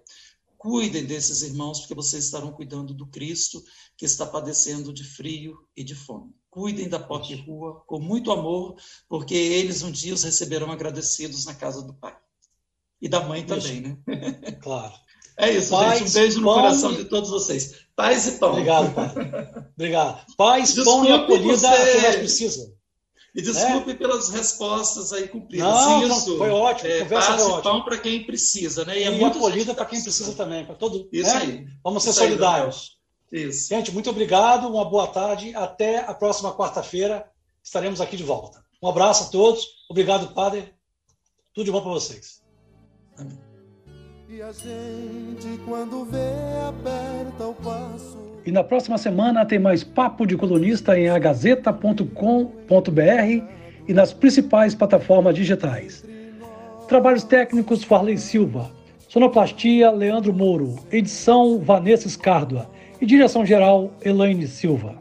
Cuidem 0.64 1.04
desses 1.04 1.42
irmãos, 1.42 1.80
porque 1.80 1.94
vocês 1.94 2.24
estarão 2.24 2.50
cuidando 2.50 2.94
do 2.94 3.06
Cristo 3.06 3.62
que 3.98 4.06
está 4.06 4.24
padecendo 4.24 4.94
de 4.94 5.04
frio 5.04 5.58
e 5.76 5.84
de 5.84 5.94
fome. 5.94 6.32
Cuidem 6.48 6.88
da 6.88 6.98
pobre 6.98 7.34
rua 7.34 7.84
com 7.86 8.00
muito 8.00 8.32
amor, 8.32 8.74
porque 9.06 9.34
eles 9.34 9.82
um 9.82 9.90
dia 9.90 10.14
os 10.14 10.22
receberão 10.22 10.72
agradecidos 10.72 11.44
na 11.44 11.52
casa 11.52 11.82
do 11.82 11.92
Pai. 11.92 12.16
E 12.98 13.10
da 13.10 13.20
mãe 13.20 13.44
também, 13.44 13.82
né? 13.82 13.98
Claro. 14.62 14.94
É 15.36 15.52
isso, 15.52 15.68
Paz, 15.68 15.98
gente. 15.98 16.08
Um 16.08 16.12
beijo 16.14 16.40
no 16.40 16.54
coração 16.54 16.94
de 16.94 17.04
todos 17.04 17.28
vocês. 17.28 17.84
Paz 17.94 18.26
e 18.26 18.38
pão. 18.38 18.52
Obrigado, 18.52 18.94
pai. 18.94 19.66
Obrigado. 19.74 20.34
Paz, 20.34 20.72
Desculpe 20.72 20.88
pão 20.88 21.04
e 21.04 21.12
acolhida 21.12 21.58
você... 21.58 21.92
que 21.92 22.06
nós 22.06 22.16
precisamos. 22.16 22.74
E 23.34 23.42
desculpe 23.42 23.90
é? 23.90 23.94
pelas 23.94 24.30
respostas 24.30 25.12
aí 25.12 25.26
cumpridas. 25.26 25.66
Não, 25.66 26.06
Isso, 26.06 26.30
não, 26.30 26.38
foi 26.38 26.50
ótimo. 26.50 26.88
É, 26.88 27.04
passe 27.04 27.62
pão 27.62 27.82
para 27.82 27.98
quem 27.98 28.24
precisa, 28.24 28.84
né? 28.84 28.96
E, 28.96 29.02
é 29.02 29.10
e 29.10 29.14
é 29.14 29.18
muito 29.18 29.38
acolhida 29.38 29.74
para 29.74 29.86
quem 29.86 30.00
precisa 30.00 30.34
também, 30.34 30.64
para 30.64 30.76
todo. 30.76 31.08
Isso 31.12 31.34
né? 31.34 31.42
aí. 31.42 31.66
Vamos 31.82 32.04
ser 32.04 32.10
Isso 32.10 32.20
solidários. 32.20 32.96
Aí, 33.32 33.48
Isso. 33.48 33.68
Gente, 33.68 33.90
muito 33.90 34.08
obrigado, 34.08 34.68
uma 34.68 34.84
boa 34.84 35.08
tarde. 35.08 35.52
Até 35.56 35.98
a 35.98 36.14
próxima 36.14 36.54
quarta-feira 36.54 37.28
estaremos 37.60 38.00
aqui 38.00 38.16
de 38.16 38.22
volta. 38.22 38.64
Um 38.80 38.88
abraço 38.88 39.24
a 39.24 39.26
todos. 39.28 39.66
Obrigado, 39.90 40.32
padre. 40.32 40.72
Tudo 41.52 41.64
de 41.64 41.72
bom 41.72 41.82
para 41.82 41.90
vocês. 41.90 42.40
Amém. 43.18 43.43
E 44.26 44.40
a 44.40 44.52
gente, 44.52 45.60
quando 45.66 46.04
vê, 46.06 46.18
aperta 46.66 47.46
o 47.46 47.54
passo. 47.54 48.18
E 48.46 48.50
na 48.50 48.64
próxima 48.64 48.96
semana 48.96 49.44
tem 49.44 49.58
mais 49.58 49.84
Papo 49.84 50.26
de 50.26 50.34
Colunista 50.34 50.98
em 50.98 51.08
agazeta.com.br 51.08 52.10
e 53.86 53.92
nas 53.92 54.14
principais 54.14 54.74
plataformas 54.74 55.34
digitais. 55.34 56.04
Trabalhos 56.88 57.22
técnicos 57.22 57.84
Farley 57.84 58.16
Silva. 58.16 58.70
Sonoplastia 59.08 59.90
Leandro 59.90 60.32
Mouro. 60.32 60.76
Edição 60.90 61.60
Vanessa 61.60 62.06
Escárdua. 62.06 62.70
E 63.00 63.06
direção 63.06 63.44
geral 63.44 63.90
Elaine 64.02 64.48
Silva. 64.48 64.96